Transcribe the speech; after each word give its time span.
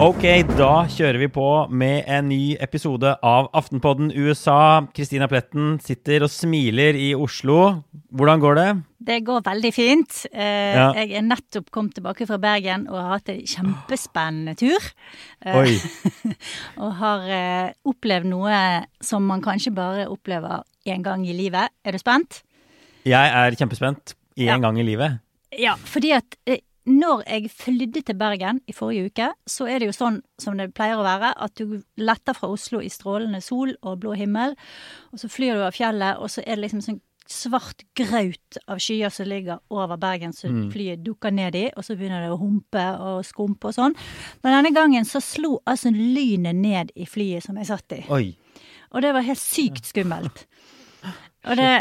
Ok, 0.00 0.22
da 0.56 0.86
kjører 0.88 1.18
vi 1.20 1.26
på 1.28 1.44
med 1.68 2.06
en 2.08 2.30
ny 2.30 2.54
episode 2.64 3.10
av 3.20 3.50
Aftenpodden 3.52 4.08
USA. 4.16 4.80
Kristina 4.96 5.28
Pletten 5.28 5.74
sitter 5.84 6.24
og 6.24 6.32
smiler 6.32 6.96
i 6.96 7.10
Oslo. 7.12 7.82
Hvordan 8.16 8.40
går 8.40 8.56
det? 8.56 8.66
Det 9.10 9.18
går 9.28 9.44
veldig 9.44 9.72
fint. 9.76 10.22
Eh, 10.32 10.72
Ja. 10.72 10.88
Jeg 10.96 11.12
er 11.12 11.28
nettopp 11.28 11.68
kommet 11.70 11.94
tilbake 12.00 12.24
fra 12.26 12.38
Bergen 12.40 12.88
og 12.88 12.96
har 12.96 13.18
hatt 13.18 13.28
en 13.28 13.44
kjempespennende 13.44 14.56
tur. 14.56 14.80
Eh, 15.44 15.60
Oi. 15.60 15.76
og 16.82 16.94
har 16.96 17.28
eh, 17.28 17.72
opplevd 17.84 18.32
noe 18.32 18.86
som 19.04 19.28
man 19.28 19.44
kanskje 19.44 19.76
bare 19.76 20.08
opplever 20.08 20.64
én 20.88 21.04
gang 21.04 21.28
i 21.28 21.36
livet. 21.36 21.68
Er 21.84 21.92
du 21.92 22.00
spent? 22.00 22.40
Jeg 23.04 23.32
er 23.32 23.56
kjempespent. 23.56 24.14
Én 24.38 24.46
Ja. 24.46 24.58
gang 24.58 24.78
i 24.78 24.82
livet. 24.86 25.20
Ja, 25.58 25.74
fordi 25.74 26.12
at 26.14 26.36
eh, 26.46 26.58
når 26.86 27.24
jeg 27.26 27.50
flydde 27.50 28.02
til 28.02 28.14
Bergen 28.16 28.60
i 28.68 28.72
forrige 28.72 29.06
uke, 29.10 29.32
så 29.46 29.66
er 29.68 29.78
det 29.80 29.86
jo 29.90 29.92
sånn 29.92 30.20
som 30.38 30.56
det 30.56 30.72
pleier 30.74 30.96
å 30.96 31.04
være, 31.04 31.34
at 31.36 31.54
du 31.54 31.82
letter 31.96 32.34
fra 32.34 32.48
Oslo 32.48 32.80
i 32.80 32.88
strålende 32.88 33.42
sol 33.42 33.74
og 33.82 34.00
blå 34.00 34.14
himmel, 34.16 34.54
og 35.12 35.18
så 35.18 35.28
flyr 35.28 35.54
du 35.54 35.62
av 35.66 35.72
fjellet, 35.76 36.18
og 36.18 36.30
så 36.30 36.42
er 36.46 36.56
det 36.56 36.64
liksom 36.70 36.80
sånn 36.82 37.00
svart 37.30 37.84
graut 37.94 38.58
av 38.66 38.78
skyer 38.82 39.10
som 39.14 39.26
ligger 39.26 39.60
over 39.70 39.96
Bergen, 39.96 40.32
Så 40.32 40.48
flyet 40.72 41.04
dukker 41.04 41.30
ned 41.30 41.54
i, 41.54 41.70
og 41.76 41.84
så 41.84 41.94
begynner 41.96 42.22
det 42.24 42.30
å 42.32 42.40
humpe 42.40 42.98
og 42.98 43.24
skumpe 43.24 43.68
og 43.70 43.74
sånn. 43.74 43.94
Men 44.42 44.64
denne 44.64 44.74
gangen 44.74 45.04
så 45.04 45.20
slo 45.22 45.60
altså 45.64 45.92
lynet 45.94 46.56
ned 46.56 46.90
i 46.96 47.06
flyet 47.06 47.44
som 47.44 47.56
jeg 47.56 47.66
satt 47.66 47.92
i. 47.92 48.04
Oi. 48.10 48.36
Og 48.92 49.02
det 49.02 49.12
var 49.14 49.22
helt 49.22 49.38
sykt 49.38 49.84
skummelt. 49.86 50.46
Og 51.48 51.56
det 51.56 51.74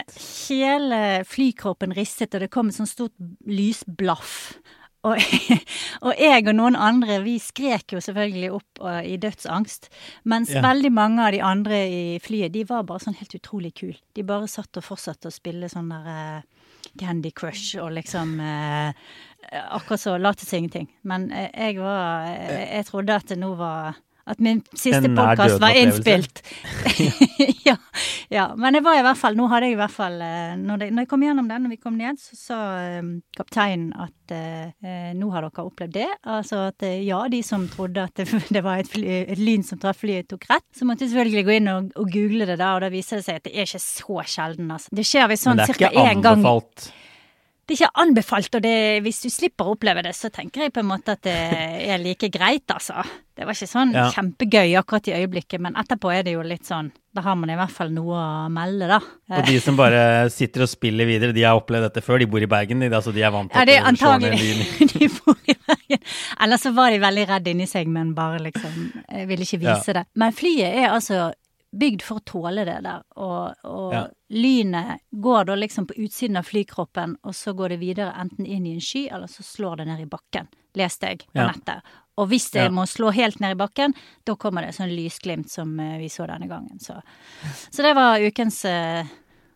hele 0.48 1.24
flykroppen 1.28 1.92
ristet, 1.98 2.36
og 2.36 2.46
det 2.46 2.52
kom 2.54 2.70
et 2.72 2.78
sånt 2.78 2.92
stort 2.92 3.16
lysblaff. 3.48 4.60
Og, 5.08 5.16
og 6.06 6.20
jeg 6.20 6.44
og 6.48 6.56
noen 6.58 6.76
andre, 6.76 7.22
vi 7.24 7.38
skrek 7.40 7.96
jo 7.96 8.02
selvfølgelig 8.04 8.52
opp 8.58 8.82
uh, 8.84 9.00
i 9.04 9.16
dødsangst. 9.20 9.90
Mens 10.28 10.52
Ja. 10.52 10.64
veldig 10.64 10.92
mange 10.92 11.26
av 11.26 11.32
de 11.36 11.42
andre 11.44 11.82
i 11.88 12.20
flyet, 12.24 12.54
de 12.54 12.66
var 12.68 12.84
bare 12.88 13.04
sånn 13.04 13.20
helt 13.20 13.36
utrolig 13.36 13.74
kul. 13.80 13.96
De 14.16 14.24
bare 14.28 14.48
satt 14.52 14.80
og 14.80 14.84
fortsatte 14.84 15.32
å 15.32 15.36
spille 15.36 15.72
sånn 15.72 15.92
der 15.92 16.10
uh, 16.12 16.42
Candy 17.00 17.32
Crush 17.32 17.78
og 17.80 17.94
liksom 17.96 18.40
uh, 18.40 18.92
Akkurat 19.50 20.02
så 20.02 20.18
lot 20.20 20.40
som 20.44 20.58
ingenting. 20.60 20.90
Men 21.08 21.30
jeg 21.32 21.80
var 21.80 22.28
eh, 22.28 22.76
Jeg 22.76 22.86
trodde 22.86 23.16
at 23.16 23.32
det 23.32 23.38
nå 23.40 23.54
var 23.58 23.96
At 24.30 24.42
min 24.44 24.62
siste 24.78 25.10
podkast 25.16 25.58
var 25.62 25.74
innspilt. 25.78 26.44
ja, 27.66 27.76
ja. 28.30 28.46
Men 28.58 28.78
det 28.78 28.84
var 28.86 29.00
i 29.00 29.04
hvert 29.06 29.18
fall 29.18 29.38
Nå 29.40 29.48
hadde 29.50 29.70
jeg 29.70 29.78
i 29.78 29.80
hvert 29.80 29.94
fall 29.94 30.20
eh, 30.22 30.54
Når, 30.60 30.82
det, 30.82 30.90
når 30.94 31.06
jeg 31.06 31.10
kom 31.12 31.26
gjennom 31.26 31.50
den, 31.50 31.66
når 31.66 31.74
vi 31.74 31.80
kom 31.82 31.98
ned, 31.98 32.20
så 32.22 32.38
sa 32.38 32.60
eh, 32.84 33.10
kapteinen 33.38 33.90
at 33.98 34.36
eh, 34.36 34.70
eh, 34.86 35.10
nå 35.18 35.32
har 35.34 35.48
dere 35.48 35.66
opplevd 35.66 35.96
det. 35.98 36.08
Altså 36.30 36.62
at 36.70 36.86
ja, 37.04 37.24
de 37.32 37.42
som 37.46 37.66
trodde 37.72 38.06
at 38.06 38.22
det, 38.22 38.28
det 38.56 38.64
var 38.66 38.84
et, 38.84 38.92
fly, 38.92 39.08
et 39.24 39.42
lyn 39.42 39.66
som 39.66 39.82
traff 39.82 40.04
flyet, 40.04 40.30
tok 40.30 40.46
rett. 40.52 40.68
Så 40.76 40.88
måtte 40.88 41.06
jeg 41.06 41.16
selvfølgelig 41.16 41.46
gå 41.48 41.58
inn 41.58 41.74
og, 41.74 41.92
og 42.00 42.14
google 42.14 42.48
det 42.50 42.60
da, 42.62 42.76
og 42.78 42.86
da 42.86 42.94
viser 42.94 43.20
det 43.20 43.28
seg 43.28 43.42
at 43.42 43.50
det 43.50 43.56
er 43.56 43.68
ikke 43.68 43.84
så 43.84 44.24
sjelden, 44.30 44.70
altså. 44.76 44.94
Det 44.96 45.06
skjer 45.08 45.30
visst 45.32 45.50
Men 45.50 45.52
sånn 45.52 45.64
det 45.64 45.68
er 45.68 45.80
ikke 45.80 46.06
én 46.06 46.24
gang 46.24 46.40
anbefalt. 46.40 46.92
Det 47.70 47.76
er 47.76 47.86
ikke 47.86 48.02
anbefalt, 48.02 48.56
og 48.58 48.64
det, 48.66 48.76
hvis 49.06 49.22
du 49.22 49.30
slipper 49.30 49.68
å 49.70 49.76
oppleve 49.76 50.02
det, 50.08 50.16
så 50.18 50.32
tenker 50.34 50.64
jeg 50.66 50.74
på 50.74 50.82
en 50.82 50.88
måte 50.90 51.14
at 51.14 51.22
det 51.28 51.36
er 51.86 52.00
like 52.02 52.28
greit, 52.34 52.66
altså. 52.74 53.04
Det 53.38 53.46
var 53.48 53.56
ikke 53.56 53.70
sånn 53.72 53.94
Ja. 53.96 54.08
kjempegøy 54.12 54.74
akkurat 54.82 55.08
i 55.08 55.14
øyeblikket, 55.22 55.62
men 55.64 55.78
etterpå 55.80 56.10
er 56.12 56.24
det 56.28 56.34
jo 56.34 56.42
litt 56.44 56.66
sånn 56.68 56.90
Da 57.16 57.22
har 57.26 57.36
man 57.40 57.50
i 57.50 57.56
hvert 57.58 57.72
fall 57.74 57.90
noe 57.90 58.14
å 58.14 58.50
melde, 58.54 58.86
da. 58.88 59.00
Og 59.38 59.46
de 59.48 59.56
som 59.64 59.76
bare 59.80 60.30
sitter 60.30 60.62
og 60.66 60.70
spiller 60.70 61.08
videre, 61.10 61.34
de 61.34 61.42
har 61.48 61.58
opplevd 61.58 61.88
dette 61.88 62.04
før. 62.06 62.20
De 62.22 62.28
bor 62.30 62.42
i 62.44 62.46
Bergen, 62.52 62.80
de, 62.84 62.90
altså 62.94 63.14
de 63.16 63.24
er 63.26 63.32
vant 63.34 63.50
til 63.50 63.58
Ja, 63.60 63.66
det 63.66 63.78
er 63.80 63.88
antagelig 63.90 64.90
de 64.94 65.08
bor 65.18 65.38
i 65.50 65.56
Bergen. 65.68 66.04
Eller 66.42 66.58
så 66.62 66.74
var 66.76 66.92
de 66.94 67.00
veldig 67.02 67.28
redd 67.32 67.48
inni 67.54 67.66
seg, 67.70 67.88
men 67.90 68.14
bare 68.18 68.38
liksom 68.44 68.92
eh, 69.10 69.26
ville 69.26 69.42
ikke 69.48 69.62
vise 69.64 69.94
det. 69.98 70.06
Men 70.16 70.36
flyet 70.38 70.70
er 70.84 70.90
altså 70.94 71.32
bygd 71.72 72.02
for 72.02 72.18
å 72.18 72.24
tåle 72.26 72.66
det 72.66 72.80
der, 72.84 73.04
og, 73.16 73.54
og 73.64 73.94
Ja. 73.94 74.08
lynet 74.34 75.00
går 75.12 75.46
da 75.46 75.56
liksom 75.56 75.86
på 75.88 75.94
utsiden 76.02 76.38
av 76.38 76.44
flykroppen, 76.48 77.16
og 77.24 77.34
så 77.38 77.54
går 77.54 77.70
det 77.70 77.80
videre 77.80 78.14
enten 78.18 78.46
inn 78.46 78.66
i 78.66 78.74
en 78.74 78.82
sky, 78.82 79.08
eller 79.12 79.28
så 79.28 79.44
slår 79.44 79.78
det 79.78 79.86
ned 79.88 80.02
i 80.02 80.06
bakken, 80.10 80.48
leste 80.76 81.08
jeg 81.12 81.20
på 81.28 81.38
Ja. 81.44 81.48
nettet. 81.52 81.82
Og 82.18 82.28
hvis 82.30 82.50
det 82.52 82.64
Ja. 82.64 82.70
må 82.70 82.84
slå 82.90 83.12
helt 83.14 83.40
ned 83.40 83.52
i 83.52 83.60
bakken, 83.62 83.94
da 84.26 84.36
kommer 84.36 84.62
det 84.66 84.74
sånn 84.76 84.90
lysglimt 84.96 85.50
som 85.50 85.80
eh, 85.80 85.98
vi 86.00 86.08
så 86.10 86.26
denne 86.28 86.48
gangen. 86.50 86.80
Så, 86.80 87.02
så 87.72 87.82
det 87.84 87.94
var 87.96 88.18
ukens 88.20 88.66
uh, 88.66 89.06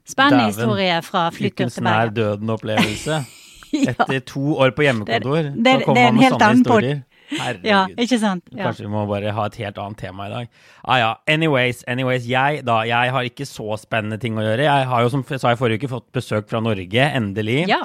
spennende 0.05 0.45
historie 0.53 1.01
fra 1.01 1.29
flytur 1.31 1.65
Ukens 1.65 1.73
til 1.75 1.83
nær 1.83 2.09
døden-opplevelse. 2.13 3.25
Etter 3.73 4.19
to 4.21 4.53
år 4.61 4.71
på 4.77 4.83
hjemmekontor, 4.85 5.43
Det- 5.43 5.63
det- 5.63 5.79
så 5.81 5.85
kommer 5.85 5.99
er 6.01 6.11
man 6.11 6.15
med 6.21 6.31
sånne 6.31 6.51
historier. 6.57 7.03
Herregud. 7.31 7.65
Ja, 7.69 7.81
ikke 7.97 8.19
sant? 8.21 8.43
Ja. 8.51 8.67
Kanskje 8.67 8.85
vi 8.85 8.91
må 8.93 9.05
bare 9.09 9.31
ha 9.35 9.45
et 9.49 9.57
helt 9.61 9.77
annet 9.81 10.01
tema 10.03 10.27
i 10.27 10.33
dag. 10.33 10.49
Ah, 10.83 10.97
ja. 11.01 11.11
Anyways, 11.27 11.83
anyways, 11.87 12.27
jeg 12.29 12.63
da, 12.67 12.81
jeg 12.89 13.13
har 13.15 13.29
ikke 13.29 13.47
så 13.49 13.77
spennende 13.81 14.19
ting 14.21 14.35
å 14.37 14.43
gjøre. 14.45 14.65
Jeg 14.67 14.89
har 14.91 15.05
jo, 15.05 15.11
som 15.13 15.23
jeg 15.29 15.41
sa 15.43 15.53
i 15.55 15.59
forrige 15.59 15.83
uke, 15.83 15.91
fått 15.95 16.09
besøk 16.15 16.49
fra 16.51 16.61
Norge, 16.63 17.09
endelig. 17.11 17.63
ja. 17.71 17.83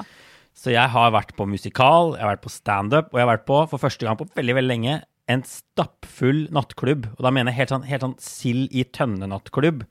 Så 0.59 0.73
jeg 0.73 0.91
har 0.91 1.11
vært 1.15 1.29
på 1.37 1.45
musikal, 1.47 2.17
jeg 2.17 2.25
har 2.25 2.33
vært 2.33 2.41
på 2.43 2.51
standup, 2.51 3.13
og 3.13 3.19
jeg 3.19 3.23
har 3.23 3.29
vært 3.37 3.45
på, 3.47 3.59
for 3.71 3.79
første 3.79 4.03
gang 4.03 4.17
på 4.19 4.25
veldig, 4.35 4.55
veldig 4.57 4.67
lenge, 4.73 4.95
en 5.31 5.43
stappfull 5.47 6.49
nattklubb. 6.51 7.05
Og 7.15 7.21
da 7.23 7.31
mener 7.31 7.53
jeg 7.53 7.61
helt 7.61 7.71
sånn, 7.71 7.85
helt 7.87 8.03
sånn 8.03 8.15
sild 8.19 8.73
i 8.75 8.83
tønne-nattklubb. 8.83 9.85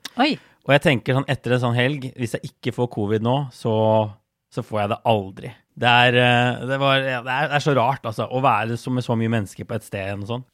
Og 0.67 0.73
jeg 0.75 0.83
tenker 0.83 1.17
sånn 1.17 1.25
etter 1.31 1.55
en 1.55 1.63
sånn 1.63 1.77
helg, 1.79 2.05
hvis 2.19 2.35
jeg 2.37 2.51
ikke 2.51 2.75
får 2.75 2.89
covid 2.93 3.25
nå, 3.25 3.35
så, 3.55 3.73
så 4.53 4.61
får 4.67 4.81
jeg 4.83 4.91
det 4.93 4.99
aldri. 5.09 5.53
Det 5.79 5.87
er, 5.87 6.15
eh, 6.19 6.65
det, 6.67 6.77
var, 6.81 6.99
det, 6.99 7.13
er, 7.15 7.47
det 7.47 7.55
er 7.55 7.63
så 7.63 7.73
rart, 7.77 8.03
altså, 8.09 8.25
å 8.27 8.41
være 8.43 8.75
med 8.91 9.03
så 9.05 9.15
mye 9.15 9.31
mennesker 9.31 9.63
på 9.69 9.77
et 9.77 9.85
sted 9.87 10.11
og 10.17 10.27
sånn. 10.27 10.45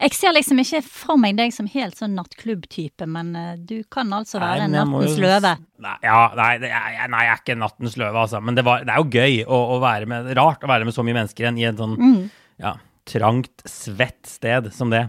Jeg 0.00 0.10
ser 0.16 0.32
liksom 0.34 0.58
ikke 0.58 0.80
for 0.82 1.20
meg 1.20 1.36
deg 1.38 1.52
som 1.54 1.68
helt 1.70 1.94
sånn 2.00 2.16
nattklubb-type, 2.18 3.06
men 3.06 3.28
eh, 3.38 3.50
du 3.60 3.76
kan 3.92 4.08
altså 4.16 4.40
være 4.42 4.64
Nei, 4.66 4.80
nattens 4.80 5.14
jo- 5.18 5.22
løve. 5.22 5.52
Nei, 5.84 5.92
ja, 6.02 6.16
nei, 6.34 6.48
jeg- 6.64 7.10
nei, 7.12 7.20
jeg 7.28 7.34
er 7.36 7.42
ikke 7.44 7.58
nattens 7.60 7.98
løve, 8.00 8.16
altså. 8.24 8.40
Men 8.42 8.56
det, 8.58 8.64
var, 8.66 8.82
det 8.88 8.90
er 8.94 9.02
jo 9.04 9.12
gøy 9.12 9.44
å, 9.46 9.60
å 9.76 9.80
være 9.84 10.08
med 10.10 10.32
Rart 10.40 10.64
å 10.66 10.70
være 10.72 10.88
med 10.88 10.96
så 10.96 11.04
mye 11.06 11.14
mennesker 11.20 11.44
igjen 11.44 11.60
i 11.60 11.68
et 11.68 11.76
sånn 11.78 11.94
Mm. 12.00 12.24
ja, 12.64 12.72
trangt, 13.06 13.62
svett 13.68 14.24
sted 14.26 14.72
som 14.74 14.90
det. 14.90 15.04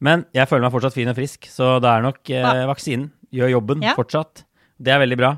Men 0.00 0.24
jeg 0.32 0.48
føler 0.48 0.62
meg 0.68 0.72
fortsatt 0.78 0.94
fin 0.96 1.10
og 1.12 1.18
frisk, 1.18 1.50
så 1.50 1.74
det 1.82 1.90
er 1.90 2.02
nok 2.06 2.30
eh, 2.30 2.64
vaksinen. 2.70 3.10
Gjør 3.34 3.52
jobben 3.58 3.82
Ja. 3.82 3.92
fortsatt. 3.98 4.44
Det 4.80 4.94
er 4.94 4.98
veldig 5.02 5.18
bra. 5.20 5.34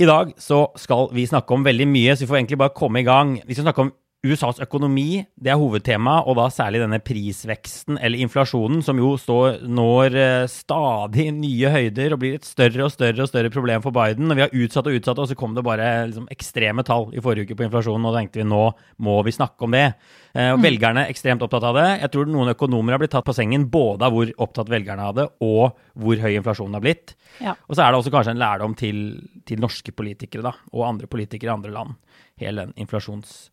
I 0.00 0.06
dag 0.08 0.32
så 0.40 0.64
skal 0.80 1.10
vi 1.12 1.26
snakke 1.28 1.52
om 1.52 1.64
veldig 1.66 1.86
mye, 1.90 2.14
så 2.16 2.24
vi 2.24 2.30
får 2.30 2.40
egentlig 2.40 2.60
bare 2.62 2.76
komme 2.76 3.02
i 3.02 3.06
gang. 3.06 3.34
Vi 3.44 3.54
skal 3.54 3.66
snakke 3.66 3.84
om 3.84 3.92
USAs 4.22 4.60
økonomi 4.62 5.24
det 5.34 5.50
er 5.50 5.58
hovedtema, 5.58 6.20
og 6.30 6.36
da 6.38 6.44
særlig 6.54 6.78
denne 6.78 7.00
prisveksten, 7.02 7.96
eller 7.98 8.22
inflasjonen, 8.22 8.78
som 8.86 9.00
jo 9.00 9.16
står, 9.18 9.64
når 9.66 10.14
eh, 10.14 10.44
stadig 10.50 11.24
nye 11.34 11.72
høyder 11.74 12.14
og 12.14 12.20
blir 12.22 12.36
et 12.38 12.46
større 12.46 12.86
og 12.86 12.92
større 12.94 13.24
og 13.24 13.30
større 13.32 13.50
problem 13.50 13.82
for 13.82 13.94
Biden. 13.96 14.30
Og 14.30 14.38
vi 14.38 14.44
har 14.44 14.54
utsatt 14.54 14.86
og 14.86 14.94
utsatt, 14.94 15.18
og 15.18 15.26
så 15.26 15.36
kom 15.38 15.56
det 15.56 15.64
bare 15.66 15.88
liksom, 16.06 16.28
ekstreme 16.30 16.84
tall 16.86 17.08
i 17.10 17.22
forrige 17.24 17.50
uke 17.50 17.58
på 17.58 17.66
inflasjonen, 17.66 18.06
og 18.06 18.14
da 18.14 18.22
tenkte 18.22 18.44
vi 18.44 18.46
nå 18.46 18.62
må 19.02 19.16
vi 19.26 19.34
snakke 19.34 19.66
om 19.66 19.74
det. 19.74 19.88
Eh, 20.36 20.52
og 20.52 20.60
mm. 20.60 20.66
Velgerne 20.68 21.02
er 21.02 21.10
ekstremt 21.16 21.42
opptatt 21.42 21.66
av 21.72 21.80
det. 21.80 21.88
Jeg 22.04 22.14
tror 22.14 22.30
noen 22.30 22.54
økonomer 22.54 22.94
har 22.94 23.02
blitt 23.02 23.14
tatt 23.16 23.26
på 23.26 23.34
sengen 23.34 23.66
både 23.74 24.06
av 24.06 24.14
hvor 24.14 24.30
opptatt 24.46 24.70
velgerne 24.70 25.08
av 25.10 25.18
det, 25.18 25.26
og 25.42 25.82
hvor 25.98 26.22
høy 26.22 26.30
inflasjonen 26.36 26.78
har 26.78 26.86
blitt. 26.86 27.16
Ja. 27.42 27.56
Og 27.66 27.74
så 27.74 27.82
er 27.82 27.90
det 27.90 27.98
også 27.98 28.14
kanskje 28.14 28.36
en 28.36 28.44
lærdom 28.44 28.78
til, 28.78 29.02
til 29.50 29.58
norske 29.58 29.90
politikere 29.98 30.46
da, 30.46 30.54
og 30.70 30.86
andre 30.92 31.10
politikere 31.10 31.50
i 31.50 31.56
andre 31.58 31.74
land. 31.74 31.98
Hele 32.38 32.68
den 32.68 32.78
inflasjons 32.86 33.50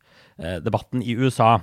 debatten 0.63 1.03
i 1.03 1.17
USA. 1.19 1.57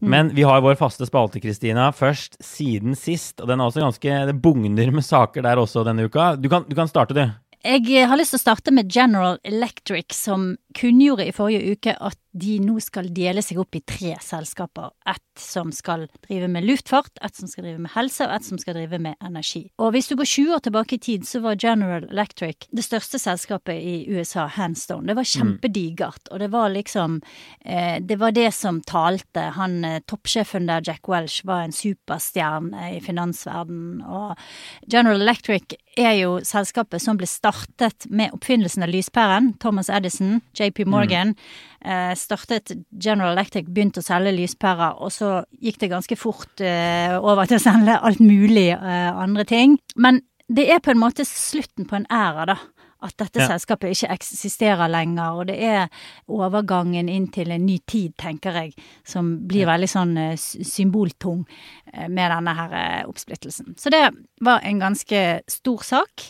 Men 0.00 0.30
vi 0.34 0.42
har 0.48 0.62
vår 0.64 0.78
faste 0.80 1.04
spalte, 1.06 1.42
Kristina, 1.44 1.90
først 1.92 2.38
siden 2.44 2.96
sist. 2.96 3.40
Og 3.40 3.50
den 3.50 3.60
er 3.60 3.68
også 3.68 3.82
ganske 3.84 4.16
Det 4.30 4.36
bugner 4.42 4.90
med 4.90 5.04
saker 5.04 5.44
der 5.44 5.60
også 5.60 5.84
denne 5.84 6.08
uka. 6.08 6.34
Du 6.40 6.48
kan, 6.48 6.64
du 6.68 6.74
kan 6.74 6.88
starte, 6.88 7.14
du. 7.14 7.26
Jeg 7.60 8.08
har 8.08 8.16
lyst 8.16 8.32
til 8.32 8.40
å 8.40 8.46
starte 8.46 8.72
med 8.72 8.88
General 8.88 9.36
Electric, 9.44 10.14
som 10.16 10.54
kunngjorde 10.72 11.26
i 11.28 11.34
forrige 11.36 11.74
uke 11.76 11.92
at 11.92 12.16
de 12.32 12.58
nå 12.62 12.76
skal 12.82 13.08
dele 13.14 13.42
seg 13.42 13.58
opp 13.58 13.74
i 13.74 13.82
tre 13.82 14.14
selskaper. 14.22 14.92
Ett 15.08 15.40
som 15.40 15.72
skal 15.74 16.06
drive 16.26 16.46
med 16.52 16.66
luftfart, 16.66 17.18
ett 17.24 17.36
som 17.36 17.48
skal 17.50 17.64
drive 17.66 17.80
med 17.82 17.90
helse, 17.94 18.26
og 18.26 18.34
ett 18.36 18.46
som 18.46 18.60
skal 18.60 18.76
drive 18.78 19.00
med 19.02 19.18
energi. 19.24 19.64
Og 19.82 19.94
hvis 19.94 20.10
du 20.10 20.14
går 20.20 20.28
20 20.28 20.54
år 20.54 20.62
tilbake 20.66 20.96
i 20.96 21.00
tid, 21.02 21.26
så 21.26 21.40
var 21.42 21.58
General 21.58 22.06
Electric 22.10 22.68
det 22.70 22.84
største 22.86 23.18
selskapet 23.18 23.80
i 23.82 24.04
USA, 24.12 24.46
hands 24.46 24.86
down. 24.86 25.08
Det 25.08 25.16
var 25.18 25.26
mm. 25.26 25.32
kjempedigert, 25.32 26.30
og 26.30 26.42
det 26.42 26.50
var 26.52 26.70
liksom 26.74 27.20
eh, 27.64 27.98
Det 28.00 28.18
var 28.20 28.32
det 28.36 28.50
som 28.54 28.80
talte. 28.80 29.50
Han 29.56 29.84
eh, 29.84 30.00
toppsjefen 30.06 30.70
der, 30.70 30.84
Jack 30.86 31.08
Welsh, 31.08 31.46
var 31.46 31.64
en 31.64 31.74
superstjerne 31.74 32.94
i 32.96 33.00
finansverdenen, 33.02 34.04
og 34.06 34.38
General 34.86 35.20
Electric 35.20 35.74
er 35.98 36.14
jo 36.20 36.38
selskapet 36.46 37.02
som 37.02 37.18
ble 37.18 37.26
startet 37.26 38.06
med 38.06 38.30
oppfinnelsen 38.36 38.86
av 38.86 38.94
lyspæren. 38.94 39.54
Thomas 39.58 39.90
Edison, 39.90 40.40
JP 40.54 40.86
Morgan. 40.86 41.34
Mm 41.34 41.69
startet 42.16 42.74
General 42.92 43.32
Electric, 43.32 43.68
begynte 43.72 44.02
å 44.02 44.04
selge 44.04 44.34
lyspærer, 44.36 44.98
og 45.00 45.12
så 45.14 45.30
gikk 45.64 45.80
det 45.80 45.92
ganske 45.94 46.18
fort 46.18 46.60
eh, 46.60 47.14
over 47.16 47.48
til 47.48 47.56
å 47.56 47.62
selge 47.62 47.96
alt 47.96 48.20
mulig 48.20 48.68
eh, 48.74 49.08
andre 49.16 49.46
ting. 49.48 49.78
Men 49.96 50.20
det 50.50 50.66
er 50.72 50.82
på 50.82 50.92
en 50.92 51.00
måte 51.00 51.24
slutten 51.28 51.86
på 51.88 52.00
en 52.00 52.08
æra, 52.10 52.46
da. 52.52 52.58
At 53.00 53.14
dette 53.16 53.40
ja. 53.40 53.46
selskapet 53.48 53.94
ikke 53.94 54.10
eksisterer 54.12 54.90
lenger, 54.92 55.38
og 55.40 55.46
det 55.48 55.54
er 55.64 55.86
overgangen 56.28 57.08
inn 57.08 57.30
til 57.32 57.48
en 57.54 57.62
ny 57.64 57.78
tid, 57.88 58.12
tenker 58.20 58.58
jeg, 58.60 58.74
som 59.08 59.38
blir 59.48 59.64
ja. 59.64 59.70
veldig 59.70 59.88
sånn 59.88 60.12
eh, 60.20 60.34
symboltung 60.36 61.46
eh, 61.94 62.10
med 62.12 62.28
denne 62.28 62.54
her 62.58 62.76
eh, 62.76 63.06
oppsplittelsen. 63.08 63.72
Så 63.80 63.92
det 63.94 64.02
var 64.44 64.60
en 64.68 64.82
ganske 64.84 65.22
stor 65.48 65.86
sak 65.86 66.26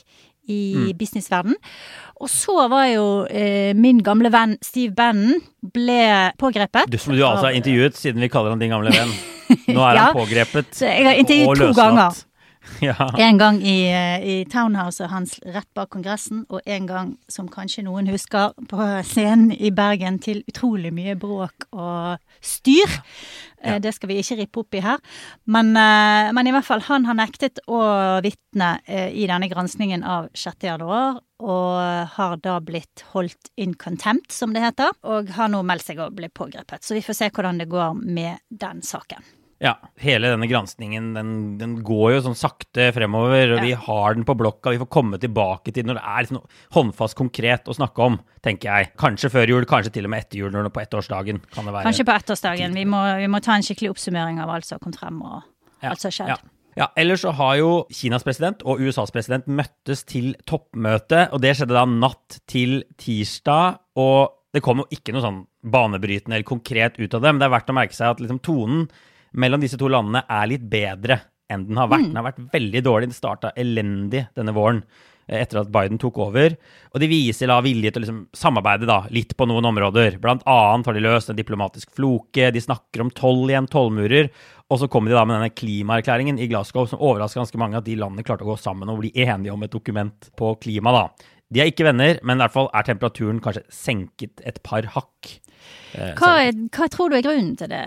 i 0.51 0.61
mm. 0.77 0.87
businessverden. 0.99 1.57
Og 2.21 2.29
så 2.29 2.67
var 2.69 2.89
jo 2.91 3.07
eh, 3.31 3.73
min 3.79 4.03
gamle 4.05 4.33
venn 4.33 4.59
Steve 4.65 4.93
Bannon 4.97 5.39
ble 5.73 6.33
pågrepet. 6.41 6.91
Du 6.93 6.99
som 7.01 7.15
du 7.15 7.23
altså 7.25 7.49
har 7.49 7.57
intervjuet, 7.57 7.97
siden 7.97 8.21
vi 8.21 8.29
kaller 8.33 8.55
han 8.55 8.61
din 8.61 8.75
gamle 8.75 8.93
venn. 8.93 9.15
Nå 9.75 9.83
er 9.83 9.97
ja, 9.97 10.11
han 10.11 10.19
pågrepet 10.19 10.83
jeg 10.85 11.07
har 11.07 11.17
intervjuet 11.19 11.63
to 11.65 11.73
ganger. 11.75 12.19
Ja. 12.81 13.11
En 13.19 13.39
gang 13.39 13.63
i, 13.63 13.93
eh, 13.93 14.29
i 14.29 14.45
townhouset 14.45 15.11
hans 15.11 15.39
rett 15.45 15.69
bak 15.75 15.91
Kongressen, 15.91 16.45
og 16.49 16.61
en 16.67 16.87
gang, 16.87 17.15
som 17.29 17.49
kanskje 17.49 17.85
noen 17.87 18.09
husker, 18.11 18.55
på 18.71 18.89
scenen 19.07 19.53
i 19.53 19.73
Bergen 19.75 20.21
til 20.23 20.43
utrolig 20.49 20.93
mye 20.95 21.17
bråk 21.19 21.69
og 21.73 22.21
styr. 22.45 23.01
Ja. 23.61 23.79
Det 23.83 23.93
skal 23.97 24.09
vi 24.09 24.21
ikke 24.21 24.39
rippe 24.39 24.63
opp 24.63 24.77
i 24.77 24.85
her. 24.85 25.01
Men, 25.45 25.75
eh, 25.77 26.31
men, 26.33 26.47
i 26.47 26.55
hvert 26.55 26.69
fall, 26.69 26.85
han 26.89 27.09
har 27.09 27.19
nektet 27.19 27.61
å 27.69 27.81
vitne 28.25 28.79
eh, 28.87 29.11
i 29.13 29.27
denne 29.29 29.51
granskningen 29.51 30.05
av 30.05 30.31
6. 30.35 30.65
januar. 30.71 31.21
Og 31.41 32.09
har 32.13 32.37
da 32.45 32.59
blitt 32.61 33.01
holdt 33.15 33.49
in 33.57 33.73
contempt, 33.73 34.29
som 34.33 34.53
det 34.53 34.61
heter. 34.61 34.93
Og 35.09 35.33
har 35.33 35.49
nå 35.49 35.63
meldt 35.65 35.89
seg 35.89 36.01
å 36.01 36.11
bli 36.13 36.29
pågrepet. 36.29 36.85
Så 36.85 36.97
vi 36.99 37.05
får 37.05 37.17
se 37.17 37.31
hvordan 37.33 37.63
det 37.63 37.71
går 37.73 37.97
med 37.97 38.45
den 38.53 38.85
saken. 38.85 39.25
Ja, 39.61 39.75
hele 40.01 40.31
denne 40.33 40.47
granskningen 40.49 41.11
den, 41.13 41.33
den, 41.61 41.73
går 41.85 42.15
jo 42.15 42.21
sånn 42.25 42.39
sakte 42.39 42.87
fremover. 42.97 43.53
og 43.53 43.59
ja. 43.59 43.65
Vi 43.67 43.73
har 43.87 44.17
den 44.17 44.25
på 44.25 44.37
blokka, 44.41 44.73
vi 44.73 44.81
får 44.81 44.89
komme 44.89 45.21
tilbake 45.21 45.75
til 45.77 45.85
når 45.85 45.99
det 45.99 46.05
er 46.09 46.25
liksom 46.25 46.39
håndfast 46.79 47.19
konkret 47.19 47.69
å 47.69 47.77
snakke 47.77 48.07
om, 48.07 48.17
tenker 48.41 48.71
jeg. 48.71 48.93
Kanskje 49.01 49.29
før 49.35 49.53
jul, 49.53 49.67
kanskje 49.69 49.93
til 49.99 50.09
og 50.09 50.15
med 50.15 50.25
etter 50.25 50.41
jul, 50.41 50.49
når 50.55 50.71
det 50.71 50.73
på 50.79 50.85
ettårsdagen. 50.87 51.43
kan 51.53 51.69
det 51.69 51.75
være. 51.77 51.85
Kanskje 51.91 52.09
på 52.09 52.17
ettårsdagen. 52.17 52.79
Vi 52.81 52.87
må, 52.89 53.03
vi 53.21 53.29
må 53.29 53.43
ta 53.45 53.59
en 53.59 53.67
skikkelig 53.67 53.93
oppsummering 53.93 54.41
av 54.41 54.55
alt 54.55 54.69
som 54.69 54.81
kommet 54.81 55.03
frem, 55.03 55.21
og 55.21 55.43
ja. 55.85 55.93
alt 55.93 56.01
som 56.01 56.09
har 56.09 56.17
skjedd. 56.17 56.33
Ja. 56.33 56.57
Ja, 56.79 56.87
Ellers 56.97 57.25
så 57.27 57.33
har 57.35 57.57
jo 57.59 57.71
Kinas 57.93 58.25
president 58.25 58.63
og 58.63 58.81
USAs 58.81 59.11
president 59.13 59.49
møttes 59.51 60.07
til 60.09 60.33
toppmøte, 60.49 61.27
og 61.35 61.43
det 61.43 61.57
skjedde 61.59 61.77
da 61.77 61.85
natt 61.85 62.41
til 62.49 62.85
tirsdag. 62.97 63.83
og 64.01 64.39
det 64.55 64.63
kom 64.65 64.83
jo 64.83 64.89
ikke 64.91 65.13
noe 65.15 65.23
sånn 65.23 65.45
banebrytende 65.63 66.39
eller 66.39 66.49
konkret 66.49 66.97
ut 66.99 67.13
av 67.15 67.23
det, 67.23 67.31
men 67.31 67.39
det 67.39 67.47
er 67.47 67.55
verdt 67.55 67.71
å 67.71 67.77
merke 67.77 67.95
seg 67.95 68.15
at 68.15 68.23
liksom 68.23 68.41
tonen 68.43 68.89
mellom 69.33 69.63
disse 69.63 69.79
to 69.81 69.91
landene 69.91 70.25
er 70.27 70.51
litt 70.51 70.67
bedre 70.71 71.21
enn 71.51 71.67
den 71.69 71.79
har 71.81 71.91
vært. 71.91 72.07
Mm. 72.07 72.11
Den 72.11 72.21
har 72.21 72.29
vært 72.31 72.43
veldig 72.53 72.83
dårlig. 72.87 73.11
Den 73.11 73.19
starta 73.19 73.55
elendig 73.59 74.25
denne 74.39 74.55
våren 74.55 74.85
eh, 75.27 75.41
etter 75.41 75.63
at 75.63 75.73
Biden 75.75 75.99
tok 76.03 76.21
over. 76.23 76.55
Og 76.93 77.03
de 77.03 77.11
viser 77.11 77.51
da 77.51 77.59
vilje 77.65 77.91
til 77.91 78.03
å 78.03 78.05
liksom 78.05 78.23
samarbeide 78.37 78.89
da, 78.91 79.01
litt 79.15 79.35
på 79.39 79.49
noen 79.51 79.69
områder. 79.73 80.21
Blant 80.23 80.47
annet 80.51 80.91
har 80.91 80.97
de 80.97 81.05
løst 81.05 81.33
en 81.33 81.39
diplomatisk 81.39 81.91
floke, 81.97 82.53
de 82.55 82.63
snakker 82.63 83.05
om 83.05 83.13
toll 83.15 83.51
igjen, 83.51 83.71
tollmurer. 83.71 84.31
Og 84.71 84.79
så 84.79 84.87
kommer 84.91 85.11
de 85.11 85.19
da 85.19 85.27
med 85.27 85.41
denne 85.41 85.51
klimaerklæringen 85.51 86.39
i 86.39 86.47
Glasgow 86.51 86.87
som 86.87 87.03
overrasker 87.03 87.43
ganske 87.43 87.59
mange, 87.59 87.81
at 87.81 87.89
de 87.89 87.99
landene 87.99 88.27
klarte 88.27 88.47
å 88.47 88.53
gå 88.53 88.59
sammen 88.61 88.91
og 88.93 89.03
bli 89.03 89.11
enige 89.19 89.55
om 89.55 89.67
et 89.67 89.75
dokument 89.75 90.31
på 90.39 90.55
klima. 90.63 90.95
da. 90.95 91.31
De 91.51 91.59
er 91.59 91.73
ikke 91.73 91.89
venner, 91.89 92.21
men 92.23 92.39
i 92.39 92.45
hvert 92.45 92.55
fall 92.55 92.71
er 92.71 92.87
temperaturen 92.87 93.41
kanskje 93.43 93.65
senket 93.75 94.45
et 94.47 94.61
par 94.63 94.87
hakk. 94.95 95.33
Eh, 95.95 96.13
hva, 96.19 96.35
hva, 96.71 96.89
tror 96.93 97.11
du 97.11 97.19
er 97.19 97.25
grunnen 97.27 97.55
til 97.59 97.71
det, 97.73 97.85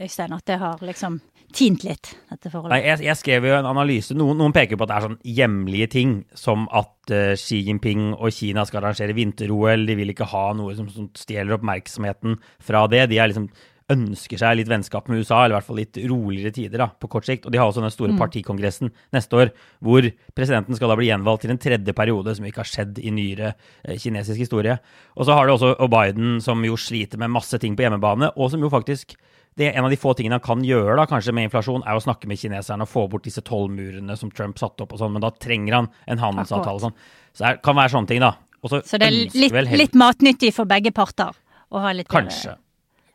Øystein? 0.00 0.34
At 0.36 0.46
det 0.50 0.58
har 0.62 0.82
liksom 0.84 1.20
tint 1.54 1.84
litt, 1.86 2.14
dette 2.30 2.50
forholdet? 2.50 2.74
Nei, 2.74 2.80
jeg, 2.88 3.02
jeg, 3.06 3.18
skrev 3.20 3.48
jo 3.48 3.56
en 3.58 3.68
analyse. 3.70 4.16
Noen, 4.18 4.38
noen, 4.40 4.54
peker 4.54 4.78
på 4.78 4.86
at 4.86 4.92
det 4.92 4.96
er 4.96 5.06
sånn 5.08 5.20
hjemlige 5.38 5.90
ting, 5.94 6.16
som 6.38 6.66
at 6.74 7.14
uh, 7.14 7.34
Xi 7.38 7.60
Jinping 7.68 8.12
og 8.14 8.34
Kina 8.34 8.66
skal 8.68 8.82
arrangere 8.82 9.16
vinter-OL. 9.16 9.86
De 9.88 9.98
vil 9.98 10.14
ikke 10.14 10.30
ha 10.32 10.48
noe 10.58 10.74
som, 10.78 10.90
som 10.92 11.10
stjeler 11.18 11.58
oppmerksomheten 11.58 12.38
fra 12.64 12.84
det. 12.90 13.06
De 13.12 13.20
er 13.22 13.30
liksom 13.30 13.50
ønsker 13.92 14.40
seg 14.40 14.56
litt 14.58 14.70
vennskap 14.70 15.10
med 15.10 15.20
USA, 15.20 15.42
eller 15.42 15.54
i 15.54 15.58
hvert 15.58 15.66
fall 15.66 15.80
litt 15.80 15.98
roligere 16.08 16.54
tider 16.54 16.80
da, 16.80 16.88
på 16.88 17.10
kort 17.12 17.26
sikt. 17.28 17.44
Og 17.44 17.52
de 17.52 17.60
har 17.60 17.68
også 17.68 17.82
den 17.84 17.92
store 17.92 18.14
mm. 18.14 18.20
partikongressen 18.20 18.92
neste 19.14 19.40
år, 19.40 19.52
hvor 19.84 20.08
presidenten 20.36 20.78
skal 20.78 20.92
da 20.92 20.96
bli 21.00 21.10
gjenvalgt 21.10 21.44
til 21.44 21.52
en 21.54 21.60
tredje 21.60 21.96
periode, 21.96 22.34
som 22.36 22.48
ikke 22.48 22.62
har 22.62 22.70
skjedd 22.70 23.00
i 23.02 23.12
nyere 23.14 23.52
eh, 23.52 23.98
kinesisk 24.00 24.40
historie. 24.40 24.78
Og 25.18 25.28
så 25.28 25.36
har 25.36 25.46
du 25.46 25.54
også 25.54 25.74
Biden, 25.92 26.38
som 26.44 26.64
jo 26.64 26.78
sliter 26.80 27.20
med 27.20 27.34
masse 27.34 27.60
ting 27.60 27.76
på 27.76 27.84
hjemmebane, 27.84 28.32
og 28.34 28.52
som 28.54 28.64
jo 28.64 28.72
faktisk 28.72 29.16
det 29.54 29.68
er 29.68 29.76
En 29.78 29.84
av 29.86 29.92
de 29.92 29.94
få 29.94 30.16
tingene 30.18 30.34
han 30.34 30.42
kan 30.42 30.64
gjøre 30.66 30.96
da, 30.98 31.04
kanskje 31.06 31.30
med 31.30 31.46
inflasjon, 31.46 31.84
er 31.86 31.94
å 31.94 32.00
snakke 32.02 32.26
med 32.26 32.40
kineserne 32.40 32.82
og 32.82 32.90
få 32.90 33.04
bort 33.06 33.22
disse 33.22 33.38
tollmurene 33.46 34.16
som 34.18 34.32
Trump 34.34 34.58
satte 34.58 34.82
opp, 34.82 34.96
og 34.96 34.98
sånn, 34.98 35.12
men 35.14 35.22
da 35.22 35.30
trenger 35.30 35.76
han 35.76 35.88
en 36.10 36.18
handelsavtale. 36.18 36.82
Sånn. 36.82 36.96
Så 37.30 37.44
det 37.44 37.52
kan 37.62 37.78
være 37.78 37.92
sånne 37.92 38.10
ting, 38.10 38.24
da. 38.24 38.32
Også 38.66 38.80
så 38.82 38.98
det 38.98 39.12
er 39.12 39.14
litt, 39.14 39.54
litt 39.78 39.94
matnyttig 39.94 40.50
for 40.56 40.66
begge 40.66 40.90
parter? 40.90 41.38
å 41.74 41.82
ha 41.82 41.94
litt 41.96 42.10
Kanskje. 42.10 42.56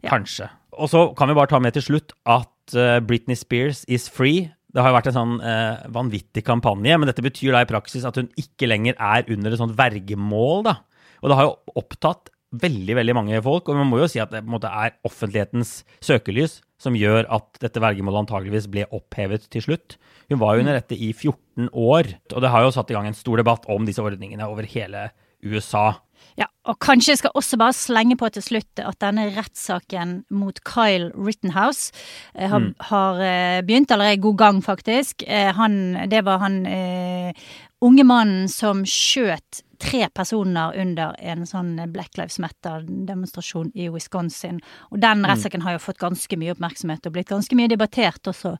Ja. 0.04 0.12
Kanskje. 0.12 0.50
Og 0.80 0.90
så 0.92 1.04
kan 1.18 1.30
vi 1.30 1.38
bare 1.38 1.52
ta 1.52 1.60
med 1.62 1.76
til 1.76 1.86
slutt 1.86 2.16
at 2.30 2.78
uh, 2.78 2.98
Britney 3.04 3.38
Spears 3.38 3.84
is 3.92 4.08
free. 4.12 4.48
Det 4.70 4.82
har 4.82 4.92
jo 4.92 4.98
vært 5.00 5.12
en 5.12 5.18
sånn 5.18 5.38
uh, 5.44 5.86
vanvittig 5.94 6.46
kampanje, 6.48 6.98
men 6.98 7.10
dette 7.10 7.26
betyr 7.26 7.56
da 7.56 7.64
i 7.66 7.70
praksis 7.70 8.06
at 8.08 8.18
hun 8.20 8.30
ikke 8.40 8.70
lenger 8.70 8.96
er 8.96 9.28
under 9.34 9.54
et 9.54 9.62
sånt 9.62 9.78
vergemål, 9.78 10.64
da. 10.70 10.76
Og 11.20 11.32
det 11.32 11.40
har 11.40 11.50
jo 11.50 11.80
opptatt 11.82 12.32
veldig 12.50 12.96
veldig 12.98 13.14
mange 13.14 13.42
folk, 13.46 13.70
og 13.70 13.78
man 13.78 13.90
må 13.90 14.00
jo 14.02 14.10
si 14.10 14.22
at 14.22 14.32
det 14.34 14.42
på 14.42 14.50
en 14.50 14.56
måte 14.56 14.72
er 14.74 14.96
offentlighetens 15.06 15.84
søkelys 16.06 16.60
som 16.82 16.96
gjør 16.98 17.28
at 17.36 17.60
dette 17.62 17.82
vergemålet 17.84 18.24
antageligvis 18.24 18.70
ble 18.72 18.88
opphevet 18.96 19.46
til 19.54 19.66
slutt. 19.68 19.98
Hun 20.32 20.42
var 20.42 20.56
jo 20.56 20.64
under 20.64 20.80
dette 20.80 20.98
i 20.98 21.12
14 21.12 21.70
år, 21.76 22.14
og 22.34 22.46
det 22.46 22.54
har 22.54 22.66
jo 22.66 22.74
satt 22.74 22.90
i 22.90 22.98
gang 22.98 23.10
en 23.10 23.18
stor 23.18 23.42
debatt 23.42 23.68
om 23.70 23.86
disse 23.86 24.02
ordningene 24.02 24.48
over 24.50 24.66
hele 24.70 25.10
USA. 25.46 25.92
Ja, 26.40 26.49
og 26.68 26.76
kanskje 26.84 27.14
jeg 27.14 27.22
skal 27.22 27.38
også 27.40 27.58
bare 27.58 27.76
slenge 27.76 28.18
på 28.20 28.28
til 28.36 28.44
slutt 28.44 28.82
at 28.84 29.00
denne 29.00 29.30
rettssaken 29.36 30.20
mot 30.36 30.60
Kyle 30.68 31.08
Rittenhouse 31.16 31.94
eh, 32.36 32.50
har, 32.52 32.66
mm. 32.66 32.74
har 32.92 33.24
eh, 33.24 33.62
begynt, 33.64 33.92
eller 33.92 34.12
er 34.12 34.18
i 34.18 34.22
god 34.22 34.38
gang, 34.38 34.62
faktisk. 34.64 35.24
Eh, 35.24 35.54
han, 35.56 35.96
det 36.12 36.26
var 36.28 36.44
han 36.44 36.60
eh, 36.68 37.48
unge 37.82 38.04
mannen 38.04 38.52
som 38.52 38.84
skjøt 38.84 39.64
tre 39.80 40.10
personer 40.14 40.76
under 40.82 41.16
en 41.20 41.46
sånn 41.48 41.74
Black 41.94 42.18
Lives 42.20 42.40
Matter-demonstrasjon 42.44 43.72
i 43.76 43.90
Wisconsin. 43.94 44.60
Og 44.92 45.00
den 45.02 45.24
rettssaken 45.28 45.64
har 45.66 45.78
jo 45.78 45.84
fått 45.84 46.02
ganske 46.02 46.40
mye 46.40 46.54
oppmerksomhet 46.56 47.08
og 47.08 47.16
blitt 47.16 47.32
ganske 47.32 47.56
mye 47.58 47.72
debattert 47.72 48.28
også 48.30 48.56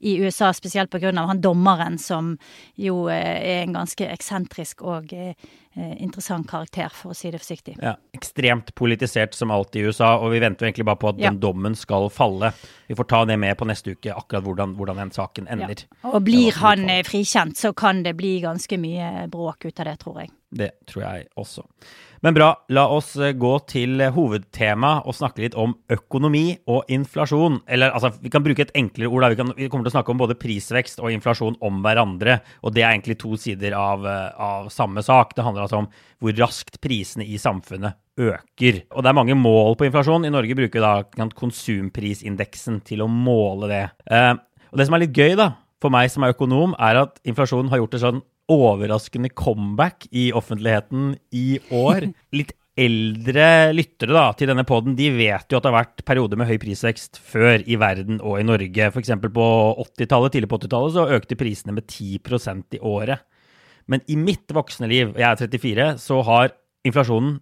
i 0.00 0.16
USA, 0.22 0.52
spesielt 0.52 0.94
av 0.94 1.28
han 1.28 1.40
dommeren 1.44 1.98
som 1.98 2.34
jo 2.76 3.06
eh, 3.08 3.38
er 3.58 3.62
en 3.64 3.76
ganske 3.78 4.08
eksentrisk 4.10 4.82
og 4.82 5.12
eh, 5.14 5.34
interessant 5.74 6.46
karakter, 6.48 6.92
for 6.94 7.12
å 7.12 7.16
si 7.18 7.30
det 7.32 7.40
forsiktig. 7.42 7.76
Ja, 7.82 7.96
Ekstremt 8.14 8.74
politisert 8.78 9.34
som 9.34 9.50
alltid 9.50 9.82
i 9.82 9.88
USA, 9.90 10.14
og 10.18 10.30
vi 10.34 10.42
venter 10.42 10.68
egentlig 10.68 10.86
bare 10.86 11.00
på 11.00 11.08
at 11.10 11.18
Ja. 11.18 11.30
den 11.30 11.40
dommen 11.40 11.74
skal 11.74 12.08
falle. 12.10 12.52
Vi 12.88 12.94
får 12.94 13.08
ta 13.08 13.24
det 13.24 13.38
med 13.38 13.56
på 13.58 13.66
neste 13.66 13.94
uke, 13.94 14.14
akkurat 14.14 14.44
hvordan, 14.44 14.76
hvordan 14.76 14.96
den 14.96 15.10
saken 15.10 15.48
ender. 15.48 15.84
Ja. 16.02 16.10
Og 16.12 16.24
blir 16.24 16.52
han 16.52 16.88
eh, 16.90 17.02
frikjent, 17.02 17.56
så 17.56 17.74
kan 17.74 18.02
det 18.02 18.16
bli 18.16 18.40
ganske 18.40 18.78
mye 18.78 19.28
bråk 19.28 19.64
ut 19.64 19.80
av 19.80 19.86
det, 19.86 19.98
tror 19.98 20.20
jeg. 20.20 20.30
Det 20.54 20.70
tror 20.86 21.02
jeg 21.02 21.26
også. 21.40 21.64
Men 22.24 22.32
bra, 22.32 22.46
la 22.72 22.86
oss 22.88 23.10
eh, 23.20 23.34
gå 23.36 23.50
til 23.68 24.00
eh, 24.00 24.12
hovedtema 24.14 24.94
og 25.04 25.16
snakke 25.18 25.42
litt 25.42 25.56
om 25.60 25.74
økonomi 25.92 26.54
og 26.72 26.88
inflasjon. 26.94 27.58
Eller 27.68 27.92
altså, 27.92 28.14
vi 28.22 28.32
kan 28.32 28.44
bruke 28.44 28.64
et 28.64 28.72
enklere 28.78 29.10
ord. 29.10 29.26
Vi, 29.34 29.38
kan, 29.40 29.50
vi 29.58 29.68
kommer 29.68 29.84
til 29.84 29.92
å 29.92 29.96
snakke 29.98 30.14
om 30.14 30.22
både 30.22 30.38
prisvekst 30.40 31.02
og 31.02 31.12
inflasjon 31.12 31.58
om 31.64 31.82
hverandre. 31.84 32.38
Og 32.64 32.72
det 32.72 32.84
er 32.84 32.94
egentlig 32.94 33.18
to 33.20 33.34
sider 33.40 33.76
av, 33.76 34.06
eh, 34.08 34.30
av 34.40 34.72
samme 34.72 35.04
sak. 35.04 35.34
Det 35.36 35.44
handler 35.44 35.66
altså 35.66 35.82
om 35.82 35.90
hvor 36.22 36.38
raskt 36.38 36.80
prisene 36.84 37.26
i 37.28 37.36
samfunnet 37.40 37.98
øker. 38.16 38.80
Og 38.94 39.04
det 39.04 39.12
er 39.12 39.20
mange 39.20 39.36
mål 39.36 39.76
på 39.76 39.90
inflasjon. 39.90 40.24
I 40.24 40.32
Norge 40.32 40.56
bruker 40.56 40.80
vi 40.80 40.86
da 40.86 41.28
konsumprisindeksen 41.34 42.80
til 42.88 43.04
å 43.04 43.10
måle 43.10 43.68
det. 43.68 43.84
Og 44.70 44.78
det 44.78 44.86
som 44.86 44.96
er 44.96 45.02
litt 45.02 45.18
gøy, 45.18 45.34
da, 45.36 45.50
for 45.82 45.92
meg 45.92 46.08
som 46.08 46.24
er 46.24 46.32
økonom, 46.32 46.72
er 46.80 47.02
at 47.02 47.18
inflasjonen 47.28 47.68
har 47.72 47.82
gjort 47.82 47.98
det 47.98 48.00
sånn 48.06 48.24
overraskende 48.50 49.30
comeback 49.32 50.08
i 50.12 50.30
offentligheten 50.36 51.14
i 51.32 51.58
år. 51.74 52.10
Litt 52.38 52.54
eldre 52.74 53.70
lyttere 53.70 54.14
da, 54.16 54.24
til 54.34 54.50
denne 54.50 54.64
poden, 54.66 54.96
de 54.98 55.06
vet 55.14 55.46
jo 55.46 55.58
at 55.58 55.62
det 55.62 55.70
har 55.70 55.76
vært 55.76 56.02
perioder 56.08 56.40
med 56.40 56.48
høy 56.48 56.56
prisvekst 56.62 57.20
før 57.22 57.62
i 57.70 57.78
verden 57.78 58.18
og 58.18 58.40
i 58.40 58.46
Norge. 58.46 58.90
F.eks. 58.90 59.14
på 59.22 59.46
80-tallet, 59.84 60.34
tidlig 60.34 60.50
på 60.50 60.58
80-tallet, 60.58 60.96
så 60.96 61.06
økte 61.14 61.38
prisene 61.38 61.76
med 61.76 61.86
10% 61.86 62.78
i 62.78 62.82
året. 62.82 63.22
Men 63.90 64.02
i 64.10 64.16
mitt 64.18 64.50
voksne 64.54 64.88
liv, 64.90 65.12
jeg 65.14 65.28
er 65.28 65.38
34, 65.38 65.90
så 66.02 66.20
har 66.26 66.54
inflasjonen 66.88 67.38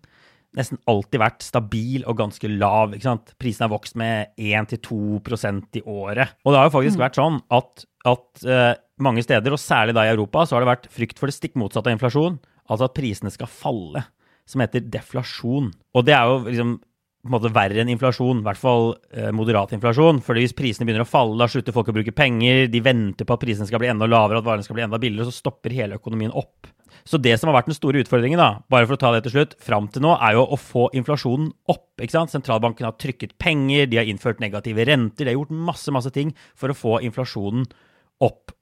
nesten 0.59 0.81
alltid 0.91 1.21
vært 1.23 1.45
stabil 1.47 2.03
og 2.05 2.19
ganske 2.19 2.49
lav. 2.51 2.93
ikke 2.93 3.09
sant? 3.09 3.33
Prisene 3.41 3.69
har 3.69 3.73
vokst 3.73 3.97
med 3.97 4.35
1-2% 4.37 5.81
i 5.81 5.85
året. 5.89 6.35
Og 6.45 6.53
det 6.53 6.61
har 6.61 6.69
jo 6.69 6.75
faktisk 6.77 7.01
vært 7.01 7.17
sånn 7.17 7.39
at, 7.57 7.87
at 8.11 8.45
eh, 8.45 8.75
mange 9.05 9.25
steder, 9.25 9.55
og 9.55 9.61
særlig 9.61 9.97
da 9.97 10.07
i 10.07 10.13
Europa, 10.13 10.47
så 10.47 10.57
har 10.57 10.65
det 10.65 10.73
vært 10.73 10.89
frykt 10.93 11.21
for 11.21 11.31
det 11.31 11.37
stikk 11.37 11.59
motsatte 11.61 11.91
av 11.91 11.97
inflasjon. 11.97 12.39
Altså 12.71 12.89
at 12.89 12.97
prisene 12.97 13.33
skal 13.35 13.51
falle, 13.51 14.05
som 14.49 14.63
heter 14.63 14.85
deflasjon. 14.93 15.71
Og 15.97 16.07
det 16.07 16.17
er 16.17 16.31
jo 16.31 16.41
liksom 16.49 16.79
på 17.23 17.31
en 17.31 17.35
måte 17.37 17.53
verre 17.55 17.79
enn 17.79 17.91
inflasjon, 17.93 18.41
i 18.41 18.47
hvert 18.49 18.59
fall 18.59 18.89
eh, 19.15 19.29
moderat 19.31 19.71
inflasjon. 19.77 20.19
fordi 20.27 20.43
hvis 20.43 20.57
prisene 20.59 20.89
begynner 20.89 21.05
å 21.05 21.11
falle, 21.11 21.37
da 21.39 21.47
slutter 21.47 21.75
folk 21.75 21.93
å 21.93 21.95
bruke 21.95 22.15
penger, 22.19 22.67
de 22.67 22.81
venter 22.83 23.29
på 23.29 23.37
at 23.37 23.45
prisene 23.45 23.69
skal 23.69 23.79
bli 23.79 23.93
enda 23.93 24.09
lavere, 24.11 24.41
at 24.43 24.49
varene 24.49 24.67
skal 24.67 24.75
bli 24.75 24.83
enda 24.89 24.99
billigere, 24.99 25.29
så 25.31 25.37
stopper 25.45 25.75
hele 25.77 26.01
økonomien 26.01 26.35
opp. 26.35 26.67
Så 27.07 27.21
det 27.23 27.37
som 27.39 27.51
har 27.51 27.61
vært 27.61 27.71
den 27.71 27.79
store 27.79 28.03
utfordringen, 28.03 28.43
da, 28.43 28.65
bare 28.71 28.89
for 28.89 28.99
å 28.99 29.01
ta 29.01 29.13
det 29.15 29.23
til 29.27 29.37
slutt, 29.37 29.55
fram 29.63 29.87
til 29.95 30.03
nå, 30.03 30.17
er 30.19 30.35
jo 30.35 30.49
å 30.51 30.59
få 30.59 30.89
inflasjonen 30.99 31.53
opp. 31.71 31.93
ikke 32.03 32.17
sant? 32.17 32.35
Sentralbanken 32.35 32.91
har 32.91 32.99
trykket 32.99 33.39
penger, 33.43 33.87
de 33.87 34.03
har 34.03 34.11
innført 34.11 34.43
negative 34.43 34.87
renter, 34.91 35.23
de 35.23 35.31
har 35.31 35.39
gjort 35.39 35.55
masse, 35.71 35.95
masse 35.95 36.11
ting 36.15 36.35
for 36.59 36.75
å 36.75 36.79
få 36.79 36.99
inflasjonen 37.07 37.71
opp. 37.71 37.81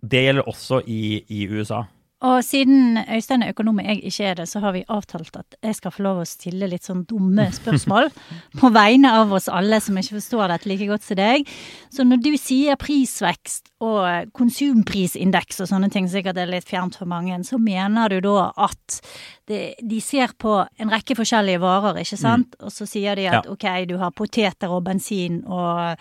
Det 0.01 0.23
gjelder 0.25 0.49
også 0.49 0.83
i, 0.87 1.25
i 1.29 1.47
USA. 1.49 1.85
Og 2.21 2.43
siden 2.45 2.99
Øystein 3.15 3.43
er 3.43 3.55
økonom 3.55 3.79
og 3.81 3.87
jeg 3.87 4.03
ikke 4.05 4.25
er 4.29 4.35
det, 4.35 4.45
så 4.49 4.61
har 4.61 4.75
vi 4.77 4.83
avtalt 4.93 5.37
at 5.41 5.55
jeg 5.65 5.77
skal 5.79 5.93
få 5.95 6.03
lov 6.05 6.19
å 6.21 6.27
stille 6.29 6.67
litt 6.69 6.85
sånn 6.85 7.07
dumme 7.09 7.47
spørsmål 7.57 8.11
på 8.61 8.71
vegne 8.75 9.13
av 9.23 9.33
oss 9.33 9.49
alle 9.49 9.79
som 9.81 9.97
ikke 9.97 10.19
forstår 10.19 10.53
dette 10.53 10.69
like 10.69 10.89
godt 10.91 11.07
som 11.07 11.17
deg. 11.17 11.49
Så 11.89 12.05
når 12.05 12.21
du 12.21 12.35
sier 12.37 12.77
prisvekst 12.81 13.73
og 13.81 14.29
konsumprisindeks 14.37 15.63
og 15.65 15.71
sånne 15.71 15.89
ting, 15.89 16.11
sikkert 16.13 16.37
det 16.37 16.45
er 16.45 16.53
litt 16.59 16.69
fjernt 16.69 16.99
for 17.01 17.09
mange, 17.09 17.39
så 17.49 17.57
mener 17.57 18.13
du 18.13 18.21
da 18.29 18.51
at 18.69 19.01
det, 19.49 19.63
de 19.81 20.03
ser 20.05 20.37
på 20.37 20.59
en 20.61 20.93
rekke 20.93 21.17
forskjellige 21.17 21.63
varer, 21.65 22.03
ikke 22.05 22.21
sant? 22.21 22.53
Og 22.61 22.69
så 22.75 22.85
sier 22.85 23.17
de 23.17 23.31
at 23.33 23.49
ok, 23.49 23.65
du 23.89 23.97
har 24.03 24.13
poteter 24.13 24.69
og 24.69 24.85
bensin 24.91 25.41
og 25.49 25.97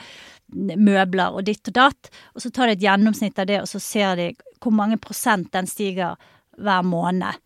møbler 0.54 1.36
og 1.36 1.46
ditt 1.48 1.68
og 1.72 1.76
datt, 1.78 2.10
og 2.36 2.44
så 2.44 2.52
tar 2.54 2.70
de 2.70 2.78
et 2.78 2.86
gjennomsnitt 2.88 3.40
av 3.40 3.50
det, 3.50 3.62
og 3.64 3.70
så 3.70 3.82
ser 3.84 4.16
de 4.20 4.32
hvor 4.60 4.76
mange 4.76 5.00
prosent 5.02 5.52
den 5.54 5.70
stiger 5.70 6.18
hver 6.60 6.84
måned. 6.84 7.40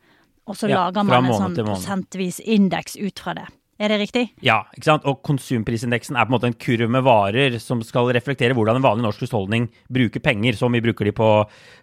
Og 0.49 0.57
så 0.59 0.67
Ja, 0.67 0.85
lager 0.85 1.05
man 1.07 1.25
en 1.25 1.37
sånn 1.39 1.59
prosentvis 1.59 2.39
indeks 2.39 2.97
ut 2.99 3.19
fra 3.19 3.35
det. 3.37 3.45
Er 3.81 3.89
det 3.89 3.97
riktig? 4.03 4.27
Ja, 4.45 4.59
ikke 4.75 4.85
sant? 4.85 5.05
Og 5.09 5.23
konsumprisindeksen 5.25 6.15
er 6.15 6.27
på 6.27 6.31
en 6.31 6.35
måte 6.35 6.49
en 6.51 6.57
kurv 6.61 6.91
med 6.93 7.03
varer 7.03 7.55
som 7.59 7.81
skal 7.83 8.11
reflektere 8.13 8.53
hvordan 8.55 8.77
en 8.77 8.85
vanlig 8.85 9.05
norsk 9.07 9.23
husholdning 9.25 9.65
bruker 9.91 10.21
penger. 10.23 10.55
Så 10.59 10.69
mye 10.71 10.83
bruker 10.83 11.09
de 11.09 11.13
på, 11.17 11.29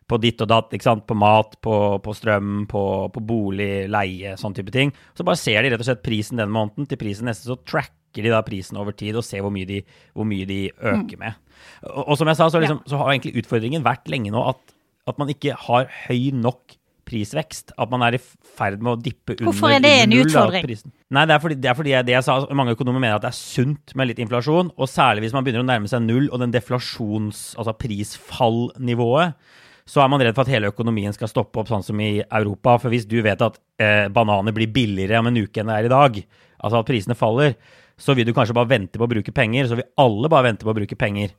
på 0.07 0.19
ditt 0.23 0.41
og 0.45 0.49
datt, 0.53 0.71
ikke 0.77 0.87
sant? 0.87 1.07
på 1.09 1.17
mat, 1.19 1.59
på, 1.61 1.75
på 2.05 2.15
strøm, 2.17 2.67
på, 2.71 2.85
på 3.12 3.25
bolig, 3.27 3.89
leie, 3.91 4.37
sånn 4.41 4.55
type 4.57 4.73
ting. 4.75 4.95
Så 5.19 5.27
bare 5.27 5.41
ser 5.41 5.61
de 5.61 5.75
rett 5.75 5.83
og 5.83 5.91
slett 5.91 6.05
prisen 6.07 6.41
den 6.41 6.55
måneden 6.55 6.87
til 6.89 7.00
prisen 7.00 7.29
neste, 7.29 7.50
så 7.50 7.59
tracker 7.59 7.99
de 8.19 8.33
da 8.33 8.43
prisen 8.47 8.79
over 8.81 8.97
tid 8.97 9.19
og 9.19 9.26
ser 9.26 9.45
hvor 9.45 9.55
mye 9.55 9.69
de, 9.69 9.81
hvor 10.17 10.26
mye 10.26 10.49
de 10.49 10.61
øker 10.75 11.21
med. 11.21 11.38
Og, 11.87 12.02
og 12.09 12.19
som 12.19 12.31
jeg 12.31 12.40
sa, 12.40 12.50
så, 12.50 12.61
liksom, 12.62 12.83
så 12.90 12.99
har 12.99 13.12
egentlig 13.12 13.45
utfordringen 13.45 13.87
vært 13.87 14.11
lenge 14.11 14.35
nå 14.35 14.43
at, 14.50 14.76
at 15.11 15.23
man 15.23 15.31
ikke 15.33 15.55
har 15.69 15.87
høy 16.09 16.31
nok 16.35 16.76
prisvekst. 17.11 17.75
At 17.81 17.93
man 17.93 18.05
er 18.07 18.17
i 18.19 18.21
ferd 18.21 18.83
med 18.83 18.93
å 18.93 18.99
dippe 19.00 19.37
under, 19.37 19.49
Hvorfor 19.50 19.75
er 19.75 19.83
det 19.85 19.95
en 20.02 20.12
null, 20.14 20.26
utfordring? 20.26 20.69
Nei, 21.17 21.25
det 21.26 21.37
er 21.37 21.43
fordi, 21.43 21.57
det 21.62 21.71
er 21.71 21.79
fordi 21.79 21.95
jeg, 21.95 22.09
det 22.09 22.17
jeg 22.17 22.26
sa, 22.26 22.37
mange 22.57 22.75
økonomer 22.76 23.02
mener 23.02 23.19
at 23.19 23.25
det 23.25 23.33
er 23.33 23.38
sunt 23.38 23.95
med 23.99 24.11
litt 24.11 24.23
inflasjon, 24.23 24.75
og 24.76 24.90
særlig 24.90 25.26
hvis 25.26 25.35
man 25.37 25.47
begynner 25.47 25.64
å 25.64 25.71
nærme 25.71 25.90
seg 25.90 26.05
null 26.05 26.31
og 26.31 26.43
den 26.43 26.55
deflasjons, 26.55 27.50
altså 27.61 27.75
prisfallnivået, 27.81 29.59
så 29.90 30.05
er 30.05 30.11
man 30.12 30.23
redd 30.23 30.37
for 30.37 30.47
at 30.47 30.52
hele 30.52 30.71
økonomien 30.71 31.14
skal 31.17 31.31
stoppe 31.31 31.59
opp, 31.59 31.71
sånn 31.71 31.83
som 31.83 31.99
i 32.02 32.21
Europa. 32.23 32.76
For 32.79 32.93
hvis 32.93 33.09
du 33.11 33.19
vet 33.26 33.40
at 33.43 33.57
eh, 33.83 34.07
bananer 34.12 34.55
blir 34.55 34.71
billigere 34.71 35.19
om 35.19 35.31
en 35.31 35.40
uke 35.40 35.62
enn 35.62 35.73
det 35.73 35.79
er 35.81 35.88
i 35.88 35.90
dag, 35.90 36.21
altså 36.61 36.83
at 36.83 36.87
prisene 36.87 37.17
faller, 37.19 37.57
så 38.00 38.16
vil 38.16 38.28
du 38.28 38.35
kanskje 38.37 38.57
bare 38.57 38.73
vente 38.73 39.00
på 39.00 39.07
å 39.07 39.12
bruke 39.12 39.35
penger. 39.37 39.69
Så 39.71 39.78
vil 39.80 39.88
alle 40.00 40.33
bare 40.33 40.49
vente 40.50 40.66
på 40.66 40.73
å 40.73 40.78
bruke 40.80 40.99
penger. 40.99 41.35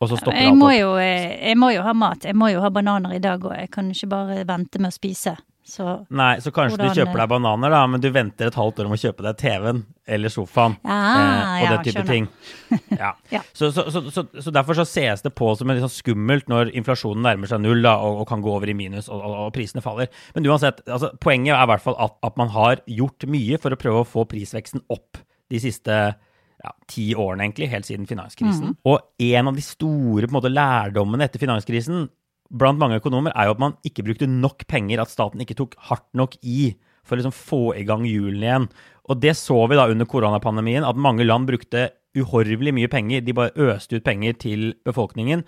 Og 0.00 0.10
så 0.10 0.18
stopper 0.18 0.38
Jeg 0.40 0.52
alt 0.52 0.58
må, 0.58 0.70
opp. 0.70 0.78
jo, 0.78 0.92
eh, 1.02 1.34
jeg 1.50 1.58
må 1.60 1.72
jo 1.74 1.82
ha 1.86 1.94
mat. 1.96 2.24
Jeg 2.26 2.38
må 2.38 2.50
jo 2.52 2.62
ha 2.64 2.70
bananer 2.74 3.16
i 3.16 3.22
dag 3.22 3.42
òg. 3.42 3.58
Jeg 3.58 3.70
kan 3.74 3.90
ikke 3.92 4.10
bare 4.10 4.44
vente 4.48 4.82
med 4.82 4.90
å 4.92 4.96
spise. 4.96 5.36
Så 5.64 5.84
Nei, 6.12 6.34
så 6.44 6.50
kanskje 6.52 6.76
Hvordan, 6.76 6.90
du 6.92 6.98
kjøper 6.98 7.20
deg 7.22 7.28
bananer, 7.30 7.72
da, 7.72 7.78
men 7.88 8.02
du 8.02 8.10
venter 8.12 8.50
et 8.50 8.56
halvt 8.58 8.82
år 8.82 8.88
om 8.90 8.92
å 8.92 8.98
kjøpe 9.00 9.24
deg 9.24 9.38
TV-en 9.40 9.78
eller 10.12 10.32
sofaen. 10.32 10.74
Ja, 10.84 10.98
og 11.00 11.64
ja, 11.64 11.70
den 11.70 11.86
type 11.86 12.02
skjønner. 12.02 12.10
ting. 12.12 12.28
Ja. 13.00 13.14
Ja. 13.32 13.40
Så, 13.56 13.70
så, 13.72 13.86
så, 13.96 14.52
derfor 14.52 14.76
så 14.76 14.84
ses 14.84 15.24
det 15.24 15.32
på 15.34 15.48
som 15.56 15.72
en 15.72 15.80
sånn 15.80 15.92
skummelt 15.94 16.50
når 16.52 16.74
inflasjonen 16.76 17.24
nærmer 17.24 17.48
seg 17.48 17.62
null 17.64 17.80
da, 17.84 17.96
og, 18.04 18.20
og 18.22 18.28
kan 18.28 18.44
gå 18.44 18.52
over 18.52 18.68
i 18.68 18.76
minus 18.76 19.08
og, 19.08 19.24
og, 19.24 19.36
og 19.46 19.52
prisene 19.56 19.80
faller. 19.84 20.12
Men 20.36 20.50
uansett, 20.52 20.84
altså, 20.84 21.14
poenget 21.16 21.56
er 21.56 21.64
i 21.64 21.70
hvert 21.72 21.86
fall 21.86 21.96
at, 21.96 22.18
at 22.28 22.36
man 22.40 22.52
har 22.52 22.84
gjort 22.84 23.24
mye 23.24 23.60
for 23.62 23.72
å 23.72 23.80
prøve 23.80 24.04
å 24.04 24.08
få 24.08 24.28
prisveksten 24.28 24.84
opp 24.92 25.23
de 25.52 25.60
siste 25.62 25.96
ja, 26.64 26.72
ti 26.88 27.10
årene, 27.12 27.44
egentlig, 27.44 27.68
helt 27.72 27.88
siden 27.88 28.08
finanskrisen. 28.08 28.76
Og 28.88 29.00
en 29.20 29.50
av 29.50 29.56
de 29.56 29.64
store 29.64 30.30
måte, 30.32 30.52
lærdommene 30.52 31.26
etter 31.26 31.42
finanskrisen 31.42 32.06
blant 32.54 32.78
mange 32.80 33.00
økonomer 33.00 33.34
er 33.34 33.48
jo 33.48 33.56
at 33.56 33.62
man 33.62 33.76
ikke 33.86 34.04
brukte 34.06 34.28
nok 34.30 34.66
penger, 34.70 35.02
at 35.02 35.12
staten 35.12 35.42
ikke 35.42 35.56
tok 35.58 35.76
hardt 35.90 36.08
nok 36.16 36.36
i 36.42 36.74
for 37.04 37.16
å 37.16 37.20
liksom 37.20 37.36
få 37.36 37.62
i 37.76 37.84
gang 37.88 38.06
hjulene 38.08 38.46
igjen. 38.46 38.66
Og 39.12 39.20
det 39.20 39.34
så 39.36 39.58
vi 39.68 39.76
da 39.76 39.88
under 39.92 40.08
koronapandemien, 40.08 40.86
at 40.86 40.96
mange 40.96 41.26
land 41.26 41.48
brukte 41.50 41.90
uhorvelig 42.16 42.72
mye 42.76 42.88
penger. 42.88 43.24
De 43.26 43.34
bare 43.36 43.52
øste 43.72 43.98
ut 43.98 44.06
penger 44.06 44.38
til 44.40 44.70
befolkningen. 44.86 45.44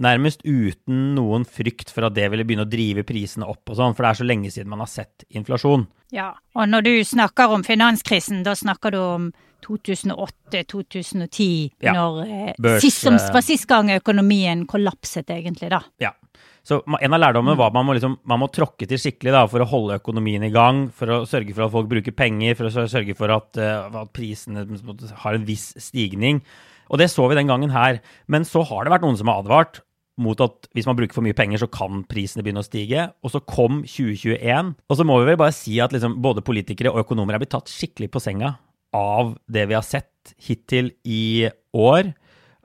Nærmest 0.00 0.40
uten 0.48 1.10
noen 1.14 1.42
frykt 1.44 1.90
for 1.92 2.06
at 2.08 2.14
det 2.16 2.30
ville 2.32 2.46
begynne 2.48 2.64
å 2.64 2.70
drive 2.70 3.02
prisene 3.04 3.44
opp 3.44 3.68
og 3.68 3.76
sånn, 3.76 3.92
for 3.96 4.06
det 4.06 4.10
er 4.14 4.20
så 4.22 4.28
lenge 4.28 4.52
siden 4.54 4.70
man 4.72 4.80
har 4.80 4.88
sett 4.88 5.26
inflasjon. 5.36 5.84
Ja, 6.14 6.30
og 6.56 6.70
når 6.72 6.86
du 6.86 6.92
snakker 7.04 7.52
om 7.52 7.64
finanskrisen, 7.66 8.40
da 8.46 8.54
snakker 8.56 8.96
du 8.96 9.00
om 9.02 9.28
2008-2010, 9.60 11.70
Ja. 11.84 11.92
når 11.92 12.22
eh, 12.24 12.54
Børs, 12.58 12.80
sist, 12.82 13.02
som 13.04 13.14
eh, 13.18 13.28
var 13.32 13.44
sist 13.44 13.66
gang 13.68 13.90
økonomien 13.92 14.64
kollapset, 14.66 15.28
egentlig, 15.30 15.68
da. 15.70 15.82
Ja. 16.00 16.14
Så 16.64 16.82
en 16.84 17.14
av 17.16 17.20
lærdommene 17.20 17.56
var 17.56 17.70
at 17.70 17.76
man 17.76 17.86
må, 17.88 17.94
liksom, 17.96 18.18
man 18.28 18.40
må 18.42 18.48
tråkke 18.52 18.88
til 18.88 19.00
skikkelig 19.00 19.32
da, 19.32 19.44
for 19.48 19.64
å 19.64 19.68
holde 19.68 19.96
økonomien 20.00 20.44
i 20.44 20.50
gang, 20.52 20.88
for 20.92 21.12
å 21.12 21.20
sørge 21.28 21.54
for 21.56 21.66
at 21.66 21.72
folk 21.72 21.88
bruker 21.92 22.16
penger, 22.16 22.56
for 22.58 22.68
å 22.68 22.84
sørge 22.88 23.16
for 23.16 23.32
at, 23.36 23.60
eh, 23.60 24.00
at 24.02 24.12
prisene 24.16 24.64
måte 24.84 25.08
har 25.24 25.36
en 25.36 25.46
viss 25.48 25.70
stigning. 25.80 26.40
Og 26.90 26.98
det 26.98 27.08
så 27.12 27.28
vi 27.30 27.38
den 27.38 27.48
gangen 27.48 27.70
her. 27.70 28.00
Men 28.28 28.44
så 28.48 28.64
har 28.66 28.84
det 28.84 28.92
vært 28.92 29.04
noen 29.06 29.16
som 29.20 29.30
har 29.30 29.44
advart 29.44 29.80
mot 30.20 30.40
at 30.44 30.68
hvis 30.76 30.88
man 30.88 30.98
bruker 30.98 31.16
for 31.16 31.24
mye 31.24 31.36
penger, 31.36 31.62
så 31.62 31.68
kan 31.70 32.02
prisene 32.08 32.44
begynne 32.44 32.64
å 32.64 32.66
stige. 32.66 33.06
Og 33.24 33.34
så 33.34 33.42
kom 33.44 33.82
2021. 33.86 34.74
Og 34.90 34.98
så 34.98 35.06
må 35.06 35.20
vi 35.20 35.30
vel 35.30 35.40
bare 35.40 35.54
si 35.56 35.78
at 35.82 35.94
liksom 35.94 36.18
både 36.24 36.44
politikere 36.46 36.92
og 36.92 37.04
økonomer 37.04 37.36
er 37.36 37.44
blitt 37.44 37.54
tatt 37.54 37.70
skikkelig 37.72 38.10
på 38.12 38.22
senga 38.24 38.56
av 38.96 39.36
det 39.46 39.68
vi 39.70 39.76
har 39.78 39.86
sett 39.86 40.34
hittil 40.42 40.90
i 41.06 41.48
år. 41.76 42.10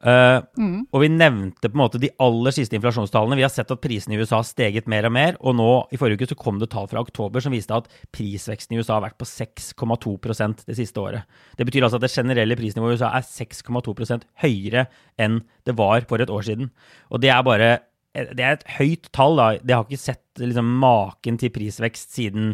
Uh, 0.06 0.86
Og 0.94 1.02
vi 1.02 1.08
nevnte 1.10 1.66
på 1.66 1.74
en 1.74 1.82
måte 1.82 2.00
de 2.02 2.12
aller 2.22 2.54
siste 2.54 2.78
inflasjonstallene. 2.78 3.40
Vi 3.40 3.46
har 3.46 3.54
sett 3.54 3.72
at 3.74 3.82
prisene 3.82 4.14
i 4.14 4.20
USA 4.22 4.38
har 4.38 4.46
steget 4.46 4.90
mer 4.92 5.08
og 5.10 5.16
mer. 5.16 5.40
Og 5.42 5.58
nå 5.58 5.70
i 5.90 5.98
forrige 5.98 6.22
uke 6.22 6.30
så 6.30 6.38
kom 6.38 6.60
det 6.62 6.70
tall 6.74 6.90
fra 6.92 7.02
oktober 7.02 7.42
som 7.42 7.56
viste 7.56 7.74
at 7.74 7.90
prisveksten 8.14 8.76
i 8.76 8.82
USA 8.82 9.00
har 9.00 9.08
vært 9.08 9.18
på 9.22 9.30
6,2% 9.30 10.64
det 10.70 10.78
siste 10.78 11.02
året. 11.02 11.26
Det 11.58 11.66
betyr 11.66 11.88
altså 11.88 11.98
at 11.98 12.06
det 12.06 12.14
generelle 12.14 12.60
prisnivået 12.60 12.96
i 12.96 13.02
USA 13.02 13.12
er 13.18 13.26
6,2% 13.26 14.30
høyere 14.46 14.88
enn 15.18 15.42
det 15.66 15.78
var 15.80 16.06
for 16.10 16.22
et 16.22 16.30
år 16.30 16.46
siden. 16.46 16.72
Og 17.10 17.26
det 17.26 17.34
er 17.34 17.44
bare 17.46 17.76
det 18.16 18.40
er 18.40 18.56
et 18.56 18.70
høyt 18.78 19.10
tall. 19.12 19.36
da. 19.36 19.52
Det 19.60 19.76
har 19.76 19.88
ikke 19.90 20.00
sett 20.00 20.40
liksom, 20.40 20.70
maken 20.80 21.42
til 21.42 21.52
prisvekst 21.52 22.14
siden 22.16 22.54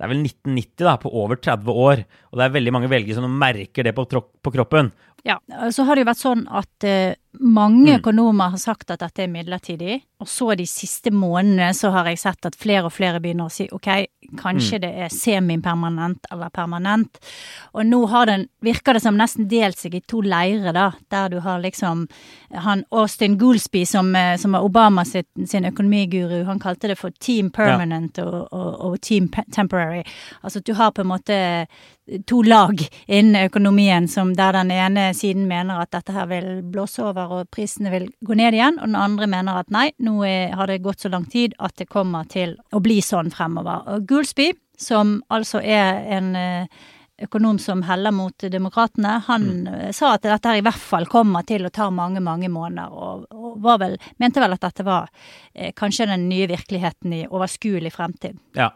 det 0.00 0.06
er 0.06 0.12
vel 0.14 0.22
1990, 0.24 0.84
da, 0.86 0.92
på 0.96 1.10
over 1.12 1.36
30 1.36 1.74
år. 1.76 2.00
Og 2.32 2.38
det 2.40 2.44
er 2.46 2.52
veldig 2.54 2.72
mange 2.72 2.88
velgere 2.88 3.18
som 3.18 3.34
merker 3.36 3.84
det 3.84 3.92
på, 3.92 4.06
på 4.08 4.52
kroppen. 4.54 4.88
Ja, 5.26 5.36
så 5.70 5.84
har 5.84 5.96
det 5.96 6.04
jo 6.04 6.10
vært 6.10 6.22
sånn 6.22 6.44
at 6.48 6.86
uh, 6.88 7.12
mange 7.38 7.90
mm. 7.90 7.96
økonomer 8.00 8.54
har 8.54 8.58
sagt 8.58 8.90
at 8.90 9.02
dette 9.04 9.22
er 9.22 9.30
midlertidig. 9.30 10.00
Og 10.20 10.28
så 10.28 10.54
de 10.58 10.66
siste 10.68 11.12
månedene 11.14 11.70
så 11.76 11.92
har 11.94 12.08
jeg 12.10 12.18
sett 12.20 12.46
at 12.48 12.56
flere 12.58 12.88
og 12.88 12.92
flere 12.92 13.20
begynner 13.22 13.48
å 13.48 13.52
si 13.52 13.68
ok, 13.72 13.88
kanskje 14.40 14.76
mm. 14.76 14.82
det 14.82 14.90
er 15.04 15.14
semipermanent 15.14 16.26
eller 16.32 16.50
permanent. 16.52 17.20
Og 17.72 17.86
nå 17.88 18.02
har 18.10 18.28
den, 18.28 18.48
virker 18.64 18.98
det 18.98 19.04
som 19.04 19.16
nesten 19.16 19.48
delt 19.48 19.78
seg 19.80 19.94
i 19.96 20.02
to 20.02 20.20
leirer, 20.26 20.74
da. 20.76 20.90
Der 21.10 21.30
du 21.32 21.38
har 21.44 21.62
liksom 21.62 22.04
han 22.50 22.84
Austin 22.90 23.38
Goolsby, 23.38 23.84
som, 23.86 24.10
eh, 24.16 24.34
som 24.36 24.54
er 24.54 24.66
Obama 24.66 25.04
sitt, 25.04 25.30
sin 25.46 25.64
økonomiguru, 25.70 26.42
han 26.44 26.60
kalte 26.60 26.90
det 26.90 26.98
for 26.98 27.14
team 27.22 27.50
permanent 27.54 28.18
ja. 28.18 28.26
og, 28.26 28.48
og, 28.50 28.74
og, 28.90 29.00
team 29.00 29.30
temporary. 29.54 30.02
Altså 30.42 30.58
at 30.58 30.66
du 30.66 30.74
har 30.74 30.90
på 30.90 31.06
en 31.06 31.12
måte 31.14 31.40
to 32.26 32.42
lag 32.42 32.80
innen 33.06 33.46
økonomien 33.46 34.08
som 34.08 34.34
der 34.36 34.52
den 34.52 34.70
ene 34.70 35.10
siden 35.14 35.46
mener 35.48 35.82
at 35.82 35.92
dette 35.94 36.12
her 36.12 36.26
vil 36.26 36.48
blåse 36.66 37.02
over 37.04 37.19
og 37.28 37.50
prisene 37.52 37.92
vil 37.92 38.08
gå 38.26 38.36
ned 38.38 38.56
igjen, 38.56 38.78
og 38.80 38.88
den 38.88 39.00
andre 39.00 39.28
mener 39.30 39.60
at 39.60 39.72
nei, 39.74 39.90
nå 39.98 40.10
nå 40.10 40.24
er, 40.26 40.54
har 40.56 40.70
det 40.70 40.82
gått 40.84 41.04
så 41.04 41.10
lang 41.12 41.26
tid 41.30 41.54
at 41.58 41.76
det 41.80 41.88
kommer 41.90 42.28
til 42.30 42.56
å 42.72 42.80
bli 42.82 43.00
sånn 43.04 43.30
fremover. 43.34 43.86
Og 43.94 44.08
Goolsby, 44.08 44.50
som 44.80 45.20
altså 45.32 45.60
er 45.62 46.02
en 46.16 46.34
eh, 46.38 46.82
økonom 47.20 47.58
som 47.60 47.84
heller 47.84 48.14
mot 48.16 48.46
demokratene, 48.52 49.18
han 49.26 49.46
mm. 49.46 49.70
Eh, 49.74 49.90
sa 49.96 50.14
at 50.16 50.26
dette 50.26 50.52
her 50.52 50.60
i 50.60 50.66
hvert 50.66 50.86
fall 50.90 51.08
kommer 51.10 51.46
til 51.48 51.66
å 51.66 51.72
ta 51.74 51.90
mange, 51.94 52.22
mange 52.24 52.50
måneder, 52.52 52.92
og, 52.92 53.26
og 53.30 53.58
vel, 53.80 53.98
mente 54.22 54.42
vel 54.42 54.56
at 54.56 54.64
dette 54.68 54.86
var 54.86 55.10
eh, 55.54 55.72
kanskje 55.76 56.10
den 56.12 56.28
nye 56.30 56.48
virkeligheten 56.50 57.18
i 57.20 57.26
overskuelig 57.28 57.94
fremtid. 57.96 58.40
Ja, 58.58 58.72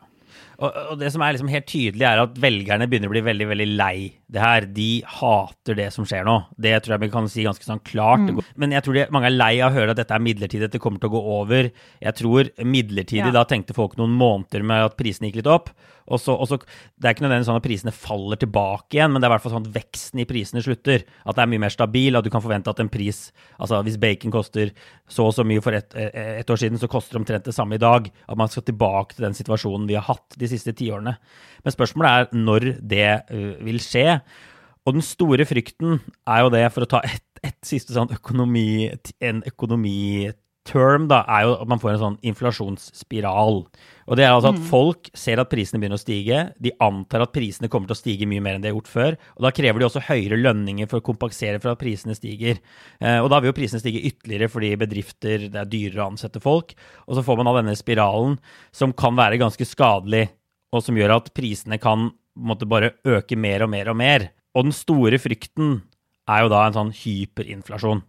og, 0.59 0.69
og, 0.93 0.99
det 1.01 1.11
som 1.15 1.23
er 1.25 1.35
liksom 1.35 1.51
helt 1.53 1.67
tydelig, 1.71 2.05
er 2.07 2.23
at 2.23 2.37
velgerne 2.41 2.89
begynner 2.91 3.11
å 3.11 3.15
bli 3.15 3.25
veldig 3.27 3.49
veldig 3.51 3.69
lei 3.75 3.97
det 4.35 4.43
her. 4.43 4.69
De 4.77 4.89
hater 5.21 5.79
det 5.79 5.89
som 5.95 6.07
skjer 6.09 6.27
nå. 6.27 6.37
Det 6.57 6.75
tror 6.85 6.97
jeg 6.97 7.05
vi 7.05 7.13
kan 7.15 7.31
si 7.31 7.47
ganske 7.47 7.67
sånn 7.67 7.83
klart. 7.87 8.27
Mm. 8.29 8.43
Men 8.61 8.77
jeg 8.77 8.87
tror 8.87 8.99
de, 8.99 9.07
mange 9.15 9.31
er 9.31 9.37
lei 9.37 9.53
av 9.61 9.73
å 9.73 9.79
høre 9.79 9.95
at 9.95 10.01
dette 10.01 10.15
er 10.15 10.25
midlertidig, 10.25 10.69
dette 10.69 10.83
kommer 10.83 11.03
til 11.03 11.13
å 11.13 11.17
gå 11.17 11.25
over. 11.41 11.71
Jeg 12.05 12.21
tror 12.21 12.53
midlertidig 12.63 13.31
ja. 13.31 13.35
da 13.39 13.47
tenkte 13.49 13.77
folk 13.77 13.99
noen 14.01 14.15
måneder 14.19 14.67
med 14.67 14.91
at 14.91 14.99
prisene 15.01 15.31
gikk 15.31 15.43
litt 15.43 15.53
opp. 15.55 15.75
Og 16.13 16.21
så, 16.21 16.35
og 16.37 16.49
så, 16.49 16.59
Det 17.01 17.09
er 17.09 17.15
ikke 17.15 17.25
nødvendigvis 17.25 17.49
sånn 17.49 17.61
at 17.61 17.65
prisene 17.65 17.95
faller 17.97 18.41
tilbake 18.41 18.99
igjen, 18.99 19.13
men 19.13 19.23
det 19.23 19.27
er 19.27 19.33
i 19.33 19.35
hvert 19.35 19.45
fall 19.45 19.55
sånn 19.55 19.65
at 19.65 19.77
veksten 19.77 20.21
i 20.21 20.27
prisene 20.29 20.63
slutter. 20.65 21.05
At 21.25 21.39
det 21.39 21.45
er 21.45 21.51
mye 21.53 21.63
mer 21.65 21.73
stabil, 21.73 22.19
at 22.19 22.27
du 22.27 22.31
kan 22.33 22.45
forvente 22.45 22.73
at 22.73 22.83
en 22.83 22.93
pris 22.93 23.31
altså 23.55 23.81
Hvis 23.87 23.97
bacon 24.01 24.33
koster 24.35 24.73
så 25.09 25.29
og 25.29 25.35
så 25.37 25.45
mye 25.47 25.63
for 25.65 25.77
ett 25.77 25.95
et 25.95 26.51
år 26.51 26.61
siden, 26.61 26.79
så 26.81 26.89
koster 26.91 27.17
det 27.17 27.23
omtrent 27.23 27.49
det 27.49 27.55
samme 27.57 27.79
i 27.79 27.81
dag. 27.81 28.11
At 28.29 28.37
man 28.37 28.51
skal 28.53 28.67
tilbake 28.67 29.17
til 29.17 29.25
den 29.25 29.37
situasjonen 29.37 29.89
vi 29.89 29.97
har 29.97 30.05
hatt 30.05 30.37
de 30.45 30.53
siste 30.53 30.75
tiårene. 30.77 31.17
Men 31.65 31.75
spørsmålet 31.75 32.11
er 32.11 32.43
når 32.45 32.69
det 32.81 33.09
vil 33.65 33.81
skje. 33.83 34.21
Og 34.85 34.99
den 34.99 35.05
store 35.05 35.47
frykten 35.49 35.99
er 36.29 36.45
jo 36.45 36.53
det, 36.53 36.67
for 36.75 36.85
å 36.85 36.91
ta 36.97 37.01
ett 37.09 37.25
et 37.45 37.61
siste 37.67 37.95
sånn 37.95 38.13
økonomi, 38.15 38.89
en 39.25 39.43
økonomi 39.49 40.31
term 40.65 41.09
da, 41.11 41.21
er 41.29 41.45
jo 41.45 41.55
at 41.61 41.69
man 41.71 41.81
får 41.81 41.93
en 41.93 42.01
sånn 42.01 42.17
inflasjonsspiral. 42.25 43.59
Og 44.05 44.19
det 44.19 44.25
er 44.25 44.33
altså 44.33 44.51
at 44.53 44.59
mm. 44.59 44.67
Folk 44.69 45.11
ser 45.17 45.41
at 45.41 45.51
prisene 45.53 45.81
begynner 45.81 46.01
å 46.01 46.03
stige. 46.03 46.41
De 46.61 46.73
antar 46.83 47.25
at 47.25 47.33
prisene 47.37 47.69
kommer 47.73 47.89
til 47.89 47.97
å 47.97 48.01
stige 48.01 48.29
mye 48.29 48.43
mer 48.45 48.57
enn 48.57 48.65
de 48.65 48.71
har 48.71 48.77
gjort 48.77 48.91
før. 48.93 49.19
og 49.37 49.47
Da 49.47 49.53
krever 49.57 49.81
de 49.81 49.89
også 49.89 50.05
høyere 50.09 50.41
lønninger 50.41 50.89
for 50.91 51.01
å 51.01 51.07
kompensere 51.07 51.61
for 51.63 51.73
at 51.73 51.81
prisene 51.81 52.17
stiger. 52.17 52.61
Eh, 53.01 53.19
og 53.21 53.31
Da 53.33 53.41
vil 53.41 53.53
jo 53.53 53.57
prisene 53.57 53.83
stige 53.83 54.03
ytterligere 54.09 54.51
fordi 54.53 54.73
bedrifter 54.81 55.49
det 55.49 55.61
er 55.61 55.71
dyrere 55.71 56.05
å 56.05 56.11
ansette 56.13 56.43
folk. 56.45 56.75
Og 57.09 57.19
så 57.19 57.25
får 57.27 57.41
man 57.41 57.53
av 57.53 57.61
denne 57.61 57.77
spiralen 57.79 58.39
som 58.73 58.97
kan 58.97 59.17
være 59.17 59.41
ganske 59.41 59.69
skadelig, 59.69 60.27
og 60.75 60.85
som 60.85 60.97
gjør 60.99 61.19
at 61.19 61.33
prisene 61.37 61.81
kan 61.81 62.11
måtte 62.35 62.69
bare 62.69 62.97
øke 63.07 63.39
mer 63.39 63.65
og 63.65 63.73
mer 63.73 63.93
og 63.93 64.01
mer. 64.01 64.31
Og 64.57 64.69
den 64.69 64.77
store 64.77 65.21
frykten 65.21 65.83
er 66.31 66.45
jo 66.45 66.53
da 66.53 66.65
en 66.67 66.77
sånn 66.77 66.93
hyperinflasjon. 66.97 68.03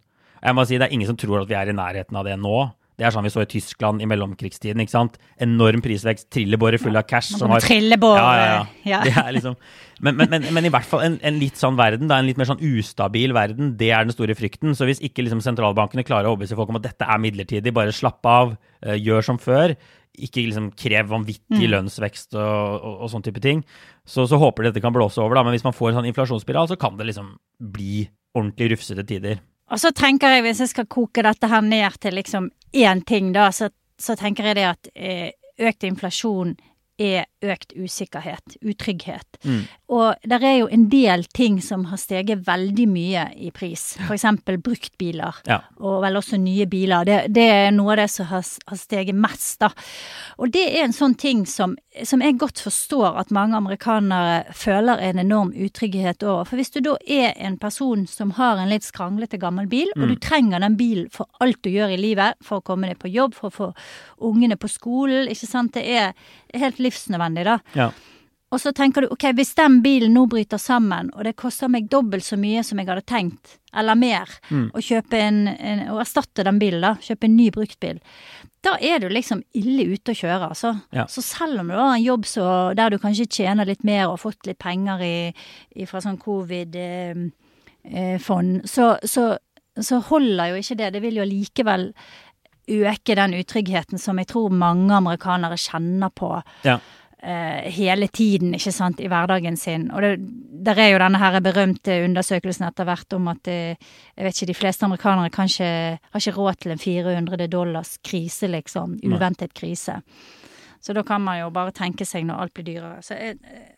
Jeg 0.46 0.58
må 0.58 0.66
si 0.68 0.78
Det 0.78 0.88
er 0.88 0.94
ingen 0.94 1.10
som 1.10 1.18
tror 1.18 1.42
at 1.42 1.50
vi 1.50 1.58
er 1.58 1.72
i 1.72 1.76
nærheten 1.76 2.18
av 2.18 2.28
det 2.28 2.36
nå. 2.40 2.60
Det 2.96 3.04
er 3.04 3.12
sånn 3.12 3.26
vi 3.26 3.32
så 3.34 3.44
i 3.44 3.50
Tyskland 3.52 4.00
i 4.00 4.08
mellomkrigstiden. 4.08 4.80
ikke 4.80 4.94
sant? 4.94 5.18
Enorm 5.44 5.82
prisvekst, 5.84 6.30
trillebårer 6.32 6.80
fulle 6.80 7.02
av 7.02 7.08
cash. 7.10 7.34
Som 7.36 7.52
har, 7.52 7.60
ja, 8.16 8.30
ja, 8.40 8.62
ja. 8.88 9.00
Det 9.04 9.12
er 9.20 9.34
liksom, 9.36 9.58
men, 10.00 10.16
men, 10.16 10.30
men, 10.32 10.48
men, 10.56 10.68
i 10.70 10.72
hvert 10.72 10.88
fall 10.88 11.04
en, 11.04 11.18
en, 11.20 11.36
litt 11.42 11.60
sånn 11.60 11.76
verden, 11.76 12.08
da, 12.08 12.22
en 12.22 12.30
litt 12.30 12.40
mer 12.40 12.48
sånn 12.48 12.64
ustabil 12.64 13.36
verden, 13.36 13.74
det 13.80 13.92
er 13.92 14.08
den 14.08 14.16
store 14.16 14.38
frykten. 14.40 14.72
Så 14.80 14.88
hvis 14.88 15.04
ikke 15.04 15.26
liksom 15.26 15.44
sentralbankene 15.44 16.06
klarer 16.08 16.30
å 16.30 16.36
overbevise 16.36 16.56
folk 16.56 16.72
om 16.72 16.80
at 16.80 16.88
dette 16.88 17.10
er 17.10 17.20
midlertidig, 17.20 17.76
bare 17.76 17.96
slapp 17.96 18.24
av, 18.32 18.56
uh, 18.56 18.96
gjør 18.96 19.28
som 19.28 19.42
før, 19.44 19.76
ikke 20.16 20.46
liksom 20.46 20.70
krev 20.80 21.10
vanvittig 21.12 21.66
mm. 21.66 21.72
lønnsvekst 21.74 22.38
og, 22.40 22.78
og, 22.80 22.94
og 23.04 23.12
sånn 23.12 23.26
type 23.26 23.44
ting, 23.44 23.66
så, 24.08 24.24
så 24.24 24.40
håper 24.40 24.64
de 24.64 24.72
dette 24.72 24.84
kan 24.86 24.96
blåse 24.96 25.20
over. 25.20 25.36
da, 25.36 25.44
Men 25.44 25.58
hvis 25.58 25.68
man 25.68 25.76
får 25.76 25.92
en 25.92 26.00
sånn 26.00 26.08
inflasjonsspiral, 26.14 26.72
så 26.72 26.80
kan 26.80 26.96
det 26.96 27.10
liksom 27.10 27.34
bli 27.76 28.06
ordentlig 28.36 28.72
rufsete 28.78 29.04
tider. 29.08 29.44
Og 29.72 29.82
så 29.82 29.92
tenker 29.96 30.36
jeg, 30.36 30.46
hvis 30.46 30.62
jeg 30.62 30.72
skal 30.72 30.88
koke 30.92 31.24
dette 31.26 31.50
her 31.50 31.64
ned 31.66 31.98
til 32.02 32.14
liksom 32.14 32.52
én 32.76 33.02
ting, 33.08 33.32
da, 33.34 33.50
så, 33.52 33.72
så 33.98 34.16
tenker 34.20 34.52
jeg 34.52 34.60
det 34.60 34.68
at 34.70 34.90
eh, 34.94 35.30
økt 35.66 35.88
inflasjon 35.88 36.54
er 37.02 37.26
økt 37.46 37.74
usikkerhet, 37.76 38.56
utrygghet. 38.64 39.38
Mm. 39.44 39.66
Og 39.94 40.26
det 40.26 40.40
er 40.42 40.56
jo 40.58 40.70
en 40.72 40.88
del 40.90 41.26
ting 41.36 41.60
som 41.62 41.84
har 41.92 42.00
steget 42.02 42.46
veldig 42.48 42.86
mye 42.90 43.26
i 43.38 43.52
pris. 43.54 43.84
F.eks. 44.08 44.26
bruktbiler, 44.64 45.42
ja. 45.46 45.60
og 45.78 46.00
vel 46.06 46.18
også 46.18 46.40
nye 46.42 46.66
biler. 46.70 47.06
Det, 47.06 47.20
det, 47.36 47.46
er 47.68 47.76
noe 47.76 47.94
av 47.94 48.02
det 48.02 48.08
som 48.14 48.30
har, 48.32 48.46
har 48.72 48.80
steget 48.80 49.18
mest, 49.18 49.60
da. 49.62 49.70
Og 50.40 50.54
det 50.56 50.64
er 50.72 50.88
en 50.88 50.96
sånn 50.96 51.18
ting 51.20 51.44
som, 51.50 51.76
som 52.08 52.24
jeg 52.24 52.40
godt 52.42 52.64
forstår 52.66 53.20
at 53.22 53.34
mange 53.36 53.60
amerikanere 53.60 54.56
føler 54.56 55.04
en 55.04 55.22
enorm 55.22 55.54
utrygghet 55.54 56.24
over. 56.26 56.48
For 56.50 56.60
hvis 56.60 56.74
du 56.74 56.82
da 56.86 56.96
er 57.06 57.36
en 57.36 57.60
person 57.62 58.08
som 58.10 58.34
har 58.40 58.62
en 58.62 58.72
litt 58.72 58.88
skranglete 58.88 59.40
gammel 59.42 59.70
bil, 59.70 59.92
mm. 59.94 60.02
og 60.02 60.16
du 60.16 60.18
trenger 60.24 60.64
den 60.64 60.80
bilen 60.80 61.12
for 61.14 61.30
alt 61.44 61.62
du 61.66 61.70
gjør 61.74 61.94
i 61.94 62.00
livet, 62.02 62.40
for 62.46 62.64
å 62.64 62.66
komme 62.66 62.90
deg 62.90 63.04
på 63.04 63.12
jobb, 63.12 63.36
for 63.38 63.52
å 63.52 63.56
få 63.60 63.70
ungene 64.26 64.58
på 64.58 64.72
skolen, 64.72 65.30
ikke 65.30 65.50
sant. 65.50 65.76
Det 65.76 65.86
er 65.86 66.16
helt 66.56 66.80
livsnødvendig, 66.86 67.48
da. 67.48 67.60
Ja. 67.76 67.90
Og 68.54 68.62
så 68.62 68.72
tenker 68.72 69.04
du 69.04 69.10
ok, 69.12 69.26
hvis 69.36 69.56
den 69.58 69.82
bilen 69.84 70.14
nå 70.16 70.26
bryter 70.32 70.60
sammen, 70.62 71.10
og 71.18 71.26
det 71.28 71.34
koster 71.40 71.68
meg 71.72 71.90
dobbelt 71.92 72.24
så 72.24 72.38
mye 72.40 72.62
som 72.64 72.80
jeg 72.80 72.88
hadde 72.88 73.04
tenkt, 73.10 73.58
eller 73.76 73.98
mer, 74.00 74.32
mm. 74.48 74.70
å 74.72 74.84
kjøpe 74.86 75.20
en, 75.20 75.42
en, 75.52 75.82
å 75.92 76.00
erstatte 76.00 76.46
den 76.46 76.60
bilen, 76.62 76.86
da, 76.86 76.94
kjøpe 77.04 77.28
en 77.28 77.36
ny 77.36 77.50
bruktbil, 77.52 78.00
da 78.66 78.78
er 78.82 79.02
du 79.02 79.10
liksom 79.12 79.44
ille 79.58 79.84
ute 79.92 80.14
å 80.14 80.18
kjøre, 80.18 80.50
altså. 80.54 80.72
Ja. 80.96 81.06
Så 81.12 81.22
selv 81.26 81.62
om 81.62 81.70
du 81.70 81.76
har 81.78 81.92
en 81.96 82.04
jobb 82.06 82.26
så, 82.30 82.46
der 82.78 82.94
du 82.94 83.00
kanskje 83.02 83.28
tjener 83.42 83.68
litt 83.68 83.84
mer 83.86 84.06
og 84.08 84.16
har 84.16 84.24
fått 84.24 84.48
litt 84.50 84.62
penger 84.62 85.04
i, 85.06 85.18
i 85.76 85.90
fra 85.90 86.02
sånn 86.06 86.22
covid-fond, 86.22 87.34
eh, 87.86 88.16
eh 88.16 88.70
så, 88.72 88.86
så, 89.04 89.26
så 89.76 90.00
holder 90.10 90.54
jo 90.54 90.62
ikke 90.62 90.80
det. 90.80 90.94
Det 90.96 91.04
vil 91.04 91.20
jo 91.20 91.28
likevel 91.30 91.92
øke 92.68 93.16
den 93.18 93.38
utryggheten 93.40 94.02
som 94.02 94.20
jeg 94.22 94.30
tror 94.32 94.54
mange 94.54 94.94
amerikanere 94.96 95.58
kjenner 95.60 96.14
på. 96.14 96.36
Ja. 96.66 96.80
Uh, 97.26 97.66
hele 97.74 98.06
tiden, 98.14 98.54
ikke 98.54 98.74
sant, 98.76 99.00
i 99.02 99.10
hverdagen 99.10 99.56
sin. 99.58 99.88
Og 99.90 100.04
det 100.04 100.12
der 100.66 100.80
er 100.82 100.92
jo 100.94 101.02
denne 101.02 101.20
her 101.22 101.38
berømte 101.44 101.98
undersøkelsen 102.06 102.66
etter 102.68 102.88
hvert 102.88 103.14
om 103.18 103.30
at 103.32 103.44
det, 103.46 103.58
eh, 103.76 103.92
jeg 104.16 104.26
vet 104.26 104.38
ikke, 104.38 104.50
de 104.50 104.58
fleste 104.58 104.88
amerikanere 104.88 105.34
kanskje 105.34 105.68
har 106.00 106.22
ikke 106.22 106.36
råd 106.38 106.60
til 106.62 106.74
en 106.74 106.82
400 106.82 107.48
dollars 107.52 107.96
krise, 108.04 108.50
liksom. 108.50 108.98
Uventet 109.06 109.54
krise. 109.54 110.00
Så 110.82 110.94
da 110.94 111.04
kan 111.04 111.22
man 111.22 111.40
jo 111.40 111.52
bare 111.54 111.74
tenke 111.74 112.06
seg 112.06 112.26
når 112.26 112.42
alt 112.42 112.54
blir 112.54 112.68
dyrere. 112.68 113.02
Så 113.06 113.18
jeg, 113.18 113.38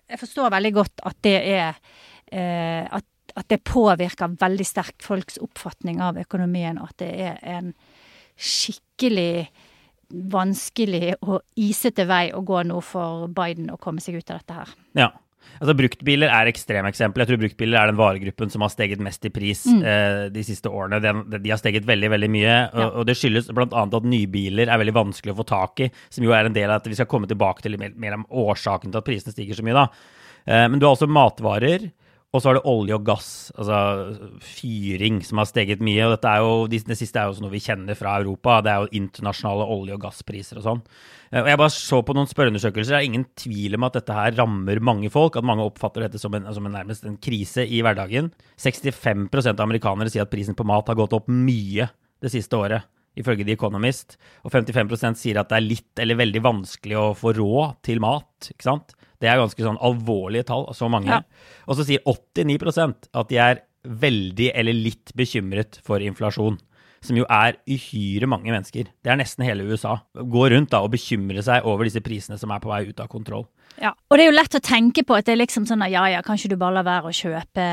jeg 0.10 0.20
forstår 0.20 0.52
veldig 0.52 0.74
godt 0.76 1.06
at 1.08 1.20
det 1.24 1.38
er 1.56 1.70
uh, 1.72 2.98
at, 3.00 3.06
at 3.36 3.48
det 3.52 3.64
påvirker 3.68 4.36
veldig 4.40 4.68
sterkt 4.68 5.04
folks 5.04 5.40
oppfatning 5.44 6.02
av 6.04 6.20
økonomien, 6.20 6.80
og 6.80 6.92
at 6.92 7.04
det 7.04 7.14
er 7.30 7.40
en 7.58 7.74
skikkelig 8.38 9.48
vanskelig 10.32 11.18
og 11.20 11.42
isete 11.60 12.06
vei 12.08 12.30
å 12.32 12.44
gå 12.46 12.62
nå 12.68 12.80
for 12.86 13.28
Biden 13.36 13.72
å 13.74 13.80
komme 13.82 14.04
seg 14.04 14.22
ut 14.22 14.30
av 14.32 14.40
dette 14.40 14.60
her. 14.62 14.76
Ja. 14.98 15.10
Altså 15.58 15.74
Bruktbiler 15.80 16.32
er 16.34 16.50
ekstremeksempel. 16.52 17.24
Jeg 17.24 17.30
tror 17.30 17.40
bruktbiler 17.42 17.80
er 17.80 17.90
den 17.90 18.00
varegruppen 18.00 18.52
som 18.54 18.64
har 18.66 18.72
steget 18.74 19.02
mest 19.04 19.24
i 19.26 19.32
pris 19.34 19.64
mm. 19.66 19.80
eh, 19.80 20.20
de 20.34 20.44
siste 20.46 20.70
årene. 20.70 21.00
De, 21.02 21.40
de, 21.40 21.52
har 21.52 21.60
steget 21.62 21.88
veldig 21.88 22.12
veldig 22.14 22.30
mye. 22.34 22.58
Og, 22.68 22.82
ja. 22.84 22.90
og 22.92 23.08
det 23.10 23.16
skyldes 23.18 23.50
bl.a. 23.56 23.86
at 23.88 24.10
nybiler 24.12 24.70
er 24.70 24.82
veldig 24.84 24.96
vanskelig 24.98 25.34
å 25.34 25.40
få 25.40 25.48
tak 25.50 25.86
i, 25.88 25.90
som 26.14 26.28
jo 26.28 26.36
er 26.36 26.50
en 26.50 26.58
del 26.58 26.70
av 26.70 26.82
at 26.82 26.92
vi 26.92 26.98
skal 27.00 27.10
komme 27.10 27.30
tilbake 27.32 27.66
til 27.66 27.80
mer, 27.80 27.96
mer 27.98 28.20
om 28.20 28.28
årsaken 28.46 28.92
til 28.92 29.02
at 29.02 29.08
prisene 29.08 29.34
stiger 29.34 29.58
så 29.58 29.66
mye. 29.66 29.78
da. 29.80 29.88
Eh, 30.46 30.68
men 30.68 30.78
du 30.78 30.88
har 30.88 30.98
også 30.98 31.10
matvarer 31.10 31.90
Og 32.36 32.42
så 32.44 32.52
er 32.52 32.58
det 32.58 32.68
olje 32.68 32.96
og 32.98 33.06
gass, 33.08 33.28
altså 33.56 33.78
fyring, 34.44 35.22
som 35.24 35.40
har 35.40 35.48
steget 35.48 35.80
mye. 35.84 36.02
Og 36.04 36.12
dette 36.18 36.28
er 36.34 36.44
jo, 36.44 36.66
det 36.68 36.98
siste 37.00 37.22
er 37.22 37.32
jo 37.32 37.46
noe 37.46 37.54
vi 37.54 37.62
kjenner 37.64 37.96
fra 37.96 38.18
Europa. 38.20 38.58
Det 38.66 38.74
er 38.74 38.84
jo 38.84 39.00
internasjonale 39.00 39.68
olje- 39.78 39.96
og 39.96 40.04
gasspriser 40.04 40.60
og 40.60 40.66
sånn. 40.66 40.82
Eh, 41.32 41.40
og 41.40 41.48
jeg 41.48 41.62
bare 41.62 41.76
så 41.78 42.02
på 42.04 42.18
noen 42.18 42.28
spørreundersøkelser. 42.28 42.98
Det 42.98 43.00
er 43.00 43.08
ingen 43.08 43.26
tvil 43.40 43.80
om 43.80 43.88
at 43.88 43.96
dette 44.02 44.20
her 44.20 44.36
rammer 44.42 44.84
mange 44.84 45.14
folk. 45.14 45.40
At 45.40 45.48
mange 45.48 45.64
oppfatter 45.70 46.04
dette 46.04 46.20
som, 46.20 46.36
en, 46.36 46.52
som 46.52 46.68
en 46.68 46.76
nærmest 46.76 47.08
en 47.08 47.16
krise 47.16 47.64
i 47.64 47.80
hverdagen. 47.86 48.34
65% 48.60 49.56
av 49.56 49.64
amerikanere 49.64 50.12
sier 50.12 50.28
at 50.28 50.34
prisen 50.34 50.58
på 50.58 50.68
mat 50.68 50.92
har 50.92 51.00
gått 51.00 51.16
opp 51.16 51.32
mye 51.32 51.88
det 52.20 52.34
siste 52.36 52.60
året 52.60 52.92
ifølge 53.18 53.48
The 53.48 53.56
Economist. 53.56 54.20
Og 54.44 54.52
55% 54.52 55.24
sier 55.24 55.40
at 55.40 55.48
det 55.54 55.62
er 55.62 55.70
litt 55.72 56.04
eller 56.04 56.20
veldig 56.20 56.44
vanskelig 56.44 57.00
å 57.00 57.10
få 57.18 57.32
råd 57.40 57.80
til 57.88 58.04
mat. 58.04 58.52
ikke 58.52 58.68
sant? 58.68 58.97
Det 59.22 59.30
er 59.30 59.40
ganske 59.42 59.66
sånn 59.66 59.80
alvorlige 59.82 60.48
tall, 60.52 60.68
så 60.78 60.90
mange. 60.92 61.10
Ja. 61.10 61.24
Og 61.66 61.80
så 61.80 61.88
sier 61.88 62.06
89% 62.06 63.10
at 63.18 63.32
de 63.32 63.42
er 63.42 63.64
veldig 63.88 64.52
eller 64.54 64.76
litt 64.76 65.14
bekymret 65.18 65.80
for 65.86 66.04
inflasjon. 66.04 66.60
Som 67.06 67.20
jo 67.20 67.28
er 67.30 67.60
uhyre 67.70 68.28
mange 68.30 68.50
mennesker. 68.50 68.88
Det 69.06 69.12
er 69.12 69.20
nesten 69.20 69.46
hele 69.46 69.68
USA. 69.70 70.00
Går 70.18 70.56
rundt 70.56 70.72
da 70.74 70.82
og 70.84 70.96
bekymrer 70.96 71.46
seg 71.46 71.66
over 71.70 71.86
disse 71.86 72.02
prisene 72.04 72.40
som 72.42 72.52
er 72.52 72.62
på 72.64 72.72
vei 72.72 72.88
ut 72.90 73.04
av 73.04 73.10
kontroll. 73.12 73.46
Ja, 73.78 73.92
og 73.94 74.18
det 74.18 74.24
er 74.24 74.32
jo 74.32 74.38
lett 74.40 74.58
å 74.58 74.64
tenke 74.64 75.04
på 75.06 75.14
at 75.14 75.28
det 75.28 75.36
er 75.36 75.42
liksom 75.44 75.68
sånn 75.70 75.84
at 75.86 75.92
ja 75.94 76.08
ja, 76.10 76.24
kanskje 76.26 76.50
du 76.50 76.56
bare 76.58 76.80
lar 76.80 76.88
være 76.88 77.12
å 77.12 77.14
kjøpe, 77.14 77.66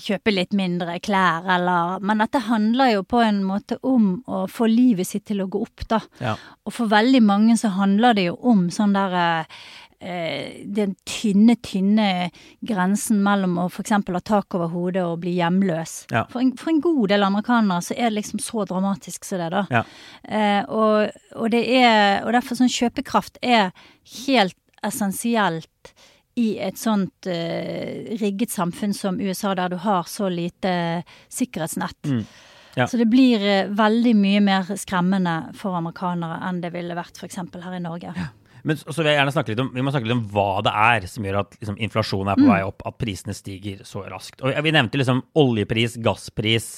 kjøpe 0.00 0.32
litt 0.32 0.56
mindre 0.56 0.94
klær, 1.04 1.44
eller 1.44 2.00
Men 2.00 2.22
dette 2.22 2.40
handler 2.46 2.94
jo 2.94 3.02
på 3.04 3.20
en 3.20 3.42
måte 3.44 3.76
om 3.84 4.22
å 4.24 4.46
få 4.48 4.70
livet 4.72 5.06
sitt 5.10 5.26
til 5.28 5.42
å 5.44 5.48
gå 5.50 5.60
opp, 5.66 5.84
da. 5.90 6.00
Ja. 6.24 6.38
Og 6.64 6.72
for 6.72 6.88
veldig 6.88 7.20
mange 7.20 7.58
så 7.60 7.74
handler 7.76 8.16
det 8.16 8.30
jo 8.30 8.38
om 8.40 8.70
sånn 8.72 8.96
der 8.96 9.18
eh, 9.20 9.60
den 9.98 10.92
tynne, 11.08 11.56
tynne 11.58 12.28
grensen 12.62 13.18
mellom 13.24 13.56
å 13.58 13.64
f.eks. 13.66 13.96
ha 13.98 14.20
tak 14.22 14.54
over 14.54 14.70
hodet 14.70 15.02
og 15.02 15.24
bli 15.24 15.32
hjemløs. 15.40 16.04
Ja. 16.14 16.22
For, 16.30 16.38
en, 16.44 16.52
for, 16.58 16.70
en, 16.70 16.80
god 16.84 17.10
del 17.10 17.26
amerikanere 17.26 17.82
så 17.82 17.96
er 17.96 18.10
det 18.10 18.20
liksom 18.20 18.42
så 18.42 18.62
dramatisk 18.68 19.26
som 19.26 19.42
det, 19.42 19.48
da. 19.56 19.64
Ja. 19.74 19.82
Eh, 20.22 20.62
og, 20.70 21.18
og, 21.34 21.48
det 21.50 21.64
er 21.80 22.22
Og 22.22 22.32
derfor 22.36 22.58
sånn 22.58 22.70
kjøpekraft 22.70 23.40
er 23.42 23.72
helt 24.26 24.58
essensielt 24.86 25.94
i 26.38 26.52
et 26.62 26.78
sånt 26.78 27.26
eh, 27.26 28.14
rigget 28.20 28.54
samfunn 28.54 28.94
som 28.94 29.18
USA, 29.18 29.56
der 29.58 29.72
du 29.72 29.80
har 29.82 30.06
så 30.06 30.30
lite 30.30 31.02
sikkerhetsnett. 31.32 31.98
Mm. 32.06 32.22
Ja. 32.78 32.86
Så 32.86 33.00
det 33.00 33.08
blir 33.10 33.42
uh, 33.42 33.70
veldig 33.74 34.12
mye 34.14 34.40
mer 34.44 34.68
skremmende 34.78 35.48
for 35.58 35.74
amerikanere 35.74 36.38
enn 36.46 36.60
det 36.62 36.70
ville 36.76 36.94
vært 36.94 37.18
f.eks. 37.18 37.40
her 37.64 37.74
i 37.74 37.82
Norge. 37.82 38.12
Ja. 38.14 38.28
Men 38.68 38.76
så 38.76 39.00
vil 39.00 39.08
jeg 39.10 39.16
gjerne 39.16 39.32
snakke 39.32 39.52
litt 39.54 39.62
om, 39.62 39.70
Vi 39.72 39.84
må 39.84 39.92
snakke 39.94 40.08
litt 40.10 40.18
om 40.18 40.24
hva 40.34 40.48
det 40.66 40.72
er 40.76 41.08
som 41.08 41.24
gjør 41.24 41.40
at 41.40 41.56
liksom, 41.56 41.78
inflasjonen 41.88 42.32
er 42.32 42.40
på 42.40 42.44
mm. 42.44 42.52
vei 42.52 42.62
opp, 42.66 42.84
at 42.88 42.98
prisene 43.00 43.36
stiger 43.36 43.84
så 43.88 44.04
raskt. 44.10 44.42
Og 44.44 44.52
Vi 44.64 44.74
nevnte 44.76 45.00
liksom 45.00 45.24
oljepris, 45.40 45.96
gasspris. 46.04 46.68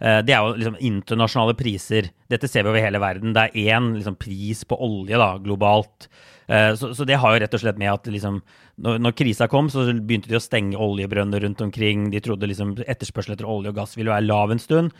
Uh, 0.00 0.20
det 0.26 0.36
er 0.36 0.44
jo 0.44 0.56
liksom 0.60 0.78
internasjonale 0.92 1.56
priser. 1.58 2.10
Dette 2.30 2.50
ser 2.50 2.66
vi 2.66 2.74
over 2.74 2.84
hele 2.84 3.02
verden. 3.02 3.34
Det 3.36 3.48
er 3.48 3.76
én 3.76 3.92
liksom, 3.96 4.18
pris 4.20 4.64
på 4.68 4.78
olje 4.86 5.20
da, 5.20 5.34
globalt. 5.42 6.10
Eh, 6.48 6.74
så, 6.74 6.94
så, 6.94 7.04
det 7.04 7.18
har 7.18 7.34
jo 7.34 7.42
rett 7.42 7.54
og 7.58 7.62
slett 7.62 7.78
med 7.80 7.90
at 7.90 8.06
liksom, 8.10 8.38
når, 8.82 9.00
når, 9.02 9.14
krisa 9.18 9.48
kom, 9.50 9.70
så 9.72 9.88
begynte 9.90 10.30
de 10.30 10.38
å 10.38 10.42
stenge 10.42 10.78
oljebrønner 10.78 11.42
rundt 11.42 11.62
omkring. 11.64 12.10
De 12.12 12.22
trodde 12.22 12.50
liksom 12.50 12.76
etterspørsel 12.86 13.34
etter 13.34 13.48
olje 13.50 13.72
og 13.72 13.80
gass 13.80 13.96
ville 13.98 14.12
være 14.14 14.28
lav 14.28 14.54
en 14.54 14.62
stund. 14.62 14.94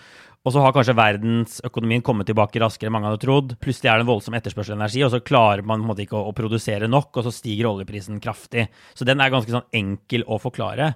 Og 0.46 0.54
så 0.54 0.62
har 0.62 0.74
kanskje 0.74 0.94
verdensøkonomien 0.94 2.04
kommet 2.06 2.28
tilbake 2.30 2.60
raskere 2.62 2.86
enn 2.86 2.94
mange 2.94 3.08
hadde 3.10 3.22
trodd. 3.24 3.54
Plutselig 3.62 3.90
er 3.90 3.98
det 3.98 4.06
en 4.06 4.10
voldsom 4.12 4.36
etterspørsel 4.38 4.76
energi, 4.76 5.02
og 5.02 5.10
så 5.10 5.18
klarer 5.26 5.66
man 5.66 5.80
på 5.80 5.86
en 5.86 5.90
måte 5.90 6.04
ikke 6.04 6.18
å, 6.20 6.28
å, 6.30 6.34
produsere 6.38 6.86
nok, 6.90 7.10
og 7.18 7.26
så 7.26 7.32
stiger 7.34 7.72
oljeprisen 7.72 8.20
kraftig. 8.22 8.68
Så 8.94 9.06
den 9.08 9.22
er 9.22 9.32
ganske 9.34 9.50
sånn 9.50 9.66
enkel 9.74 10.22
å 10.30 10.38
forklare. 10.42 10.92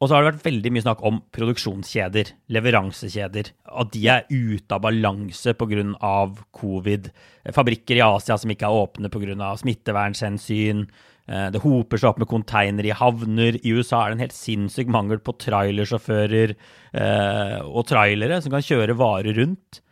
Og 0.00 0.08
så 0.08 0.16
har 0.16 0.24
det 0.24 0.30
vært 0.30 0.46
veldig 0.46 0.70
mye 0.72 0.84
snakk 0.86 1.02
om 1.04 1.18
produksjonskjeder, 1.36 2.30
leveransekjeder. 2.56 3.50
At 3.82 3.90
de 3.92 4.06
er 4.08 4.24
ute 4.32 4.72
av 4.72 4.80
balanse 4.86 5.52
pga. 5.52 6.14
covid. 6.56 7.10
Fabrikker 7.52 8.00
i 8.00 8.04
Asia 8.06 8.38
som 8.40 8.50
ikke 8.50 8.64
er 8.64 8.80
åpne 8.80 9.10
pga. 9.12 9.50
smittevernhensyn. 9.60 10.86
Eh, 11.28 11.50
det 11.52 11.60
hoper 11.60 12.00
seg 12.00 12.08
opp 12.10 12.22
med 12.22 12.30
konteinere 12.30 12.88
i 12.88 12.96
havner. 12.96 13.60
I 13.60 13.74
USA 13.76 14.06
er 14.06 14.10
det 14.10 14.16
en 14.16 14.24
helt 14.24 14.38
sinnssyk 14.38 14.88
mangel 14.88 15.20
på 15.20 15.36
trailersjåfører 15.36 16.56
eh, 16.56 17.60
og 17.60 17.86
trailere 17.86 18.40
som 18.40 18.56
kan 18.56 18.64
kjøre 18.64 18.96
varer 18.96 19.36
rundt. 19.36 19.82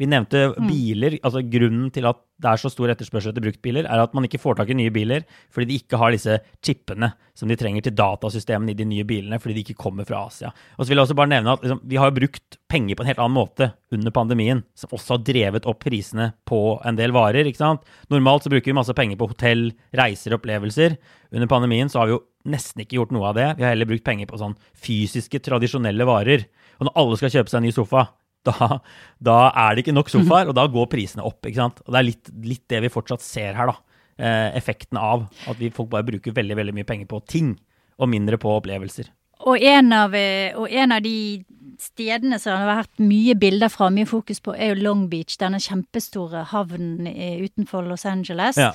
Vi 0.00 0.08
nevnte 0.10 0.48
mm. 0.54 0.68
biler. 0.68 1.18
altså 1.22 1.42
Grunnen 1.46 1.90
til 1.94 2.08
at 2.10 2.20
det 2.42 2.50
er 2.50 2.58
så 2.58 2.68
stor 2.72 2.90
etterspørsel 2.90 3.30
etter 3.30 3.44
bruktbiler, 3.44 3.86
er 3.86 4.02
at 4.02 4.14
man 4.16 4.26
ikke 4.26 4.40
får 4.42 4.58
tak 4.58 4.72
i 4.72 4.76
nye 4.76 4.92
biler 4.92 5.22
fordi 5.54 5.68
de 5.68 5.76
ikke 5.78 6.00
har 6.00 6.10
disse 6.10 6.34
chipene 6.66 7.12
som 7.38 7.50
de 7.50 7.56
trenger 7.58 7.86
til 7.86 7.94
datasystemene 7.94 8.74
i 8.74 8.78
de 8.78 8.86
nye 8.88 9.06
bilene, 9.06 9.38
fordi 9.42 9.56
de 9.56 9.62
ikke 9.64 9.78
kommer 9.78 10.06
fra 10.08 10.24
Asia. 10.26 10.50
Og 10.76 10.84
så 10.84 10.90
vil 10.90 10.98
jeg 10.98 11.06
også 11.06 11.18
bare 11.18 11.30
nevne 11.30 11.54
at 11.54 11.62
liksom, 11.64 11.80
Vi 11.86 12.00
har 12.00 12.14
brukt 12.14 12.58
penger 12.70 12.98
på 12.98 13.04
en 13.04 13.10
helt 13.10 13.22
annen 13.22 13.38
måte 13.38 13.70
under 13.94 14.14
pandemien, 14.14 14.64
som 14.74 14.94
også 14.94 15.16
har 15.16 15.24
drevet 15.26 15.66
opp 15.70 15.82
prisene 15.86 16.32
på 16.46 16.60
en 16.84 16.98
del 16.98 17.14
varer. 17.14 17.46
ikke 17.46 17.62
sant? 17.62 17.86
Normalt 18.10 18.46
så 18.46 18.52
bruker 18.52 18.70
vi 18.70 18.76
masse 18.76 18.94
penger 18.94 19.18
på 19.20 19.30
hotell, 19.30 19.68
reiser, 19.94 20.34
opplevelser. 20.34 20.98
Under 21.34 21.50
pandemien 21.50 21.90
så 21.90 22.02
har 22.02 22.10
vi 22.10 22.16
jo 22.16 22.24
nesten 22.50 22.82
ikke 22.84 22.98
gjort 22.98 23.14
noe 23.14 23.30
av 23.30 23.38
det. 23.38 23.48
Vi 23.58 23.64
har 23.64 23.74
heller 23.74 23.88
brukt 23.88 24.06
penger 24.06 24.28
på 24.30 24.38
sånn 24.40 24.58
fysiske, 24.74 25.40
tradisjonelle 25.42 26.06
varer. 26.08 26.46
Og 26.78 26.88
når 26.88 26.98
alle 27.00 27.18
skal 27.20 27.34
kjøpe 27.38 27.52
seg 27.52 27.62
en 27.62 27.68
ny 27.68 27.74
sofa, 27.74 28.08
da, 28.48 28.78
da, 29.18 29.38
er 29.50 29.74
det 29.74 29.84
ikke 29.84 29.96
nok 29.96 30.12
sofaer, 30.12 30.50
og 30.50 30.56
da 30.58 30.66
går 30.70 30.88
prisene 30.92 31.24
opp. 31.26 31.40
ikke 31.44 31.62
sant? 31.62 31.82
Og 31.84 31.92
Det 31.94 32.00
er 32.00 32.08
litt, 32.10 32.32
litt 32.44 32.64
det 32.72 32.84
vi 32.84 32.92
fortsatt 32.92 33.24
ser 33.24 33.58
her. 33.58 33.72
da. 33.72 33.76
Eh, 34.14 34.48
effekten 34.54 34.98
av 35.00 35.26
at 35.50 35.58
vi 35.58 35.72
folk 35.74 35.88
bare 35.90 36.06
bruker 36.06 36.34
veldig 36.36 36.54
veldig 36.60 36.74
mye 36.76 36.86
penger 36.86 37.08
på 37.10 37.18
ting, 37.26 37.54
og 37.98 38.10
mindre 38.10 38.38
på 38.38 38.52
opplevelser. 38.60 39.08
Og 39.50 39.58
en 39.58 39.92
av, 39.92 40.14
eh, 40.14 40.54
og 40.54 40.70
en 40.70 40.94
av 40.94 41.02
de 41.02 41.44
stedene 41.82 42.38
som 42.40 42.52
det 42.54 42.60
har 42.62 42.80
vært 42.82 43.02
mye 43.02 43.34
bilder 43.38 43.70
fra, 43.72 43.90
mye 43.92 44.08
fokus 44.08 44.40
på, 44.44 44.54
er 44.54 44.72
jo 44.72 44.82
Long 44.84 45.06
Beach. 45.10 45.36
Denne 45.40 45.60
kjempestore 45.62 46.44
havnen 46.50 47.08
utenfor 47.44 47.86
Los 47.88 48.04
Angeles. 48.08 48.58
Ja. 48.60 48.72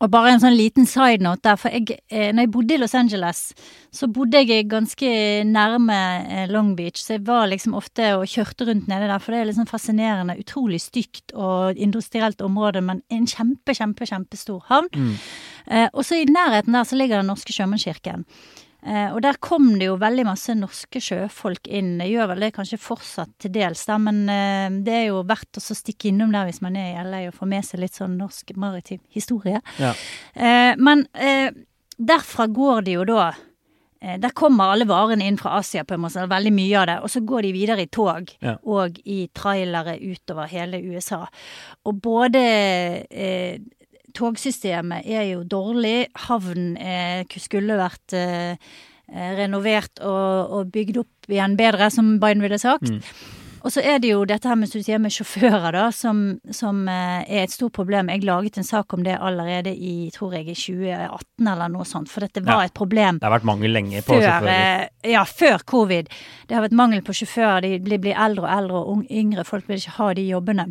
Og 0.00 0.10
bare 0.12 0.32
en 0.32 0.42
sånn 0.42 0.56
liten 0.56 0.88
side 0.88 1.20
note 1.24 1.44
der, 1.44 1.58
for 1.60 1.74
jeg, 1.74 1.98
eh, 2.08 2.30
når 2.32 2.46
jeg 2.46 2.52
bodde 2.54 2.76
i 2.76 2.80
Los 2.80 2.94
Angeles, 2.96 3.42
så 3.92 4.08
bodde 4.08 4.40
jeg 4.40 4.68
ganske 4.70 5.10
nærme 5.48 5.98
eh, 6.24 6.46
Long 6.50 6.72
Beach, 6.78 7.02
så 7.02 7.18
jeg 7.18 7.26
var 7.28 7.50
liksom 7.50 7.76
ofte 7.78 8.14
og 8.16 8.28
kjørte 8.30 8.68
rundt 8.70 8.88
nede 8.90 9.10
der, 9.10 9.20
for 9.20 9.36
det 9.36 9.42
er 9.42 9.50
liksom 9.50 9.68
fascinerende. 9.70 10.38
Utrolig 10.40 10.80
stygt 10.84 11.34
og 11.34 11.76
industrielt 11.76 12.40
område, 12.44 12.80
men 12.84 13.04
en 13.12 13.28
kjempe, 13.28 13.76
kjempe, 13.76 14.08
kjempestor 14.08 14.64
havn. 14.70 14.88
Mm. 14.96 15.14
Eh, 15.70 15.86
og 15.92 16.06
så 16.06 16.20
i 16.20 16.28
nærheten 16.30 16.74
der 16.74 16.88
så 16.88 16.96
ligger 16.96 17.20
Den 17.20 17.32
norske 17.34 17.52
sjømannskirken. 17.52 18.24
Eh, 18.82 19.10
og 19.12 19.20
der 19.24 19.36
kom 19.42 19.74
det 19.80 19.90
jo 19.90 19.98
veldig 20.00 20.24
masse 20.28 20.54
norske 20.56 21.02
sjøfolk 21.04 21.68
inn. 21.68 21.96
Det 22.00 22.08
gjør 22.10 22.30
vel 22.32 22.46
det 22.46 22.52
kanskje 22.56 22.80
fortsatt 22.80 23.34
til 23.42 23.52
dels, 23.54 23.84
da, 23.88 23.98
men 24.00 24.22
eh, 24.32 24.68
det 24.86 24.96
er 24.96 25.06
jo 25.10 25.24
verdt 25.28 25.60
å 25.60 25.64
stikke 25.64 26.10
innom 26.10 26.32
der 26.34 26.48
hvis 26.48 26.62
man 26.64 26.78
er 26.80 26.94
i 26.94 27.04
LA 27.04 27.26
og 27.28 27.36
får 27.36 27.52
med 27.52 27.68
seg 27.68 27.84
litt 27.84 27.98
sånn 27.98 28.16
norsk 28.20 28.54
maritim 28.60 29.02
historie. 29.12 29.60
Ja. 29.80 29.92
Eh, 30.32 30.72
men 30.80 31.04
eh, 31.12 31.52
derfra 32.00 32.48
går 32.50 32.88
det 32.88 32.98
jo 33.00 33.06
da 33.08 33.30
der 34.00 34.32
kommer 34.32 34.70
alle 34.72 34.86
varene 34.88 35.26
inn 35.28 35.36
fra 35.36 35.58
Asia, 35.58 35.82
på 35.84 35.92
en 35.92 36.00
måte, 36.00 36.22
veldig 36.24 36.52
mye 36.56 36.76
av 36.80 36.86
det. 36.88 36.94
Og 37.04 37.10
så 37.12 37.20
går 37.20 37.44
de 37.44 37.50
videre 37.52 37.84
i 37.84 37.90
tog 37.92 38.30
ja. 38.40 38.54
og 38.64 38.96
i 39.04 39.26
trailere 39.36 39.98
utover 40.00 40.48
hele 40.48 40.80
USA. 40.80 41.18
Og 41.84 41.98
både 42.00 42.40
eh, 43.12 43.60
togsystemet 44.16 45.06
er 45.08 45.26
jo 45.32 45.42
dårlig. 45.48 46.10
Havnen 46.28 46.76
skulle 47.40 47.78
vært 47.80 48.16
eh, 48.16 48.56
eh, 49.10 49.34
renovert 49.38 50.02
og, 50.02 50.56
og, 50.56 50.72
bygd 50.72 51.02
opp 51.04 51.30
igjen 51.30 51.58
bedre, 51.60 51.90
som 51.92 52.18
Biden 52.22 52.42
ville 52.44 52.60
sagt. 52.60 52.90
Mm. 52.90 53.00
Og 53.60 53.72
så 53.74 53.82
er 53.84 53.98
det 54.00 54.08
jo 54.08 54.22
dette 54.24 54.48
her 54.48 54.56
med, 54.56 54.72
med 54.72 55.12
sjåfører, 55.12 55.74
da, 55.76 55.82
som, 55.92 56.22
som, 56.54 56.80
eh, 56.88 57.26
er 57.28 57.44
et 57.44 57.52
stort 57.52 57.74
problem. 57.76 58.08
Jeg 58.08 58.24
laget 58.24 58.56
en 58.56 58.66
sak 58.66 58.94
om 58.96 59.04
det 59.04 59.18
allerede 59.20 59.74
i 59.74 60.08
tror 60.14 60.38
jeg, 60.38 60.48
i 60.48 60.56
2018 60.56 61.50
eller 61.52 61.72
noe 61.72 61.84
sånt, 61.88 62.08
for 62.08 62.24
dette 62.24 62.40
var 62.46 62.64
ja, 62.64 62.70
et 62.70 62.76
problem. 62.76 63.20
Det 63.20 63.28
har 63.28 63.36
vært 63.36 63.48
mangel 63.50 63.76
lenge 63.76 64.00
på 64.06 64.16
før, 64.16 64.26
sjåfører. 64.26 64.86
Ja, 65.12 65.24
før 65.28 65.66
covid. 65.74 66.12
Det 66.48 66.56
har 66.56 66.64
vært 66.64 66.78
mangel 66.80 67.04
på 67.04 67.16
sjåfører. 67.20 67.66
De 67.66 67.82
blir, 67.84 68.00
blir 68.00 68.16
eldre 68.16 68.48
og 68.48 68.54
eldre, 68.54 68.84
og 68.94 69.12
yngre 69.12 69.44
folk 69.48 69.68
vil 69.68 69.82
ikke 69.82 69.98
ha 69.98 70.12
de 70.16 70.30
jobbene. 70.30 70.70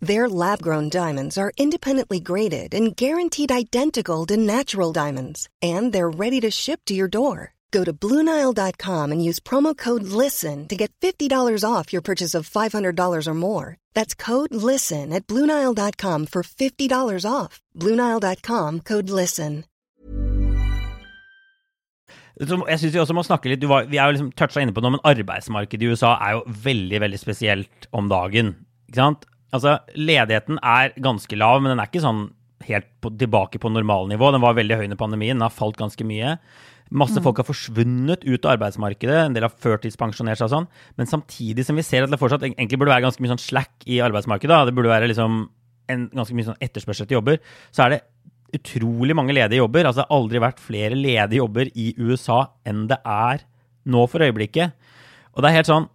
Their 0.00 0.28
lab 0.30 0.62
grown 0.62 0.88
diamonds 0.88 1.36
are 1.36 1.52
independently 1.58 2.20
graded 2.20 2.72
and 2.74 2.96
guaranteed 2.96 3.52
identical 3.52 4.24
to 4.26 4.36
natural 4.36 4.92
diamonds, 4.92 5.48
and 5.60 5.92
they're 5.92 6.08
ready 6.08 6.40
to 6.40 6.50
ship 6.50 6.80
to 6.86 6.94
your 6.94 7.08
door. 7.08 7.54
Go 7.70 7.84
to 7.84 7.92
Bluenile.com 7.92 9.12
and 9.12 9.24
use 9.24 9.38
promo 9.38 9.76
code 9.76 10.02
LISTEN 10.02 10.66
to 10.68 10.76
get 10.76 10.90
$50 11.00 11.62
off 11.64 11.92
your 11.92 12.02
purchase 12.02 12.34
of 12.34 12.48
$500 12.48 13.26
or 13.26 13.34
more. 13.34 13.76
That's 13.94 14.14
code 14.14 14.52
LISTEN 14.52 15.12
at 15.12 15.26
Bluenile.com 15.26 16.26
for 16.26 16.42
$50 16.42 17.30
off. 17.30 17.60
Bluenile.com 17.76 18.80
code 18.80 19.10
LISTEN. 19.10 19.64
Jeg 22.40 22.78
synes 22.78 22.94
vi 22.94 22.98
også 22.98 23.12
må 23.12 23.22
snakke 23.22 23.50
litt, 23.52 23.64
var, 23.68 23.84
Vi 23.84 23.98
er 23.98 24.06
jo 24.08 24.14
liksom 24.14 24.30
toucha 24.32 24.62
inne 24.62 24.72
på 24.72 24.80
noe, 24.80 24.94
men 24.94 25.02
arbeidsmarkedet 25.04 25.84
i 25.84 25.90
USA 25.92 26.14
er 26.24 26.38
jo 26.38 26.54
veldig 26.64 27.00
veldig 27.02 27.18
spesielt 27.20 27.88
om 27.92 28.08
dagen. 28.08 28.54
ikke 28.88 28.96
sant? 28.96 29.26
Altså, 29.54 29.78
Ledigheten 29.98 30.60
er 30.62 30.94
ganske 31.02 31.38
lav, 31.38 31.60
men 31.62 31.72
den 31.72 31.82
er 31.82 31.90
ikke 31.90 32.04
sånn 32.04 32.28
helt 32.68 32.88
på, 33.02 33.12
tilbake 33.18 33.60
på 33.60 33.70
normalnivå. 33.72 34.32
Den 34.34 34.44
var 34.44 34.58
veldig 34.58 34.78
høy 34.78 34.84
under 34.88 35.00
pandemien, 35.00 35.38
den 35.38 35.46
har 35.46 35.54
falt 35.54 35.78
ganske 35.80 36.04
mye. 36.06 36.36
Masse 36.90 37.22
folk 37.22 37.38
har 37.38 37.46
forsvunnet 37.46 38.24
ut 38.26 38.44
av 38.44 38.56
arbeidsmarkedet, 38.56 39.18
en 39.22 39.36
del 39.36 39.46
har 39.46 39.54
førtidspensjonert 39.62 40.40
seg 40.40 40.48
og 40.48 40.54
sånn. 40.56 40.68
Men 40.98 41.10
samtidig 41.10 41.64
som 41.66 41.78
vi 41.78 41.86
ser 41.86 42.04
at 42.04 42.10
det 42.10 42.18
fortsatt 42.18 42.42
egentlig 42.48 42.80
burde 42.80 42.92
være 42.92 43.06
ganske 43.06 43.22
mye 43.22 43.32
sånn 43.32 43.42
slack 43.42 43.86
i 43.86 44.00
arbeidsmarkedet, 44.02 44.64
det 44.66 44.74
burde 44.74 44.90
være 44.90 45.10
liksom 45.12 45.44
en 45.90 46.08
ganske 46.14 46.34
mye 46.36 46.48
sånn 46.50 46.62
etterspørsel 46.62 47.06
etter 47.06 47.18
jobber, 47.18 47.38
så 47.74 47.86
er 47.86 47.94
det 47.94 48.02
utrolig 48.58 49.14
mange 49.14 49.34
ledige 49.34 49.62
jobber. 49.62 49.86
Altså 49.86 50.02
det 50.02 50.08
har 50.08 50.18
aldri 50.18 50.42
vært 50.42 50.62
flere 50.62 50.98
ledige 50.98 51.40
jobber 51.40 51.70
i 51.78 51.92
USA 51.98 52.42
enn 52.66 52.84
det 52.90 52.98
er 53.06 53.46
nå 53.90 54.04
for 54.10 54.26
øyeblikket. 54.26 54.74
Og 55.34 55.42
det 55.42 55.50
er 55.50 55.58
helt 55.60 55.70
sånn, 55.70 55.86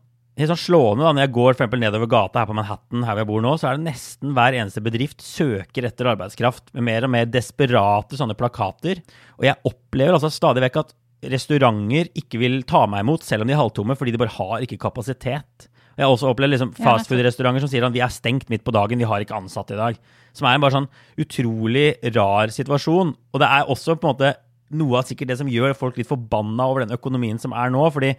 helt 0.41 0.51
sånn 0.51 0.59
slående 0.59 1.05
da, 1.05 1.13
når 1.15 1.25
jeg 1.25 1.33
går 1.37 1.47
for 1.47 1.55
eksempel 1.55 1.81
nedover 1.81 2.09
gata 2.11 2.41
her 2.41 2.49
på 2.49 2.57
Manhattan, 2.57 3.05
her 3.07 3.15
hvor 3.15 3.23
jeg 3.23 3.29
bor 3.29 3.45
nå, 3.45 3.53
så 3.59 3.69
er 3.69 3.77
det 3.77 3.87
nesten 3.87 4.33
hver 4.35 4.57
eneste 4.59 4.83
bedrift 4.83 5.23
søker 5.23 5.87
etter 5.87 6.11
arbeidskraft 6.11 6.73
med 6.75 6.87
mer 6.89 7.07
og 7.07 7.13
mer 7.15 7.29
desperate 7.31 8.19
sånne 8.19 8.35
plakater. 8.39 8.99
Og 9.39 9.47
jeg 9.47 9.59
opplever 9.69 10.17
altså 10.17 10.33
stadig 10.33 10.65
vekk 10.65 10.81
at 10.83 10.91
restauranter 11.31 12.11
ikke 12.19 12.41
vil 12.41 12.59
ta 12.67 12.83
meg 12.89 13.05
imot 13.05 13.23
selv 13.25 13.45
om 13.45 13.49
de 13.49 13.55
er 13.55 13.61
halvtomme, 13.61 13.95
fordi 13.97 14.13
de 14.13 14.21
bare 14.21 14.35
har 14.35 14.65
ikke 14.65 14.81
kapasitet. 14.81 15.69
Jeg 15.95 16.03
har 16.03 16.11
også 16.11 16.33
opplevd 16.33 16.51
liksom 16.51 16.73
fastfood-restauranter 16.75 17.63
som 17.63 17.71
sier 17.71 17.85
at 17.87 17.95
vi 17.95 18.03
er 18.03 18.11
stengt 18.11 18.49
midt 18.51 18.65
på 18.67 18.73
dagen, 18.75 18.99
vi 18.99 19.07
har 19.07 19.23
ikke 19.23 19.37
ansatte 19.37 19.77
i 19.77 19.79
dag. 19.79 19.99
Som 20.35 20.49
er 20.49 20.57
en 20.57 20.65
bare 20.65 20.75
sånn 20.75 20.89
utrolig 21.23 21.93
rar 22.17 22.51
situasjon. 22.51 23.13
Og 23.31 23.41
det 23.41 23.47
er 23.47 23.71
også 23.71 23.95
på 23.95 24.09
en 24.09 24.17
måte 24.17 24.33
noe 24.73 24.99
av 24.99 25.05
sikkert 25.09 25.29
det 25.29 25.39
som 25.41 25.51
gjør 25.51 25.75
folk 25.77 25.99
litt 25.99 26.09
forbanna 26.09 26.65
over 26.65 26.85
den 26.85 26.95
økonomien 26.95 27.37
som 27.41 27.53
er 27.53 27.73
nå. 27.73 27.85
fordi 27.93 28.15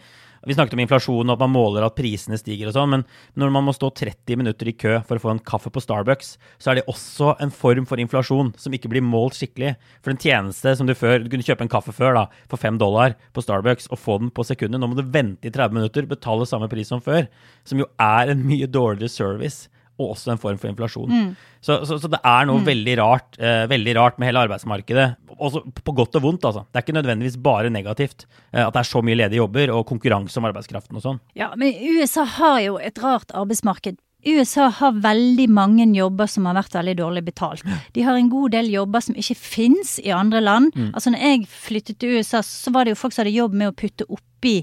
vi 0.47 0.55
snakket 0.55 0.77
om 0.77 0.81
inflasjon 0.85 1.27
og 1.27 1.33
at 1.35 1.41
man 1.43 1.51
måler 1.51 1.83
at 1.83 1.97
prisene 1.99 2.39
stiger 2.39 2.69
og 2.71 2.77
sånn, 2.77 2.93
men 2.93 3.03
når 3.35 3.51
man 3.51 3.65
må 3.67 3.73
stå 3.75 3.89
30 3.99 4.39
minutter 4.39 4.69
i 4.71 4.77
kø 4.79 5.01
for 5.09 5.19
å 5.19 5.23
få 5.25 5.33
en 5.33 5.43
kaffe 5.43 5.73
på 5.75 5.83
Starbucks, 5.83 6.37
så 6.63 6.71
er 6.71 6.79
det 6.79 6.87
også 6.87 7.33
en 7.43 7.51
form 7.51 7.89
for 7.91 7.99
inflasjon 7.99 8.53
som 8.61 8.77
ikke 8.77 8.93
blir 8.93 9.03
målt 9.03 9.35
skikkelig. 9.35 9.75
For 10.07 10.15
en 10.15 10.23
tjeneste 10.23 10.77
som 10.79 10.87
du 10.87 10.95
før 10.95 11.25
Du 11.27 11.31
kunne 11.33 11.43
kjøpe 11.43 11.67
en 11.67 11.73
kaffe 11.73 11.91
før 11.97 12.15
da, 12.15 12.25
for 12.47 12.63
5 12.63 12.79
dollar 12.79 13.17
på 13.35 13.43
Starbucks 13.43 13.91
og 13.91 13.99
få 13.99 14.21
den 14.23 14.31
på 14.31 14.45
sekundet. 14.47 14.79
Nå 14.79 14.87
må 14.93 14.99
du 14.99 15.03
vente 15.03 15.49
i 15.49 15.51
30 15.51 15.75
minutter, 15.75 16.07
betale 16.07 16.47
samme 16.47 16.71
pris 16.71 16.93
som 16.93 17.03
før. 17.03 17.27
Som 17.67 17.83
jo 17.83 17.91
er 17.99 18.31
en 18.31 18.47
mye 18.47 18.71
dårligere 18.71 19.11
service 19.11 19.67
og 19.97 20.13
også 20.13 20.33
en 20.35 20.41
form 20.41 20.59
for 20.61 20.71
inflasjon. 20.71 21.13
Mm. 21.13 21.29
Så, 21.61 21.79
så, 21.89 21.99
så, 21.99 22.11
det 22.13 22.21
er 22.21 22.49
noe 22.49 22.61
mm. 22.61 22.67
veldig, 22.69 22.97
rart, 23.01 23.39
eh, 23.41 23.65
veldig 23.71 23.95
rart 23.97 24.19
med 24.21 24.31
hele 24.31 24.43
arbeidsmarkedet. 24.47 25.07
Også 25.37 25.63
på 25.65 25.95
godt 25.97 26.19
og 26.21 26.27
vondt, 26.27 26.49
altså. 26.49 26.65
Det 26.69 26.81
er 26.81 26.87
ikke 26.87 26.97
nødvendigvis 26.99 27.39
bare 27.43 27.73
negativt 27.73 28.27
eh, 28.27 28.63
at 28.63 28.75
det 28.75 28.83
er 28.83 28.91
så 28.91 29.03
mye 29.05 29.19
ledige 29.19 29.41
jobber 29.41 29.73
og 29.75 29.87
konkurranse 29.89 30.41
om 30.41 30.49
arbeidskraften 30.51 31.01
og 31.01 31.05
sånn. 31.05 31.23
Ja, 31.39 31.53
men 31.59 31.77
USA 31.97 32.27
har 32.37 32.61
jo 32.65 32.77
et 32.83 33.01
rart 33.03 33.33
arbeidsmarked. 33.37 34.01
USA 34.27 34.69
har 34.75 34.97
veldig 35.05 35.47
mange 35.55 35.87
jobber 35.95 36.29
som 36.31 36.49
har 36.49 36.57
vært 36.59 36.75
veldig 36.75 36.97
dårlig 36.99 37.23
betalt. 37.29 37.63
De 37.95 38.03
har 38.03 38.19
en 38.19 38.31
god 38.33 38.57
del 38.57 38.71
jobber 38.73 39.05
som 39.05 39.19
ikke 39.19 39.37
fins 39.39 39.97
i 40.03 40.11
andre 40.15 40.43
land. 40.43 40.73
Mm. 40.75 40.91
Altså 40.99 41.13
når 41.15 41.23
jeg 41.23 41.49
flyttet 41.53 42.01
til 42.03 42.19
USA, 42.19 42.43
så 42.43 42.73
var 42.75 42.85
det 42.85 42.97
jo 42.97 43.01
folk 43.05 43.15
som 43.15 43.23
hadde 43.23 43.37
jobb 43.37 43.55
med 43.55 43.71
å 43.71 43.77
putte 43.77 44.09
oppi 44.11 44.59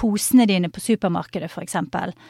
posene 0.00 0.46
dine 0.48 0.70
på 0.72 0.80
supermarkedet, 0.80 1.50
f.eks. 1.52 1.76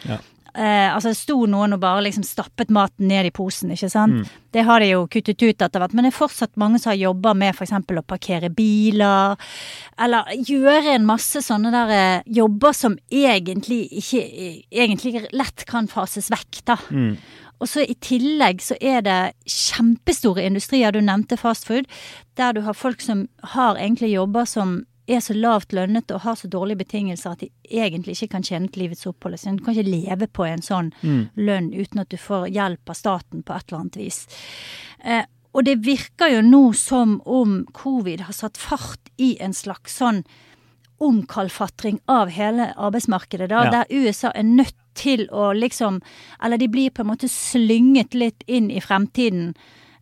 Ja. 0.09 0.19
Eh, 0.53 0.88
altså 0.93 1.15
sto 1.17 1.47
noen 1.49 1.73
og 1.73 1.81
bare 1.81 2.03
liksom 2.05 2.25
stappet 2.29 2.73
maten 2.75 3.09
ned 3.09 3.31
i 3.31 3.33
posen, 3.33 3.73
ikke 3.73 3.88
sant. 3.93 4.21
Mm. 4.21 4.41
Det 4.53 4.65
har 4.69 4.85
de 4.85 4.91
jo 4.91 5.07
kuttet 5.09 5.41
ut 5.41 5.65
etter 5.65 5.81
hvert. 5.81 5.95
Men 5.97 6.05
det 6.05 6.12
er 6.12 6.19
fortsatt 6.19 6.59
mange 6.61 6.81
som 6.81 6.93
har 6.93 7.01
jobba 7.01 7.33
med 7.38 7.57
f.eks. 7.57 7.73
å 7.73 8.05
parkere 8.05 8.53
biler. 8.53 9.38
Eller 9.97 10.29
gjøre 10.37 10.99
en 10.99 11.09
masse 11.09 11.41
sånne 11.47 11.73
der 11.73 11.95
eh, 11.97 12.33
jobber 12.41 12.77
som 12.77 12.99
egentlig 13.09 13.87
ikke 14.03 14.27
egentlig 14.69 15.25
lett 15.33 15.65
kan 15.69 15.88
fases 15.88 16.29
vekk, 16.33 16.61
da. 16.69 16.77
Mm. 16.93 17.15
Og 17.62 17.71
så 17.71 17.85
i 17.87 17.95
tillegg 18.03 18.61
så 18.61 18.77
er 18.83 19.05
det 19.07 19.19
kjempestore 19.47 20.43
industrier, 20.45 20.93
du 20.93 21.01
nevnte 21.01 21.38
fastfood, 21.38 21.87
der 22.37 22.57
du 22.57 22.65
har 22.67 22.75
folk 22.75 23.01
som 23.05 23.29
har 23.55 23.79
egentlig 23.79 24.11
jobber 24.17 24.49
som 24.51 24.81
er 25.07 25.21
så 25.21 25.35
lavt 25.35 25.73
lønnet 25.75 26.11
og 26.15 26.23
har 26.23 26.37
så 26.38 26.49
dårlige 26.51 26.85
betingelser 26.85 27.35
at 27.35 27.43
de 27.43 27.51
egentlig 27.71 28.15
ikke 28.17 28.37
kan 28.37 28.47
tjene 28.47 28.71
til 28.71 28.85
livets 28.85 29.07
opphold. 29.11 29.38
Så 29.41 29.55
du 29.57 29.65
kan 29.65 29.75
ikke 29.75 29.91
leve 29.91 30.29
på 30.31 30.47
en 30.47 30.62
sånn 30.62 30.93
mm. 31.03 31.23
lønn 31.43 31.73
uten 31.75 32.05
at 32.05 32.12
du 32.12 32.19
får 32.21 32.49
hjelp 32.55 32.93
av 32.93 32.99
staten 32.99 33.43
på 33.43 33.57
et 33.57 33.67
eller 33.67 33.81
annet 33.81 33.99
vis. 33.99 34.21
Eh, 35.05 35.25
og 35.53 35.67
det 35.67 35.83
virker 35.85 36.33
jo 36.33 36.45
nå 36.47 36.62
som 36.79 37.19
om 37.29 37.62
covid 37.77 38.25
har 38.29 38.37
satt 38.37 38.61
fart 38.61 39.12
i 39.21 39.35
en 39.43 39.53
slags 39.57 39.99
sånn 40.01 40.23
omkalfatring 41.03 41.99
av 42.07 42.31
hele 42.31 42.71
arbeidsmarkedet, 42.79 43.49
da, 43.51 43.65
ja. 43.67 43.71
der 43.75 43.91
USA 43.91 44.31
er 44.38 44.47
nødt 44.47 44.79
til 44.95 45.25
å 45.33 45.53
liksom 45.57 46.03
Eller 46.45 46.61
de 46.61 46.69
blir 46.69 46.91
på 46.93 47.03
en 47.03 47.09
måte 47.09 47.29
slynget 47.29 48.15
litt 48.15 48.45
inn 48.47 48.71
i 48.71 48.81
fremtiden 48.81 49.55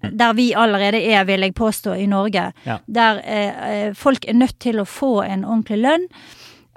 der 0.02 0.32
vi 0.32 0.52
allerede 0.56 1.00
er, 1.12 1.24
vil 1.24 1.40
jeg 1.40 1.54
påstå, 1.54 1.94
i 1.94 2.06
Norge. 2.06 2.52
Ja. 2.64 2.78
Der 2.86 3.20
eh, 3.24 3.66
eh, 3.70 3.94
folk 3.94 4.24
er 4.28 4.38
nødt 4.38 4.58
til 4.58 4.80
å 4.80 4.88
få 4.88 5.20
en 5.22 5.44
ordentlig 5.44 5.80
lønn. 5.82 6.08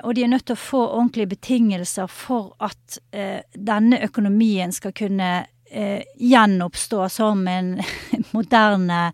Og 0.03 0.15
de 0.15 0.23
er 0.25 0.31
nødt 0.31 0.47
til 0.49 0.57
å 0.57 0.63
få 0.63 0.81
ordentlige 0.97 1.35
betingelser 1.35 2.09
for 2.11 2.53
at 2.63 2.99
eh, 3.15 3.45
denne 3.55 4.01
økonomien 4.03 4.73
skal 4.75 4.91
kunne 4.97 5.31
eh, 5.71 6.03
gjenoppstå 6.19 7.07
som 7.13 7.47
en 7.47 7.77
moderne 8.35 9.11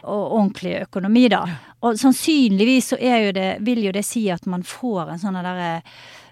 og 0.00 0.36
ordentlig 0.38 0.78
økonomi, 0.84 1.26
da. 1.32 1.42
Og 1.84 1.98
sannsynligvis 2.00 2.92
så 2.92 2.98
jo 3.00 3.32
det, 3.36 3.50
vil 3.66 3.82
jo 3.84 3.92
det 3.92 4.04
si 4.06 4.28
at 4.32 4.46
man 4.48 4.62
får 4.64 5.10
en 5.14 5.20
sånn 5.20 5.40
derre 5.40 5.80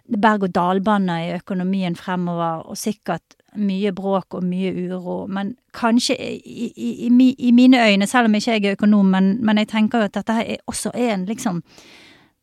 berg-og-dal-bane 0.09 1.19
i 1.27 1.35
økonomien 1.37 1.97
fremover, 1.99 2.65
og 2.69 2.79
sikkert 2.81 3.38
mye 3.59 3.93
bråk 3.93 4.39
og 4.39 4.45
mye 4.45 4.73
uro. 4.89 5.27
Men 5.27 5.55
kanskje 5.75 6.17
i, 6.19 6.73
i, 6.77 6.91
i, 7.07 7.35
i 7.39 7.53
mine 7.53 7.81
øyne, 7.91 8.07
selv 8.07 8.31
om 8.31 8.35
ikke 8.35 8.57
jeg 8.57 8.65
er 8.65 8.77
økonom, 8.79 9.07
men, 9.07 9.37
men 9.45 9.59
jeg 9.59 9.69
tenker 9.69 9.99
jo 9.99 10.11
at 10.11 10.15
dette 10.15 10.33
her 10.33 10.57
også 10.67 10.91
er 10.95 11.15
en 11.15 11.27
liksom 11.29 11.63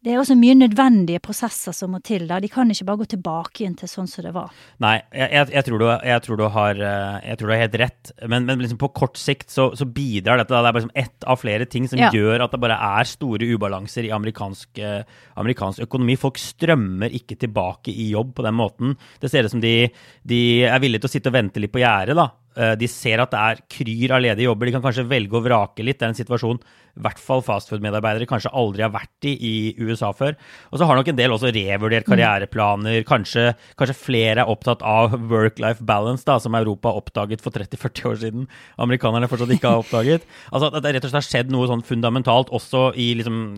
det 0.06 0.14
er 0.14 0.20
også 0.22 0.36
mye 0.38 0.54
nødvendige 0.54 1.18
prosesser 1.24 1.74
som 1.74 1.96
må 1.96 2.00
til. 2.06 2.28
da. 2.30 2.38
De 2.42 2.50
kan 2.52 2.70
ikke 2.70 2.86
bare 2.86 3.02
gå 3.02 3.08
tilbake 3.16 3.64
igjen 3.64 3.74
til 3.80 3.90
sånn 3.90 4.10
som 4.10 4.22
det 4.28 4.36
var. 4.36 4.52
Nei, 4.84 5.00
jeg, 5.10 5.32
jeg, 5.34 5.50
jeg, 5.56 5.66
tror, 5.66 5.82
du, 5.82 5.86
jeg 6.12 6.24
tror, 6.28 6.38
du, 6.38 6.44
har, 6.54 6.82
eh, 6.92 7.32
tror 7.40 7.50
du 7.50 7.54
har 7.56 7.64
helt 7.64 7.80
rett. 7.82 8.12
Men, 8.30 8.46
men 8.46 8.62
liksom 8.62 8.78
på 8.82 8.92
kort 8.94 9.18
sikt 9.18 9.50
så, 9.50 9.72
så 9.74 9.90
bidrar 9.90 10.38
dette. 10.38 10.54
Da. 10.54 10.62
Det 10.62 10.70
er 10.70 10.78
liksom 10.78 10.94
ett 11.08 11.26
av 11.34 11.42
flere 11.42 11.66
ting 11.66 11.90
som 11.90 12.04
ja. 12.04 12.12
gjør 12.14 12.46
at 12.46 12.54
det 12.54 12.62
bare 12.62 12.78
er 12.78 13.10
store 13.10 13.50
ubalanser 13.50 14.06
i 14.06 14.14
amerikansk, 14.14 14.78
eh, 14.78 15.02
amerikansk, 15.42 15.82
økonomi. 15.90 16.20
Folk 16.22 16.38
strømmer 16.38 17.18
ikke 17.18 17.40
tilbake 17.42 17.90
i 17.90 18.12
jobb 18.14 18.36
på 18.38 18.46
den 18.46 18.60
måten. 18.62 18.94
Det 19.18 19.34
ser 19.34 19.50
ut 19.50 19.58
som 19.58 19.66
de, 19.66 19.78
de 20.22 20.42
er 20.70 20.86
villige 20.86 21.02
til 21.02 21.10
å 21.10 21.16
sitte 21.18 21.34
og 21.34 21.40
vente 21.40 21.66
litt 21.66 21.74
på 21.74 21.82
gjerdet, 21.82 22.14
da. 22.22 22.30
Eh, 22.56 22.74
de 22.80 22.88
ser 22.88 23.20
at 23.20 23.34
det 23.34 23.42
er 23.42 23.62
kryr 23.72 24.16
av 24.16 24.24
ledige 24.24 24.48
jobber. 24.48 24.70
De 24.70 24.76
kan 24.78 24.84
kanskje 24.86 25.08
velge 25.10 25.36
å 25.36 25.44
vrake 25.44 25.84
litt. 25.84 26.00
Det 26.00 26.08
er 26.08 26.14
en 26.14 26.20
situasjon 26.22 26.62
i 26.96 27.04
hvert 27.04 27.20
fall 27.20 27.42
fastfood-medarbeidere 27.44 28.28
kanskje 28.30 28.54
aldri 28.56 28.86
har 28.86 28.94
vært 28.94 29.28
i 29.28 29.34
i 29.36 29.56
USA 29.84 30.14
før. 30.16 30.38
Og 30.72 30.80
så 30.80 30.88
har 30.88 30.96
nok 30.96 31.10
en 31.12 31.18
del 31.18 31.34
også 31.36 31.52
revurdert 31.52 32.08
karriereplaner. 32.08 33.02
Kanskje, 33.08 33.50
kanskje 33.76 33.98
flere 34.00 34.46
er 34.46 34.52
opptatt 34.52 34.84
av 34.86 35.18
work-life 35.28 35.84
balance, 35.84 36.24
da, 36.28 36.38
som 36.40 36.56
Europa 36.56 36.94
oppdaget 36.96 37.44
for 37.44 37.52
30-40 37.56 38.08
år 38.08 38.22
siden. 38.22 38.48
Amerikanerne 38.80 39.28
fortsatt 39.32 39.52
ikke 39.58 39.74
har 39.74 39.84
oppdaget. 39.84 40.24
Altså 40.56 40.70
at 40.70 40.84
det 40.86 40.94
rett 40.96 41.06
og 41.08 41.12
slett 41.12 41.20
har 41.20 41.26
skjedd 41.26 41.52
noe 41.52 41.68
sånn 41.68 41.84
fundamentalt 41.84 42.52
også 42.54 42.86
i, 43.02 43.10
liksom, 43.20 43.58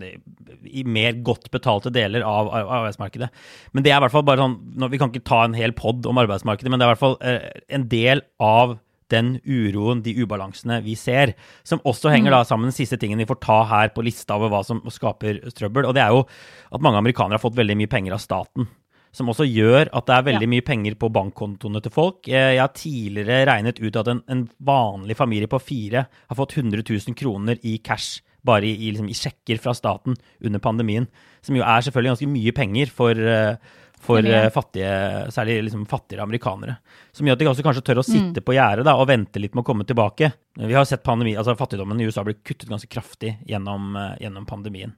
i 0.65 0.81
mer 0.87 1.17
godt 1.25 1.51
betalte 1.53 1.91
deler 1.93 2.25
av 2.25 2.49
arbeidsmarkedet. 2.49 3.29
Men 3.75 3.85
det 3.85 3.91
er 3.91 3.99
i 3.99 4.05
hvert 4.05 4.15
fall 4.15 4.25
bare 4.25 4.41
sånn 4.41 4.87
Vi 4.89 4.99
kan 5.01 5.11
ikke 5.11 5.27
ta 5.27 5.43
en 5.45 5.57
hel 5.57 5.75
pod 5.77 6.07
om 6.09 6.21
arbeidsmarkedet, 6.21 6.71
men 6.71 6.79
det 6.79 6.87
er 6.87 6.89
i 6.89 6.95
hvert 6.95 7.03
fall 7.03 7.17
eh, 7.21 7.61
en 7.77 7.85
del 7.91 8.23
av 8.41 8.77
den 9.13 9.37
uroen, 9.45 10.01
de 10.05 10.15
ubalansene 10.21 10.79
vi 10.85 10.95
ser. 10.99 11.35
Som 11.67 11.83
også 11.87 12.11
henger 12.13 12.35
da 12.35 12.41
sammen 12.47 12.71
den 12.71 12.77
siste 12.77 12.99
tingen 13.01 13.21
vi 13.21 13.29
får 13.29 13.41
ta 13.43 13.61
her 13.69 13.93
på 13.95 14.05
lista 14.05 14.37
over 14.37 14.51
hva 14.53 14.63
som 14.67 14.83
skaper 14.91 15.43
trøbbel. 15.55 15.87
Og 15.87 15.95
det 15.97 16.03
er 16.03 16.15
jo 16.15 16.25
at 16.25 16.83
mange 16.83 17.01
amerikanere 17.01 17.39
har 17.39 17.45
fått 17.45 17.57
veldig 17.59 17.77
mye 17.79 17.91
penger 17.91 18.17
av 18.17 18.23
staten. 18.23 18.69
Som 19.15 19.31
også 19.31 19.47
gjør 19.47 19.89
at 19.95 20.05
det 20.05 20.15
er 20.15 20.27
veldig 20.27 20.49
mye 20.51 20.65
penger 20.65 20.97
på 20.99 21.09
bankkontoene 21.13 21.81
til 21.81 21.93
folk. 21.93 22.27
Jeg 22.29 22.59
har 22.59 22.73
tidligere 22.75 23.47
regnet 23.49 23.81
ut 23.81 23.97
at 23.97 24.11
en, 24.11 24.21
en 24.29 24.45
vanlig 24.59 25.17
familie 25.17 25.49
på 25.49 25.61
fire 25.63 26.05
har 26.11 26.37
fått 26.37 26.57
100 26.59 26.83
000 26.83 27.17
kroner 27.17 27.57
i 27.65 27.79
cash 27.81 28.21
bare 28.47 28.67
i, 28.67 28.75
i, 28.75 28.91
liksom, 28.93 29.09
i 29.09 29.17
sjekker 29.17 29.59
fra 29.61 29.73
staten 29.75 30.15
under 30.45 30.63
pandemien. 30.63 31.07
Som 31.45 31.57
jo 31.57 31.65
er 31.65 31.83
selvfølgelig 31.83 32.13
ganske 32.13 32.31
mye 32.31 32.53
penger 32.55 32.93
for, 32.93 33.17
eh, 33.17 33.57
for 33.99 34.25
eh, 34.25 34.49
fattige, 34.53 35.31
særlig 35.33 35.63
liksom 35.63 35.85
fattigere 35.89 36.23
amerikanere. 36.23 36.77
Som 37.11 37.27
gjør 37.27 37.37
at 37.37 37.41
de 37.41 37.49
også 37.51 37.65
kanskje 37.65 37.83
tør 37.87 38.01
å 38.01 38.05
sitte 38.05 38.43
på 38.45 38.55
gjerdet 38.55 38.93
og 38.93 39.07
vente 39.09 39.41
litt 39.41 39.55
med 39.57 39.63
å 39.65 39.67
komme 39.67 39.87
tilbake. 39.87 40.31
Vi 40.57 40.75
har 40.77 40.85
sett 40.89 41.05
pandemi, 41.05 41.35
altså 41.37 41.57
fattigdommen 41.57 41.99
i 42.01 42.07
USA 42.07 42.23
blir 42.25 42.37
kuttet 42.45 42.69
ganske 42.69 42.89
kraftig 42.91 43.35
gjennom, 43.49 43.95
eh, 43.95 44.13
gjennom 44.23 44.45
pandemien. 44.49 44.93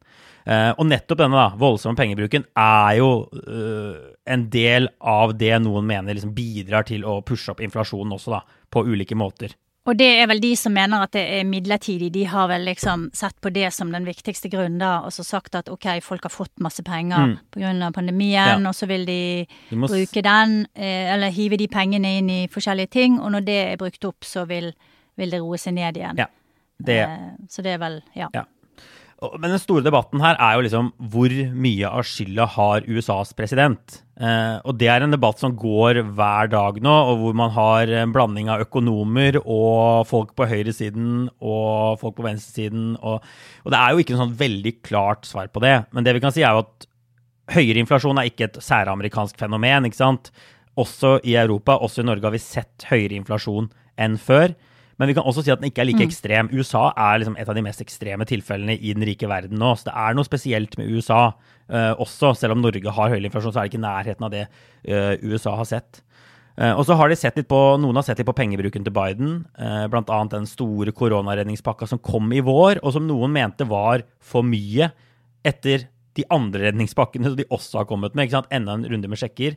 Eh, 0.45 0.71
og 0.71 0.85
nettopp 0.87 1.21
denne 1.21 1.39
da, 1.39 1.47
voldsomme 1.59 1.99
pengebruken 1.99 2.45
er 2.57 2.99
jo 2.99 3.09
eh, 3.39 4.03
en 4.29 4.45
del 4.51 4.89
av 4.99 5.35
det 5.37 5.55
noen 5.63 5.87
mener 5.87 6.17
liksom 6.17 6.35
bidrar 6.35 6.87
til 6.87 7.05
å 7.07 7.19
pushe 7.25 7.53
opp 7.53 7.63
inflasjonen 7.63 8.15
også, 8.17 8.35
da, 8.37 8.43
på 8.69 8.85
ulike 8.87 9.17
måter. 9.19 9.55
Og 9.89 9.97
det 9.97 10.07
er 10.21 10.27
vel 10.29 10.41
de 10.43 10.51
som 10.59 10.73
mener 10.75 11.01
at 11.01 11.15
det 11.15 11.23
er 11.39 11.47
midlertidig. 11.49 12.11
De 12.13 12.23
har 12.29 12.47
vel 12.51 12.67
liksom 12.67 13.07
sett 13.17 13.33
på 13.41 13.49
det 13.55 13.71
som 13.73 13.89
den 13.91 14.05
viktigste 14.05 14.51
grunnen, 14.53 14.77
da, 14.83 14.99
og 15.01 15.09
så 15.15 15.23
sagt 15.25 15.55
at 15.57 15.69
ok, 15.73 15.87
folk 16.05 16.27
har 16.27 16.33
fått 16.33 16.59
masse 16.61 16.83
penger 16.85 17.37
Mm. 17.57 17.81
av 17.87 17.93
pandemien, 17.93 18.61
Ja. 18.61 18.69
og 18.69 18.75
så 18.75 18.85
vil 18.87 19.05
de 19.07 19.47
må 19.71 19.87
bruke 19.89 20.21
den, 20.21 20.67
eh, 20.75 21.13
eller 21.13 21.31
hive 21.31 21.57
de 21.57 21.67
pengene 21.67 22.17
inn 22.19 22.29
i 22.29 22.47
forskjellige 22.47 22.89
ting, 22.91 23.19
og 23.19 23.31
når 23.31 23.45
det 23.45 23.59
er 23.73 23.77
brukt 23.77 24.05
opp, 24.05 24.21
så 24.21 24.45
vil, 24.47 24.73
vil 25.17 25.29
det 25.31 25.41
roe 25.41 25.57
seg 25.57 25.73
ned 25.73 25.95
igjen. 25.97 26.17
Ja, 26.17 26.27
det, 26.83 26.99
Eh, 27.09 27.17
så 27.49 27.63
det 27.63 27.73
er 27.73 27.77
vel, 27.79 28.01
ja. 28.15 28.27
Ja. 28.33 28.43
Men 29.19 29.51
den 29.51 29.59
store 29.59 29.83
debatten 29.83 30.21
her 30.23 30.37
er 30.39 30.55
jo 30.55 30.63
liksom 30.63 30.91
hvor 31.11 31.33
mye 31.51 31.89
av 31.89 32.05
skylda 32.07 32.45
har 32.55 32.85
USAs 32.87 33.33
president? 33.35 33.97
Eh, 34.15 34.55
og 34.63 34.77
det 34.79 34.87
er 34.91 35.03
en 35.03 35.11
debatt 35.11 35.41
som 35.41 35.57
går 35.59 35.99
hver 36.15 36.51
dag 36.51 36.79
nå, 36.83 36.93
og 37.11 37.19
hvor 37.23 37.35
man 37.35 37.51
har 37.55 37.91
en 37.99 38.13
blanding 38.15 38.51
av 38.51 38.63
økonomer 38.63 39.41
og 39.41 40.07
folk 40.07 40.31
på 40.39 40.47
høyresiden 40.47 41.27
og 41.35 41.99
folk 41.99 42.15
på 42.15 42.27
venstresiden. 42.29 42.93
Og, 43.03 43.25
og 43.65 43.75
det 43.75 43.81
er 43.81 43.91
jo 43.91 44.05
ikke 44.05 44.15
noe 44.15 44.23
sånn 44.23 44.39
veldig 44.39 44.75
klart 44.87 45.27
svar 45.27 45.51
på 45.51 45.63
det. 45.67 45.75
Men 45.91 46.07
det 46.07 46.15
vi 46.15 46.23
kan 46.23 46.35
si 46.35 46.45
er 46.45 46.55
jo 46.55 46.63
at 46.63 46.87
høyere 47.57 47.83
inflasjon 47.83 48.21
er 48.21 48.31
ikke 48.31 48.47
et 48.47 48.63
særamerikansk 48.63 49.39
fenomen. 49.41 49.89
ikke 49.89 49.99
sant? 49.99 50.31
Også 50.79 51.17
i 51.27 51.35
Europa, 51.35 51.75
også 51.75 52.05
i 52.05 52.07
Norge, 52.07 52.23
har 52.29 52.35
vi 52.35 52.43
sett 52.43 52.87
høyere 52.87 53.19
inflasjon 53.19 53.67
enn 53.99 54.15
før. 54.21 54.55
Men 54.99 55.07
vi 55.07 55.15
kan 55.15 55.23
også 55.27 55.45
si 55.45 55.53
at 55.53 55.61
den 55.61 55.69
ikke 55.69 55.85
er 55.85 55.87
like 55.87 56.03
ekstrem. 56.03 56.49
USA 56.51 56.89
er 56.91 57.21
liksom 57.21 57.37
et 57.39 57.47
av 57.49 57.55
de 57.55 57.63
mest 57.63 57.79
ekstreme 57.83 58.27
tilfellene 58.27 58.75
i 58.75 58.91
den 58.95 59.05
rike 59.07 59.29
verden 59.31 59.59
nå. 59.61 59.71
Så 59.79 59.87
det 59.87 59.95
er 59.95 60.17
noe 60.17 60.27
spesielt 60.27 60.75
med 60.79 60.91
USA 60.91 61.21
uh, 61.31 61.93
også. 61.95 62.33
Selv 62.35 62.57
om 62.57 62.63
Norge 62.63 62.83
har 62.97 63.13
høyere 63.13 63.29
inflasjon, 63.29 63.55
så 63.55 63.61
er 63.61 63.67
det 63.67 63.73
ikke 63.73 63.85
nærheten 63.85 64.27
av 64.27 64.33
det 64.35 64.45
uh, 64.49 65.15
USA 65.23 65.55
har 65.55 65.69
sett. 65.69 66.01
Uh, 66.59 66.73
og 66.73 66.83
så 66.83 66.97
har 66.99 67.07
de 67.07 67.15
sett 67.15 67.39
litt 67.39 67.47
på, 67.47 67.61
Noen 67.79 67.95
har 67.95 68.03
sett 68.03 68.19
litt 68.19 68.27
på 68.27 68.35
pengebruken 68.35 68.83
til 68.83 68.95
Biden, 68.95 69.37
uh, 69.55 69.85
bl.a. 69.87 70.19
den 70.33 70.49
store 70.49 70.91
koronaredningspakka 70.91 71.87
som 71.87 72.03
kom 72.03 72.27
i 72.35 72.43
vår, 72.43 72.83
og 72.83 72.97
som 72.97 73.07
noen 73.07 73.31
mente 73.31 73.67
var 73.69 74.03
for 74.19 74.43
mye 74.43 74.91
etter 75.47 75.87
de 76.19 76.25
andre 76.33 76.67
redningspakkene 76.67 77.29
som 77.29 77.39
de 77.39 77.47
også 77.47 77.79
har 77.79 77.87
kommet 77.87 78.19
med. 78.19 78.35
Enda 78.51 78.75
en 78.75 78.83
runde 78.91 79.07
med 79.07 79.21
sjekker. 79.21 79.55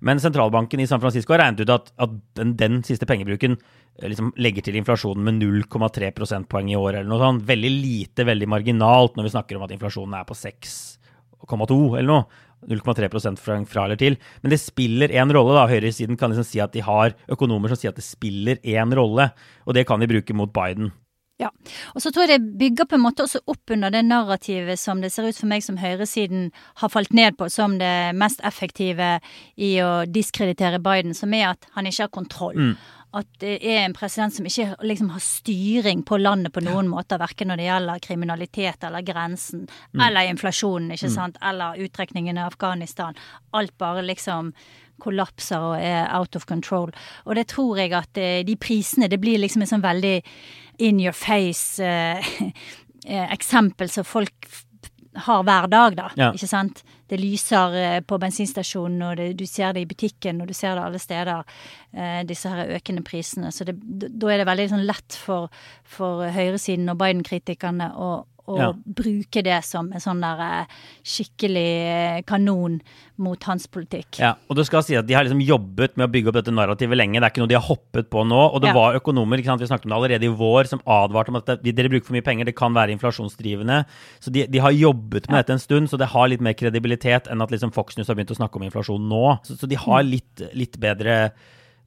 Men 0.00 0.20
sentralbanken 0.20 0.80
i 0.82 0.86
San 0.88 1.00
Francisco 1.02 1.34
har 1.34 1.44
regnet 1.44 1.64
ut 1.64 1.72
at, 1.72 1.92
at 2.02 2.16
den, 2.38 2.54
den 2.58 2.80
siste 2.86 3.08
pengebruken 3.08 3.56
eh, 3.56 4.08
liksom 4.10 4.32
legger 4.40 4.66
til 4.66 4.78
inflasjonen 4.80 5.24
med 5.28 5.40
0,3 5.42 6.10
prosentpoeng 6.16 6.72
i 6.72 6.78
år, 6.78 6.98
eller 6.98 7.10
noe 7.10 7.22
sånt. 7.22 7.46
Veldig 7.48 7.72
lite, 7.72 8.26
veldig 8.28 8.50
marginalt 8.52 9.16
når 9.16 9.28
vi 9.28 9.34
snakker 9.36 9.58
om 9.58 9.66
at 9.68 9.76
inflasjonen 9.76 10.18
er 10.18 10.28
på 10.28 10.36
6,2 10.38 11.80
eller 11.98 12.10
noe. 12.12 12.42
0,3 12.66 13.36
fra, 13.38 13.56
fra 13.68 13.84
eller 13.84 13.98
til. 14.00 14.16
Men 14.42 14.50
det 14.50 14.58
spiller 14.62 15.12
én 15.12 15.32
rolle. 15.32 15.54
da. 15.54 15.66
Høyresiden 15.70 16.18
kan 16.18 16.32
liksom 16.32 16.46
si 16.48 16.62
at 16.62 16.72
de 16.74 16.82
har 16.82 17.14
økonomer 17.30 17.70
som 17.70 17.78
sier 17.78 17.92
at 17.92 18.00
det 18.00 18.06
spiller 18.06 18.58
én 18.64 18.94
rolle, 18.96 19.28
og 19.66 19.76
det 19.76 19.86
kan 19.86 20.00
de 20.00 20.08
bruke 20.10 20.34
mot 20.34 20.52
Biden. 20.52 20.90
Ja, 21.36 21.50
og 21.92 22.00
så 22.00 22.08
tror 22.08 22.24
jeg 22.24 22.40
det 22.40 22.56
bygger 22.56 22.86
på 22.88 22.96
en 22.96 23.02
måte 23.04 23.26
også 23.26 23.42
opp 23.44 23.72
under 23.74 23.92
det 23.92 24.06
narrativet 24.06 24.80
som 24.80 25.02
det 25.04 25.10
ser 25.12 25.28
ut 25.28 25.36
for 25.36 25.50
meg 25.50 25.64
som 25.64 25.76
høyresiden 25.76 26.46
har 26.80 26.92
falt 26.92 27.12
ned 27.12 27.36
på 27.36 27.50
som 27.52 27.74
det 27.76 28.14
mest 28.16 28.40
effektive 28.40 29.18
i 29.60 29.74
å 29.84 30.06
diskreditere 30.08 30.80
Biden, 30.80 31.12
som 31.12 31.34
er 31.36 31.50
at 31.50 31.68
han 31.76 31.90
ikke 31.90 32.06
har 32.06 32.14
kontroll. 32.14 32.70
At 33.16 33.28
det 33.40 33.58
er 33.60 33.82
en 33.82 33.96
president 33.96 34.32
som 34.32 34.48
ikke 34.48 34.78
liksom 34.88 35.12
har 35.12 35.22
styring 35.24 36.02
på 36.08 36.18
landet 36.20 36.52
på 36.56 36.64
noen 36.64 36.88
måter, 36.88 37.20
verken 37.20 37.52
når 37.52 37.60
det 37.60 37.68
gjelder 37.68 38.02
kriminalitet 38.08 38.88
eller 38.88 39.04
grensen, 39.04 39.68
eller 39.92 40.32
inflasjonen, 40.32 40.90
ikke 40.96 41.12
sant, 41.12 41.36
eller 41.44 41.80
uttrekningen 41.84 42.40
av 42.40 42.54
Afghanistan. 42.54 43.16
Alt 43.56 43.76
bare 43.80 44.04
liksom 44.08 44.54
kollapser 45.02 45.62
og 45.72 45.76
er 45.80 46.06
out 46.16 46.36
of 46.36 46.46
control. 46.48 46.92
Og 47.24 47.36
det 47.38 47.48
tror 47.52 47.80
jeg 47.80 47.94
at 47.96 48.20
eh, 48.20 48.44
de 48.46 48.56
prisene, 48.60 49.10
det 49.10 49.20
blir 49.22 49.40
liksom 49.42 49.64
en 49.64 49.72
sånn 49.74 49.84
veldig 49.84 50.16
in 50.86 51.00
your 51.00 51.16
face-eksempel 51.16 52.54
eh, 53.06 53.26
eksempel 53.32 53.92
som 53.92 54.04
folk 54.04 54.48
har 55.16 55.42
hver 55.42 55.66
dag, 55.66 55.96
da. 55.96 56.10
Ja. 56.16 56.28
Ikke 56.34 56.48
sant? 56.48 56.82
Det 57.08 57.18
lyser 57.20 57.76
eh, 57.78 57.98
på 58.04 58.18
bensinstasjonen, 58.20 59.02
og 59.06 59.16
det, 59.20 59.30
du 59.38 59.46
ser 59.48 59.74
det 59.74 59.84
i 59.84 59.88
butikken, 59.88 60.40
og 60.42 60.50
du 60.50 60.54
ser 60.56 60.76
det 60.76 60.84
alle 60.84 61.00
steder. 61.00 61.58
Eh, 61.96 62.20
disse 62.28 62.50
her 62.52 62.74
økende 62.76 63.04
prisene. 63.06 63.52
Så 63.54 63.66
det, 63.68 63.76
da 63.80 64.32
er 64.32 64.42
det 64.42 64.48
veldig 64.48 64.68
sånn 64.74 64.86
lett 64.88 65.18
for, 65.20 65.48
for 65.88 66.26
høyresiden 66.34 66.90
og 66.92 66.98
Biden-kritikerne 67.00 67.92
å, 67.94 68.10
å 68.46 68.56
Ja. 68.58 68.72
bruke 68.72 69.42
det 69.42 69.64
som 69.64 69.92
en 69.92 70.00
sånn 70.00 70.20
der 70.20 70.40
eh, 70.62 70.66
skikkelig 71.04 71.70
eh, 71.86 72.22
kanon 72.28 72.80
mot 73.18 73.42
hans 73.48 73.66
politikk. 73.66 74.18
Ja, 74.20 74.34
og 74.48 74.56
det 74.56 74.66
skal 74.68 74.82
si 74.84 74.94
at 74.98 75.06
De 75.06 75.14
har 75.16 75.24
liksom 75.24 75.40
jobbet 75.44 75.96
med 75.96 76.08
å 76.08 76.12
bygge 76.12 76.28
opp 76.28 76.34
dette 76.38 76.52
narrativet 76.54 76.96
lenge. 76.98 77.18
Det 77.18 77.24
er 77.24 77.30
ikke 77.32 77.42
noe 77.44 77.48
de 77.52 77.58
har 77.58 77.64
hoppet 77.66 78.10
på 78.12 78.24
nå. 78.28 78.40
Og 78.54 78.60
det 78.62 78.68
Ja. 78.68 78.74
var 78.74 78.94
økonomer 79.00 79.38
ikke 79.38 79.46
sant? 79.46 79.60
vi 79.60 79.66
snakket 79.66 79.86
om 79.86 79.90
det 79.94 79.98
allerede 79.98 80.24
i 80.28 80.36
vår, 80.36 80.66
som 80.68 80.80
advarte 80.86 81.28
om 81.30 81.36
at 81.36 81.46
det, 81.62 81.74
dere 81.74 81.88
bruker 81.88 82.06
for 82.06 82.12
mye 82.14 82.22
penger, 82.24 82.44
det 82.44 82.56
kan 82.56 82.74
være 82.74 82.92
inflasjonsdrivende. 82.96 83.86
Så 84.20 84.30
de, 84.30 84.46
de 84.46 84.58
har 84.58 84.70
jobbet 84.72 85.28
med 85.30 85.38
dette 85.46 85.52
en 85.56 85.58
stund, 85.58 85.88
så 85.88 85.96
det 85.98 86.08
har 86.12 86.28
litt 86.28 86.40
mer 86.40 86.54
kredibilitet 86.54 87.26
enn 87.30 87.40
at 87.42 87.50
liksom 87.50 87.72
Fox 87.72 87.96
News 87.96 88.08
har 88.08 88.14
begynt 88.16 88.30
å 88.30 88.36
snakke 88.36 88.56
om 88.56 88.62
inflasjon 88.68 89.08
nå. 89.08 89.38
Så, 89.44 89.56
så 89.58 89.66
de 89.68 89.76
har 89.76 90.02
Mm. 90.02 90.10
litt, 90.10 90.54
litt 90.54 90.78
bedre 90.78 91.32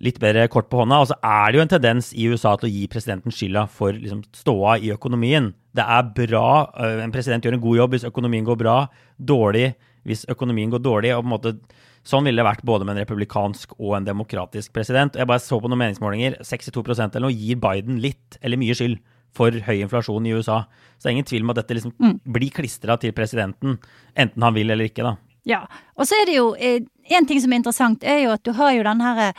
litt 0.03 0.19
bedre 0.21 0.47
kort 0.51 0.69
på 0.71 0.81
hånda. 0.81 1.01
Og 1.01 1.09
så 1.11 1.17
er 1.25 1.51
det 1.51 1.59
jo 1.59 1.65
en 1.65 1.73
tendens 1.75 2.11
i 2.13 2.29
USA 2.31 2.55
til 2.57 2.69
å 2.69 2.73
gi 2.73 2.87
presidenten 2.91 3.35
skylda 3.35 3.65
for 3.71 3.95
liksom, 3.95 4.23
ståa 4.35 4.77
i 4.79 4.93
økonomien. 4.95 5.51
Det 5.75 5.85
er 5.85 6.09
bra, 6.15 6.47
øh, 6.79 7.03
en 7.03 7.13
president 7.13 7.45
gjør 7.45 7.59
en 7.59 7.65
god 7.67 7.81
jobb 7.81 7.95
hvis 7.95 8.07
økonomien 8.09 8.47
går 8.47 8.59
bra, 8.59 8.79
dårlig 9.19 9.73
hvis 10.07 10.25
økonomien 10.31 10.71
går 10.71 10.81
dårlig. 10.81 11.13
og 11.15 11.23
på 11.23 11.29
en 11.29 11.35
måte 11.35 11.59
Sånn 12.07 12.23
ville 12.23 12.39
det 12.39 12.47
vært 12.47 12.63
både 12.65 12.85
med 12.87 12.95
en 12.95 13.03
republikansk 13.03 13.73
og 13.77 13.97
en 13.97 14.05
demokratisk 14.07 14.71
president. 14.73 15.17
Jeg 15.19 15.27
bare 15.27 15.43
så 15.43 15.59
på 15.59 15.67
noen 15.69 15.81
meningsmålinger. 15.83 16.37
62 16.47 16.81
eller 17.03 17.25
noe 17.27 17.35
gir 17.35 17.59
Biden 17.59 17.99
litt, 18.01 18.39
eller 18.41 18.57
mye 18.57 18.73
skyld, 18.73 19.01
for 19.35 19.51
høy 19.67 19.81
inflasjon 19.83 20.25
i 20.25 20.31
USA. 20.33 20.63
Så 20.97 21.03
det 21.03 21.09
er 21.09 21.17
ingen 21.17 21.27
tvil 21.29 21.43
om 21.43 21.51
at 21.53 21.59
dette 21.59 21.75
liksom 21.75 22.21
blir 22.23 22.53
klistra 22.55 22.95
til 22.97 23.11
presidenten, 23.13 23.77
enten 24.15 24.47
han 24.47 24.55
vil 24.55 24.71
eller 24.71 24.89
ikke, 24.89 25.05
da. 25.05 25.17
Ja. 25.47 25.63
Og 25.97 26.07
så 26.07 26.17
er 26.19 26.29
det 26.29 26.39
jo 26.39 26.53
én 26.55 26.87
En 27.09 27.25
ting 27.25 27.39
som 27.41 27.51
er 27.51 27.57
interessant, 27.57 28.03
er 28.03 28.19
jo 28.21 28.31
at 28.35 28.43
du 28.45 28.51
har 28.53 28.69
jo 28.69 28.83
den 28.85 28.99
her 29.01 29.17
eh, 29.17 29.37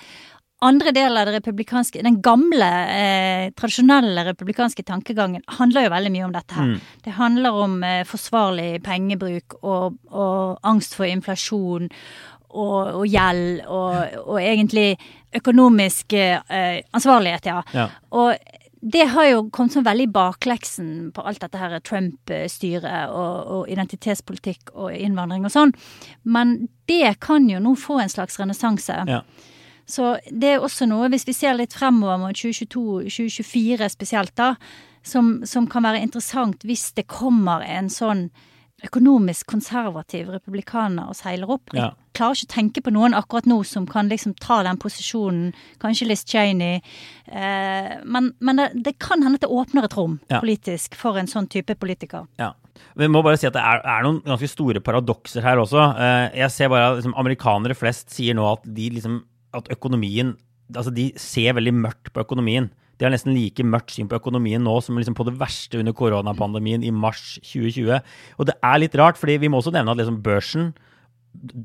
andre 0.61 0.93
del 0.93 1.17
av 1.17 1.27
det 1.27 1.39
republikanske 1.39 2.03
Den 2.03 2.21
gamle, 2.23 2.71
eh, 2.95 3.51
tradisjonelle 3.57 4.25
republikanske 4.25 4.83
tankegangen 4.83 5.43
handler 5.47 5.87
jo 5.87 5.95
veldig 5.95 6.13
mye 6.13 6.27
om 6.27 6.35
dette 6.35 6.55
her. 6.55 6.75
Det 7.05 7.17
handler 7.17 7.57
om 7.65 7.83
eh, 7.85 8.05
forsvarlig 8.05 8.83
pengebruk 8.85 9.57
og, 9.63 9.97
og 10.11 10.59
angst 10.63 10.95
for 10.99 11.09
inflasjon 11.09 11.89
og, 12.51 12.95
og 13.01 13.07
gjeld 13.07 13.63
og, 13.67 14.17
og 14.27 14.41
egentlig 14.43 14.99
økonomisk 15.37 16.13
eh, 16.13 16.81
ansvarlighet, 16.93 17.47
ja. 17.47 17.63
Ja. 17.73 17.89
Og 18.11 18.35
det 18.81 19.05
har 19.13 19.27
jo 19.29 19.43
kommet 19.53 19.75
sånn 19.77 19.85
veldig 19.85 20.07
i 20.09 20.13
bakleksen 20.13 20.91
på 21.15 21.23
alt 21.29 21.43
dette 21.45 21.61
her 21.61 21.77
Trump-styret 21.85 23.13
og, 23.13 23.51
og 23.55 23.73
identitetspolitikk 23.73 24.73
og 24.73 24.95
innvandring 24.97 25.45
og 25.45 25.53
sånn. 25.53 25.75
Men 26.25 26.57
det 26.89 27.19
kan 27.21 27.49
jo 27.51 27.61
nå 27.61 27.75
få 27.77 28.01
en 28.01 28.13
slags 28.13 28.41
renessanse. 28.41 28.97
Ja. 29.09 29.21
Så 29.91 30.13
det 30.31 30.55
er 30.55 30.63
også 30.63 30.87
noe, 30.87 31.09
hvis 31.11 31.27
vi 31.27 31.35
ser 31.35 31.57
litt 31.59 31.75
fremover 31.75 32.21
mot 32.23 32.37
2022-2024 32.39 33.89
spesielt, 33.91 34.35
da, 34.39 34.55
som, 35.03 35.41
som 35.49 35.67
kan 35.71 35.83
være 35.89 36.03
interessant 36.05 36.63
hvis 36.69 36.91
det 36.99 37.07
kommer 37.11 37.65
en 37.67 37.89
sånn 37.93 38.29
økonomisk 38.81 39.45
konservativ 39.51 40.31
republikaner 40.33 41.11
og 41.11 41.17
seiler 41.19 41.51
opp. 41.53 41.75
Ja. 41.77 41.91
Jeg 41.93 42.17
klarer 42.17 42.39
ikke 42.39 42.47
å 42.49 42.55
tenke 42.55 42.83
på 42.87 42.93
noen 42.95 43.13
akkurat 43.17 43.45
nå 43.51 43.59
som 43.69 43.85
kan 43.89 44.09
liksom 44.09 44.33
ta 44.41 44.63
den 44.65 44.79
posisjonen. 44.81 45.51
Kanskje 45.83 46.07
Liz 46.09 46.23
Cheney. 46.25 46.79
Eh, 47.29 47.91
men 48.09 48.31
men 48.41 48.57
det, 48.63 48.71
det 48.87 48.95
kan 48.99 49.21
hende 49.23 49.37
at 49.37 49.45
det 49.45 49.53
åpner 49.53 49.85
et 49.85 49.97
rom 49.99 50.17
Ja. 50.33 50.41
politisk 50.41 50.97
for 50.97 51.19
en 51.21 51.29
sånn 51.29 51.49
type 51.53 51.77
politiker. 51.77 52.25
Ja. 52.41 52.55
Vi 52.97 53.09
må 53.13 53.21
bare 53.23 53.37
si 53.37 53.47
at 53.51 53.53
det 53.59 53.61
er, 53.61 53.83
er 53.85 54.07
noen 54.07 54.23
ganske 54.25 54.49
store 54.49 54.81
paradokser 54.81 55.45
her 55.45 55.61
også. 55.61 55.83
Eh, 56.01 56.39
Jeg 56.41 56.51
ser 56.57 56.73
bare 56.73 56.89
at 56.95 57.03
liksom, 57.03 57.15
amerikanere 57.21 57.77
flest 57.77 58.09
sier 58.17 58.35
nå 58.39 58.49
at 58.49 58.65
de 58.65 58.89
liksom 58.97 59.21
at 59.57 59.73
økonomien 59.73 60.37
Altså, 60.71 60.93
de 60.95 61.09
ser 61.19 61.57
veldig 61.57 61.73
mørkt 61.75 62.13
på 62.15 62.23
økonomien. 62.23 62.69
De 63.01 63.07
har 63.07 63.11
nesten 63.11 63.33
like 63.35 63.65
mørkt 63.67 63.91
syn 63.91 64.07
på 64.07 64.19
økonomien 64.21 64.63
nå 64.63 64.77
som 64.85 64.99
liksom 65.01 65.17
på 65.19 65.25
det 65.27 65.33
verste 65.41 65.81
under 65.81 65.95
koronapandemien 65.97 66.85
i 66.87 66.93
mars 66.95 67.41
2020. 67.43 67.97
Og 68.39 68.47
det 68.47 68.55
er 68.63 68.79
litt 68.79 68.95
rart, 69.01 69.19
fordi 69.19 69.39
vi 69.43 69.51
må 69.51 69.59
også 69.59 69.73
nevne 69.75 69.91
at 69.91 69.99
liksom 69.99 70.21
børsen 70.23 70.69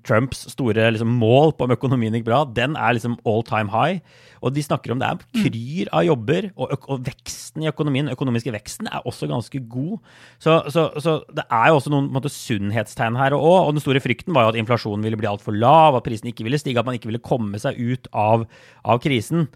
Trumps 0.06 0.44
store 0.54 0.84
liksom, 0.94 1.10
mål 1.20 1.56
på 1.58 1.66
om 1.66 1.74
økonomien 1.74 2.14
gikk 2.16 2.28
bra, 2.28 2.44
den 2.46 2.76
er 2.78 2.96
liksom 2.96 3.18
all 3.28 3.42
time 3.46 3.74
high. 3.74 3.98
Og 4.46 4.54
de 4.54 4.64
snakker 4.64 4.94
om 4.94 5.02
det 5.02 5.08
er 5.10 5.24
kryr 5.34 5.90
av 5.90 6.06
jobber, 6.06 6.48
og, 6.54 6.76
og 6.86 7.02
veksten 7.08 7.66
i 7.66 7.70
økonomien, 7.72 8.06
den 8.06 8.14
økonomiske 8.14 8.54
veksten, 8.54 8.90
er 8.92 9.08
også 9.10 9.28
ganske 9.32 9.62
god. 9.72 9.98
Så, 10.38 10.60
så, 10.72 10.88
så 11.02 11.18
det 11.34 11.48
er 11.50 11.72
jo 11.72 11.80
også 11.80 11.94
noen 11.94 12.12
måte, 12.14 12.32
sunnhetstegn 12.32 13.18
her 13.20 13.36
òg. 13.38 13.58
Og 13.66 13.74
den 13.76 13.84
store 13.84 14.04
frykten 14.06 14.38
var 14.38 14.46
jo 14.46 14.54
at 14.54 14.62
inflasjonen 14.62 15.06
ville 15.08 15.20
bli 15.20 15.32
altfor 15.32 15.58
lav, 15.58 15.98
at 15.98 16.06
prisen 16.06 16.30
ikke 16.30 16.46
ville 16.46 16.62
stige, 16.62 16.78
at 16.80 16.88
man 16.88 17.00
ikke 17.00 17.10
ville 17.10 17.24
komme 17.26 17.60
seg 17.62 17.80
ut 17.82 18.10
av, 18.14 18.46
av 18.86 19.02
krisen. 19.04 19.50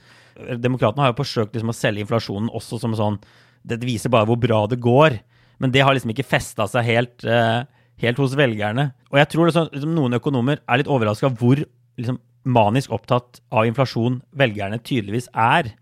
Demokratene 0.58 1.06
har 1.06 1.14
jo 1.14 1.22
forsøkt 1.22 1.54
liksom, 1.56 1.72
å 1.72 1.78
selge 1.78 2.06
inflasjonen 2.06 2.52
også 2.56 2.80
som 2.82 2.94
sånn 2.96 3.18
Det 3.68 3.82
viser 3.84 4.12
bare 4.12 4.26
hvor 4.30 4.40
bra 4.40 4.64
det 4.72 4.80
går. 4.82 5.20
Men 5.60 5.74
det 5.76 5.84
har 5.84 5.94
liksom 5.94 6.14
ikke 6.14 6.28
festa 6.28 6.66
seg 6.72 6.88
helt. 6.88 7.28
Eh, 7.28 7.68
helt 8.02 8.22
hos 8.22 8.36
velgerne. 8.40 8.90
Og 9.12 9.20
jeg 9.22 9.32
tror 9.34 9.50
liksom, 9.50 9.70
liksom 9.74 9.94
noen 9.96 10.18
økonomer 10.20 10.62
er 10.64 10.82
litt 10.82 10.92
overraska 10.92 11.32
hvor 11.40 11.62
liksom, 12.00 12.20
manisk 12.50 12.94
opptatt 12.96 13.42
av 13.52 13.68
inflasjon 13.70 14.22
velgerne 14.40 14.80
tydeligvis 14.82 15.30
er. 15.36 15.74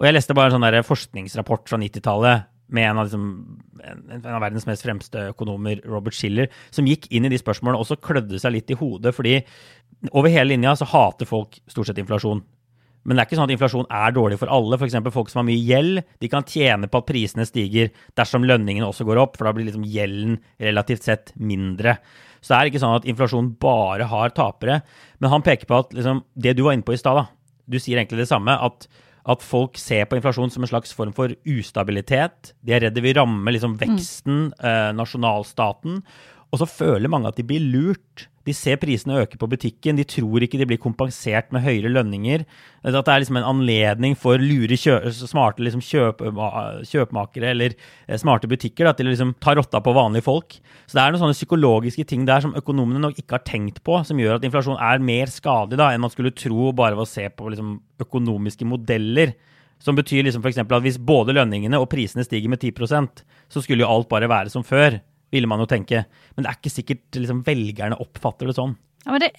Og 0.00 0.06
jeg 0.08 0.16
leste 0.16 0.36
bare 0.36 0.52
en 0.52 0.58
sånn 0.58 0.88
forskningsrapport 0.88 1.68
fra 1.70 1.78
90-tallet 1.80 2.48
med 2.70 2.86
en 2.86 3.00
av, 3.00 3.08
liksom, 3.08 3.24
en 3.82 4.22
av, 4.22 4.40
verdens 4.44 4.66
mest 4.68 4.84
fremste 4.86 5.26
økonomer, 5.32 5.82
Robert 5.90 6.14
Schiller, 6.14 6.50
som 6.70 6.86
gikk 6.86 7.08
inn 7.10 7.26
i 7.26 7.32
de 7.32 7.38
spørsmålene 7.40 7.80
og 7.80 7.88
så 7.88 7.98
klødde 7.98 8.38
seg 8.38 8.54
litt 8.54 8.70
i 8.70 8.78
hodet, 8.78 9.12
fordi 9.16 9.40
over 10.12 10.30
hele 10.32 10.52
linja 10.52 10.76
så 10.78 10.86
hater 10.88 11.28
folk 11.28 11.58
stort 11.70 11.90
sett 11.90 11.98
inflasjon. 12.00 12.44
Men 13.04 13.16
det 13.16 13.22
er 13.22 13.28
ikke 13.28 13.38
sånn 13.38 13.48
at 13.48 13.54
inflasjon 13.54 13.86
er 13.96 14.14
dårlig 14.16 14.38
for 14.40 14.52
alle. 14.52 14.76
F.eks. 14.76 14.96
folk 15.14 15.30
som 15.32 15.40
har 15.40 15.48
mye 15.48 15.60
gjeld, 15.64 16.02
de 16.20 16.30
kan 16.32 16.46
tjene 16.46 16.88
på 16.90 17.00
at 17.00 17.08
prisene 17.08 17.46
stiger 17.48 17.92
dersom 18.18 18.44
lønningene 18.44 18.88
også 18.88 19.06
går 19.08 19.22
opp, 19.22 19.38
for 19.38 19.48
da 19.48 19.54
blir 19.56 19.68
liksom 19.68 19.86
gjelden 19.88 20.40
relativt 20.60 21.08
sett 21.08 21.32
mindre. 21.40 21.96
Så 22.40 22.52
det 22.52 22.58
er 22.58 22.72
ikke 22.72 22.82
sånn 22.82 22.98
at 22.98 23.08
inflasjon 23.08 23.54
bare 23.60 24.08
har 24.10 24.34
tapere. 24.36 24.80
Men 25.20 25.32
han 25.32 25.44
peker 25.46 25.68
på 25.68 25.80
at 25.80 25.94
liksom, 25.96 26.24
det 26.36 26.56
du 26.58 26.64
var 26.66 26.76
inne 26.76 26.86
på 26.86 26.96
i 26.96 27.00
stad, 27.00 27.26
du 27.70 27.78
sier 27.80 28.00
egentlig 28.00 28.24
det 28.24 28.32
samme. 28.32 28.56
at 28.56 28.88
at 29.28 29.42
folk 29.44 29.78
ser 29.78 30.06
på 30.08 30.16
inflasjon 30.18 30.50
som 30.52 30.64
en 30.64 30.70
slags 30.70 30.94
form 30.96 31.12
for 31.16 31.32
ustabilitet. 31.48 32.54
De 32.64 32.74
er 32.74 32.86
redde 32.86 33.02
vi 33.04 33.12
rammer 33.16 33.54
liksom 33.54 33.76
veksten, 33.80 34.46
mm. 34.48 34.64
eh, 34.64 34.90
nasjonalstaten. 34.96 36.00
Og 36.50 36.58
så 36.58 36.66
føler 36.66 37.10
mange 37.10 37.30
at 37.30 37.38
de 37.38 37.46
blir 37.46 37.62
lurt. 37.62 38.26
De 38.48 38.54
ser 38.56 38.78
prisene 38.80 39.18
øke 39.20 39.36
på 39.38 39.46
butikken, 39.52 39.98
de 40.00 40.06
tror 40.08 40.42
ikke 40.42 40.58
de 40.58 40.66
blir 40.66 40.80
kompensert 40.80 41.50
med 41.54 41.62
høyere 41.62 41.92
lønninger. 41.92 42.42
At 42.82 42.96
det 42.96 43.12
er 43.12 43.20
liksom 43.22 43.36
en 43.38 43.46
anledning 43.46 44.16
for 44.18 44.40
lure 44.42 44.78
smarte 44.80 45.62
liksom 45.62 45.82
kjøp 45.84 46.24
kjøpmakere 46.88 47.52
eller 47.52 47.76
eh, 47.76 48.18
smarte 48.18 48.48
butikker 48.50 48.88
da, 48.88 48.94
til 48.96 49.06
å 49.10 49.12
liksom 49.12 49.34
ta 49.44 49.54
rotta 49.58 49.82
på 49.84 49.94
vanlige 49.94 50.26
folk. 50.26 50.56
Så 50.88 50.96
det 50.96 51.04
er 51.04 51.12
noen 51.12 51.22
sånne 51.22 51.36
psykologiske 51.36 52.06
ting 52.10 52.24
der 52.26 52.42
som 52.42 52.56
økonomene 52.58 53.04
nok 53.04 53.20
ikke 53.20 53.36
har 53.38 53.44
tenkt 53.46 53.84
på, 53.86 54.00
som 54.08 54.18
gjør 54.18 54.40
at 54.40 54.48
inflasjon 54.48 54.80
er 54.80 55.04
mer 55.04 55.30
skadelig 55.30 55.78
da, 55.78 55.92
enn 55.92 56.02
man 56.02 56.14
skulle 56.14 56.34
tro 56.34 56.72
bare 56.74 56.96
ved 56.96 57.06
å 57.06 57.12
se 57.12 57.28
på 57.30 57.52
liksom, 57.52 57.76
økonomiske 58.02 58.66
modeller. 58.66 59.36
Som 59.80 59.96
betyr 59.96 60.26
liksom 60.26 60.42
f.eks. 60.42 60.64
at 60.64 60.82
hvis 60.84 60.98
både 60.98 61.36
lønningene 61.36 61.78
og 61.80 61.88
prisene 61.92 62.24
stiger 62.26 62.50
med 62.52 62.60
10% 62.60 63.22
så 63.50 63.62
skulle 63.62 63.84
jo 63.84 63.92
alt 63.92 64.10
bare 64.10 64.28
være 64.28 64.52
som 64.52 64.64
før 64.66 64.98
ville 65.30 65.50
man 65.50 65.62
jo 65.62 65.68
tenke. 65.70 66.04
Men 66.34 66.44
det 66.44 66.50
er 66.50 66.58
ikke 66.58 66.72
sikkert 66.74 67.20
liksom, 67.20 67.44
velgerne 67.46 67.98
oppfatter 68.02 68.50
det 68.50 68.56
sånn. 68.58 68.76
Ja, 69.04 69.14
men 69.14 69.24
det, 69.24 69.32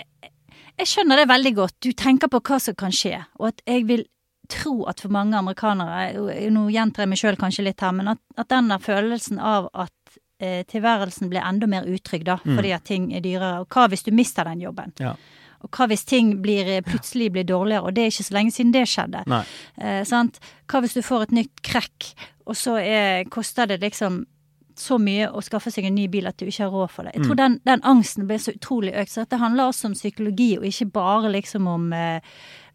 jeg 0.80 0.90
skjønner 0.90 1.22
det 1.22 1.30
veldig 1.30 1.54
godt. 1.58 1.78
Du 1.84 1.92
tenker 1.98 2.32
på 2.32 2.42
hva 2.48 2.60
som 2.64 2.78
kan 2.80 2.96
skje. 2.96 3.20
Og 3.40 3.52
at 3.52 3.64
jeg 3.68 3.86
vil 3.90 4.06
tro 4.52 4.82
at 4.90 5.04
for 5.04 5.14
mange 5.14 5.38
amerikanere, 5.38 6.48
nå 6.52 6.66
gjentar 6.74 7.06
jeg 7.06 7.12
meg 7.12 7.20
sjøl 7.22 7.38
kanskje 7.40 7.68
litt 7.70 7.84
her, 7.84 7.94
men 7.96 8.14
at, 8.14 8.22
at 8.40 8.50
denne 8.52 8.78
følelsen 8.84 9.40
av 9.40 9.70
at 9.72 10.18
eh, 10.44 10.64
tilværelsen 10.68 11.32
blir 11.32 11.46
enda 11.46 11.70
mer 11.72 11.88
utrygg 11.88 12.26
da, 12.28 12.40
mm. 12.44 12.58
fordi 12.58 12.74
at 12.76 12.88
ting 12.88 13.12
er 13.16 13.24
dyrere. 13.24 13.62
Og 13.64 13.72
hva 13.72 13.88
hvis 13.92 14.04
du 14.08 14.12
mister 14.16 14.48
den 14.50 14.64
jobben? 14.66 14.96
Ja. 15.00 15.14
Og 15.62 15.70
hva 15.78 15.88
hvis 15.92 16.04
ting 16.10 16.34
blir, 16.44 16.68
eh, 16.68 16.84
plutselig 16.84 17.32
blir 17.36 17.48
dårligere, 17.48 17.86
og 17.88 17.96
det 17.96 18.04
er 18.04 18.14
ikke 18.14 18.28
så 18.28 18.38
lenge 18.40 18.56
siden 18.56 18.76
det 18.76 18.88
skjedde. 18.90 19.24
Eh, 19.78 20.04
hva 20.04 20.84
hvis 20.84 20.98
du 20.98 21.02
får 21.06 21.28
et 21.28 21.36
nytt 21.42 21.64
krekk, 21.68 22.12
og 22.50 22.58
så 22.58 22.78
er, 22.82 23.30
koster 23.32 23.70
det 23.70 23.82
liksom 23.86 24.24
så 24.80 24.98
mye 25.02 25.28
å 25.32 25.42
skaffe 25.44 25.72
seg 25.74 25.88
en 25.88 25.96
ny 25.96 26.08
bil 26.12 26.30
at 26.30 26.40
du 26.40 26.46
ikke 26.48 26.66
har 26.66 26.74
råd 26.74 26.92
for 26.94 27.08
det. 27.08 27.16
Jeg 27.16 27.26
tror 27.26 27.38
mm. 27.38 27.42
den, 27.42 27.60
den, 27.68 27.84
angsten 27.88 28.28
ble 28.30 28.40
så 28.40 28.54
utrolig 28.56 28.94
økt. 28.96 29.14
Så 29.14 29.26
det 29.30 29.42
handler 29.42 29.72
også 29.72 29.92
om 29.92 29.98
psykologi, 29.98 30.52
og 30.60 30.68
ikke 30.68 30.90
bare 30.96 31.32
liksom 31.34 31.68
om, 31.68 31.92
eh, 31.94 32.34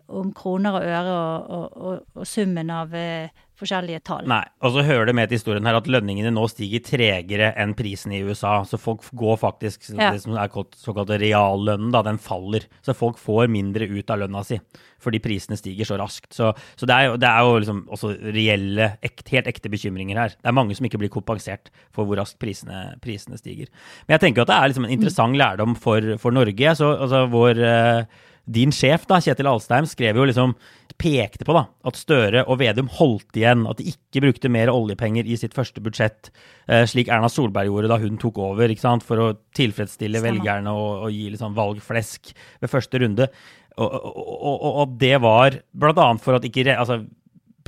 om 0.09 0.33
kroner 0.37 0.79
og 0.79 0.87
øre 0.87 1.17
og, 1.17 1.51
og, 1.59 1.77
og, 1.77 2.05
og 2.15 2.29
summen 2.29 2.71
av 2.71 2.95
eh, 2.95 3.45
forskjellige 3.61 4.03
tall. 4.07 4.27
Nei, 4.29 4.43
og 4.65 4.75
så 4.75 4.85
hører 4.85 5.09
det 5.09 5.15
med 5.17 5.31
til 5.31 5.39
historien 5.39 5.67
her 5.69 5.79
at 5.79 5.89
lønningene 5.91 6.33
nå 6.35 6.45
stiger 6.53 6.83
tregere 6.85 7.53
enn 7.57 7.73
prisen 7.79 8.13
i 8.13 8.21
USA. 8.27 8.59
Så 8.69 8.81
folk 8.81 9.07
går 9.17 9.39
faktisk 9.41 9.89
ja. 9.93 10.11
Det 10.13 10.23
som 10.25 10.37
er 10.37 10.53
såkalt 10.81 11.15
reallønnen, 11.21 11.93
da, 11.95 12.03
den 12.07 12.21
faller. 12.23 12.67
Så 12.85 12.95
folk 12.97 13.21
får 13.21 13.49
mindre 13.53 13.89
ut 13.89 14.13
av 14.13 14.23
lønna 14.25 14.45
si 14.47 14.61
fordi 15.07 15.21
prisene 15.23 15.59
stiger 15.59 15.87
så 15.87 15.99
raskt. 16.01 16.31
Så, 16.35 16.51
så 16.75 16.87
det, 16.89 16.95
er 16.95 17.11
jo, 17.11 17.17
det, 17.21 17.29
er 17.29 17.45
jo, 17.45 17.59
liksom 17.63 17.83
også 17.95 18.13
reelle, 18.35 18.89
ekte, 19.05 19.29
helt 19.37 19.51
ekte 19.53 19.71
bekymringer 19.71 20.19
her. 20.19 20.37
Det 20.37 20.51
er 20.51 20.57
mange 20.57 20.75
som 20.75 20.89
ikke 20.89 21.01
blir 21.03 21.13
kompensert 21.13 21.71
for 21.95 22.09
hvor 22.09 22.19
raskt 22.19 22.41
prisene, 22.43 22.97
prisene 23.05 23.39
stiger. 23.39 23.71
Men 24.07 24.17
jeg 24.17 24.25
tenker 24.25 24.43
at 24.43 24.51
det 24.51 24.57
er 24.57 24.73
liksom 24.73 24.89
en 24.89 24.97
interessant 24.97 25.39
lærdom 25.39 25.77
for, 25.79 26.17
for 26.23 26.35
Norge. 26.35 26.75
Så 26.81 26.91
altså, 26.97 27.27
vår 27.31 27.63
uh, 27.63 28.25
din 28.47 28.73
sjef, 28.75 29.07
da, 29.11 29.19
Kjetil 29.23 29.49
Alstheim, 29.51 29.89
skrev 29.91 30.19
jo 30.21 30.27
liksom 30.29 30.55
Pekte 30.97 31.45
på 31.45 31.53
da, 31.53 31.67
at 31.85 31.99
Støre 32.01 32.47
og 32.49 32.57
Vedum 32.63 32.87
holdt 32.97 33.37
igjen, 33.37 33.67
at 33.69 33.77
de 33.77 33.91
ikke 33.91 34.23
brukte 34.25 34.49
mer 34.53 34.71
oljepenger 34.73 35.29
i 35.29 35.37
sitt 35.37 35.53
første 35.53 35.83
budsjett, 35.85 36.31
eh, 36.73 36.87
slik 36.89 37.11
Erna 37.13 37.29
Solberg 37.29 37.69
gjorde 37.69 37.91
da 37.93 37.99
hun 38.01 38.17
tok 38.21 38.41
over, 38.41 38.73
ikke 38.73 38.87
sant, 38.87 39.05
for 39.05 39.21
å 39.21 39.27
tilfredsstille 39.57 40.23
Stemmer. 40.23 40.39
velgerne 40.41 40.73
og, 40.73 41.05
og, 41.05 41.13
gi 41.13 41.29
liksom 41.35 41.53
valgflesk 41.59 42.33
ved 42.63 42.73
første 42.73 43.03
runde. 43.03 43.29
Og, 43.77 43.93
og, 43.93 44.67
og 44.71 44.97
det 44.97 45.19
var 45.21 45.61
bl.a. 45.77 46.09
for 46.23 46.39
at 46.39 46.49
ikke 46.49 46.71
altså, 46.73 47.03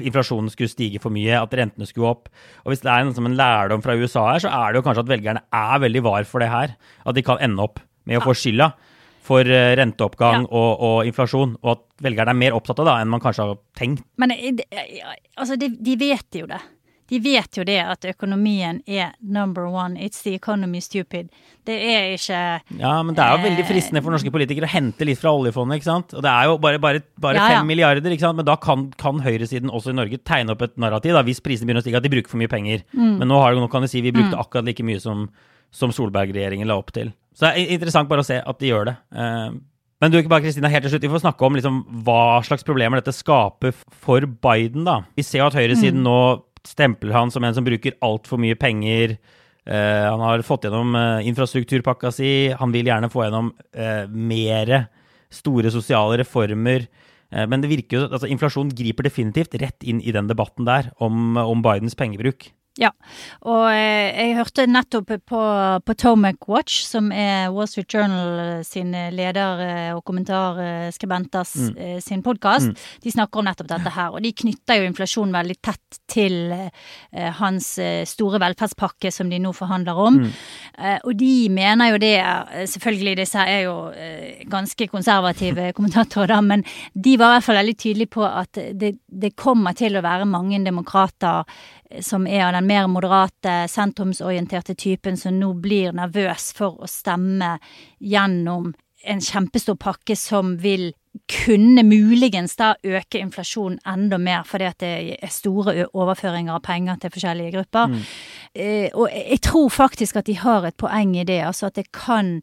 inflasjonen 0.01 0.49
skulle 0.55 0.72
stige 0.72 1.03
for 1.03 1.12
mye, 1.12 1.37
at 1.37 1.53
rentene 1.59 1.89
skulle 1.91 2.14
opp. 2.14 2.31
Og 2.64 2.72
Hvis 2.72 2.87
det 2.87 2.95
er 2.95 3.05
en, 3.05 3.12
en 3.12 3.37
lærdom 3.37 3.85
fra 3.85 3.99
USA 3.99 4.24
her, 4.33 4.47
så 4.47 4.55
er 4.57 4.72
det 4.72 4.81
jo 4.81 4.89
kanskje 4.89 5.05
at 5.05 5.12
velgerne 5.12 5.45
er 5.53 5.83
veldig 5.85 6.05
var 6.07 6.24
for 6.31 6.41
det 6.41 6.49
her. 6.55 6.79
At 7.05 7.18
de 7.18 7.26
kan 7.26 7.45
ende 7.45 7.61
opp 7.66 7.83
med 8.09 8.22
å 8.22 8.24
få 8.24 8.33
skylda 8.33 8.72
for 9.29 9.53
eh, 9.53 9.74
renteoppgang 9.79 10.47
ja. 10.47 10.49
og, 10.49 10.70
og, 10.89 10.97
inflasjon, 11.09 11.59
og 11.62 11.76
at 11.76 11.85
velgerne 12.09 12.35
er 12.35 12.43
mer 12.47 12.57
opptatt 12.57 12.81
av 12.83 12.91
det 12.91 12.97
enn 13.03 13.12
man 13.12 13.22
kanskje 13.22 13.47
har 13.51 13.62
tenkt. 13.79 14.05
Men 14.20 14.35
eh, 14.35 14.64
altså, 15.37 15.59
de, 15.61 15.72
de, 15.76 15.97
vet 16.01 16.41
jo 16.41 16.49
det. 16.51 16.61
De 17.09 17.18
vet 17.24 17.57
jo 17.57 17.64
det 17.64 17.79
at 17.81 18.05
økonomien 18.11 18.83
er 18.85 19.14
number 19.24 19.64
one. 19.64 19.97
It's 19.97 20.20
the 20.26 20.35
economy 20.37 20.83
stupid. 20.85 21.31
Det 21.64 21.76
er 21.95 22.11
ikke 22.12 22.41
Ja, 22.81 22.99
men 23.03 23.16
det 23.16 23.24
er 23.24 23.33
jo 23.33 23.47
veldig 23.47 23.64
fristende 23.68 24.03
for 24.05 24.12
norske 24.12 24.33
politikere 24.33 24.68
å 24.68 24.72
hente 24.72 25.09
litt 25.09 25.20
fra 25.20 25.33
oljefondet, 25.33 25.81
ikke 25.81 25.89
sant. 25.89 26.12
Og 26.12 26.24
det 26.24 26.33
er 26.33 26.51
jo 26.51 26.59
bare, 26.61 26.81
bare, 26.83 27.05
bare 27.16 27.41
fem 27.41 27.55
ja, 27.55 27.61
ja. 27.62 27.66
milliarder, 27.70 28.12
ikke 28.12 28.26
sant. 28.26 28.41
Men 28.41 28.49
da 28.49 28.59
kan, 28.61 28.91
kan, 29.01 29.22
høyresiden 29.24 29.72
også 29.72 29.95
i 29.95 30.01
Norge 30.01 30.20
tegne 30.20 30.53
opp 30.53 30.66
et 30.68 30.76
narrativ, 30.81 31.16
da, 31.16 31.24
hvis 31.24 31.41
prisene 31.45 31.70
begynner 31.70 31.85
å 31.85 31.87
stige, 31.87 32.01
at 32.01 32.05
de 32.05 32.12
bruker 32.12 32.33
for 32.33 32.41
mye 32.41 32.53
penger. 32.53 32.85
Mm. 32.93 33.16
Men 33.22 33.33
nå, 33.33 33.41
har, 33.41 33.57
nå 33.57 33.72
kan 33.72 33.85
de 33.85 33.93
si 33.93 34.05
vi 34.05 34.12
brukte 34.12 34.37
mm. 34.37 34.43
akkurat 34.45 34.68
like 34.68 34.85
mye 34.85 35.01
som, 35.01 35.24
som 35.72 35.95
Solberg-regjeringen 35.97 36.68
la 36.68 36.76
opp 36.76 36.93
til. 36.97 37.14
Så 37.39 37.47
det 37.47 37.55
er 37.55 37.74
interessant 37.76 38.11
bare 38.11 38.24
å 38.24 38.26
se 38.26 38.41
at 38.43 38.59
de 38.59 38.70
gjør 38.72 38.89
det. 38.91 38.97
Eh, 39.14 39.51
men 40.03 40.11
du, 40.11 40.18
ikke 40.18 40.30
bare 40.30 40.43
Kristina, 40.45 40.70
helt 40.70 40.84
til 40.86 40.93
slutt, 40.95 41.07
vi 41.07 41.11
får 41.12 41.22
snakke 41.24 41.47
om 41.47 41.59
liksom 41.59 41.80
hva 42.07 42.39
slags 42.47 42.66
problemer 42.66 43.01
dette 43.01 43.14
skaper 43.14 43.74
for 43.74 44.26
Biden. 44.26 44.84
da. 44.86 45.01
Vi 45.18 45.26
ser 45.26 45.43
jo 45.43 45.49
at 45.51 45.59
høyresiden 45.59 46.03
mm. 46.03 46.07
nå 46.07 46.18
stempler 46.66 47.14
han 47.14 47.32
som 47.34 47.47
en 47.47 47.55
som 47.55 47.66
bruker 47.66 47.97
altfor 48.05 48.43
mye 48.43 48.59
penger. 48.59 49.16
Uh, 49.68 50.07
han 50.07 50.22
har 50.22 50.45
fått 50.47 50.66
gjennom 50.66 50.95
uh, 50.97 51.18
infrastrukturpakka 51.26 52.12
si. 52.14 52.30
Han 52.59 52.74
vil 52.74 52.91
gjerne 52.91 53.11
få 53.12 53.26
gjennom 53.26 53.51
uh, 53.55 54.05
mere 54.11 54.84
store 55.34 55.70
sosiale 55.74 56.20
reformer. 56.22 56.86
Uh, 57.34 57.45
men 57.51 57.62
det 57.62 57.70
virker 57.70 57.99
jo, 57.99 58.07
altså 58.07 58.30
inflasjon 58.30 58.70
griper 58.78 59.07
definitivt 59.07 59.59
rett 59.62 59.86
inn 59.86 60.03
i 60.03 60.14
den 60.14 60.30
debatten 60.30 60.66
der 60.68 60.93
om, 61.05 61.36
om 61.43 61.62
Bidens 61.64 61.99
pengebruk. 61.99 62.51
Ja, 62.79 62.93
og 63.43 63.72
eh, 63.72 64.14
jeg 64.14 64.37
hørte 64.39 64.64
nettopp 64.70 65.11
på, 65.26 65.39
på 65.83 65.95
Tomac 65.99 66.47
Watch, 66.47 66.85
som 66.87 67.09
er 67.11 67.51
Wall 67.51 67.66
Street 67.66 67.91
Journal 67.91 68.62
sin 68.66 68.93
leder- 68.95 69.62
eh, 69.64 69.89
og 69.97 70.05
kommentarskribenters 70.07 71.57
mm. 71.59 71.72
Eh, 71.79 71.97
sin 72.03 72.22
podkast. 72.22 72.70
Mm. 72.70 72.85
De 73.03 73.12
snakker 73.16 73.41
om 73.41 73.49
nettopp 73.49 73.70
dette 73.72 73.93
her, 73.97 74.14
og 74.14 74.22
de 74.22 74.31
knytter 74.31 74.79
jo 74.79 74.87
inflasjon 74.87 75.35
veldig 75.35 75.57
tett 75.59 75.99
til 76.11 76.53
eh, 76.55 77.33
hans 77.41 77.72
store 78.09 78.39
velferdspakke 78.43 79.11
som 79.14 79.31
de 79.31 79.43
nå 79.43 79.51
forhandler 79.59 79.99
om. 79.99 80.20
Mm. 80.22 80.39
Eh, 80.79 80.97
og 81.03 81.18
de 81.18 81.33
mener 81.51 81.93
jo 81.93 82.01
det 82.03 82.14
Selvfølgelig, 82.68 83.16
disse 83.18 83.43
er 83.43 83.64
jo 83.66 83.74
ganske 84.51 84.87
konservative 84.91 85.70
kommentatorer, 85.76 86.31
da, 86.31 86.39
men 86.45 86.62
de 86.95 87.16
var 87.18 87.33
i 87.33 87.37
hvert 87.37 87.47
fall 87.49 87.59
veldig 87.61 87.76
tydelige 87.79 88.12
på 88.14 88.24
at 88.26 88.61
det, 88.79 88.93
det 89.07 89.35
kommer 89.39 89.74
til 89.79 89.99
å 89.99 90.05
være 90.05 90.29
mange 90.29 90.61
demokrater 90.64 91.47
som 92.01 92.26
er 92.26 92.47
av 92.47 92.53
den 92.53 92.66
mer 92.68 92.86
moderate, 92.91 93.62
sentrumsorienterte 93.70 94.74
typen, 94.74 95.16
som 95.16 95.39
nå 95.39 95.55
blir 95.62 95.97
nervøs 95.97 96.53
for 96.57 96.82
å 96.82 96.91
stemme 96.91 97.57
gjennom 97.99 98.74
en 99.09 99.20
kjempestor 99.22 99.78
pakke 99.80 100.16
som 100.18 100.57
vil 100.61 100.91
kunne 101.28 101.82
muligens 101.86 102.57
da 102.59 102.72
øke 102.84 103.20
inflasjonen 103.20 103.78
enda 103.89 104.18
mer, 104.18 104.45
fordi 104.47 104.66
at 104.68 104.80
det 104.82 104.93
er 105.16 105.32
store 105.32 105.89
overføringer 105.89 106.55
av 106.55 106.64
penger 106.66 106.99
til 107.03 107.12
forskjellige 107.14 107.55
grupper. 107.57 107.93
Mm. 107.93 108.03
Eh, 108.55 108.89
og 108.95 109.09
jeg 109.12 109.41
tror 109.49 109.70
faktisk 109.72 110.20
at 110.20 110.28
de 110.28 110.36
har 110.39 110.68
et 110.68 110.78
poeng 110.78 111.16
i 111.16 111.26
det, 111.28 111.41
altså 111.47 111.70
at 111.70 111.78
det 111.80 111.89
kan 111.95 112.39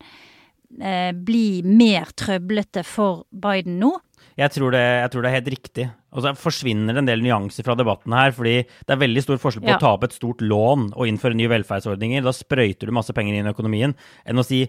eh, 0.82 1.12
bli 1.16 1.62
mer 1.66 2.12
trøblete 2.18 2.86
for 2.88 3.26
Biden 3.32 3.80
nå? 3.84 3.96
Jeg 4.36 4.52
tror, 4.52 4.74
det, 4.76 4.82
jeg 4.84 5.12
tror 5.14 5.24
det 5.24 5.30
er 5.30 5.36
helt 5.38 5.52
riktig. 5.54 5.84
Og 6.12 6.24
så 6.26 6.34
forsvinner 6.36 6.92
det 6.96 7.02
en 7.04 7.08
del 7.08 7.22
nyanser 7.24 7.64
fra 7.64 7.76
debatten 7.80 8.12
her. 8.12 8.32
fordi 8.36 8.56
det 8.68 8.92
er 8.92 9.00
veldig 9.00 9.24
stor 9.24 9.38
forskjell 9.40 9.64
på 9.64 9.72
Ja. 9.72 9.78
å 9.78 9.80
ta 9.80 9.94
opp 9.96 10.04
et 10.04 10.12
stort 10.16 10.42
lån 10.44 10.90
og 10.94 11.08
innføre 11.08 11.36
nye 11.40 11.48
velferdsordninger. 11.48 12.22
Da 12.24 12.32
sprøyter 12.36 12.86
du 12.88 12.92
masse 12.92 13.14
penger 13.16 13.34
inn 13.40 13.48
i 13.48 13.54
økonomien, 13.54 13.96
enn 14.28 14.38
å 14.40 14.44
si 14.44 14.66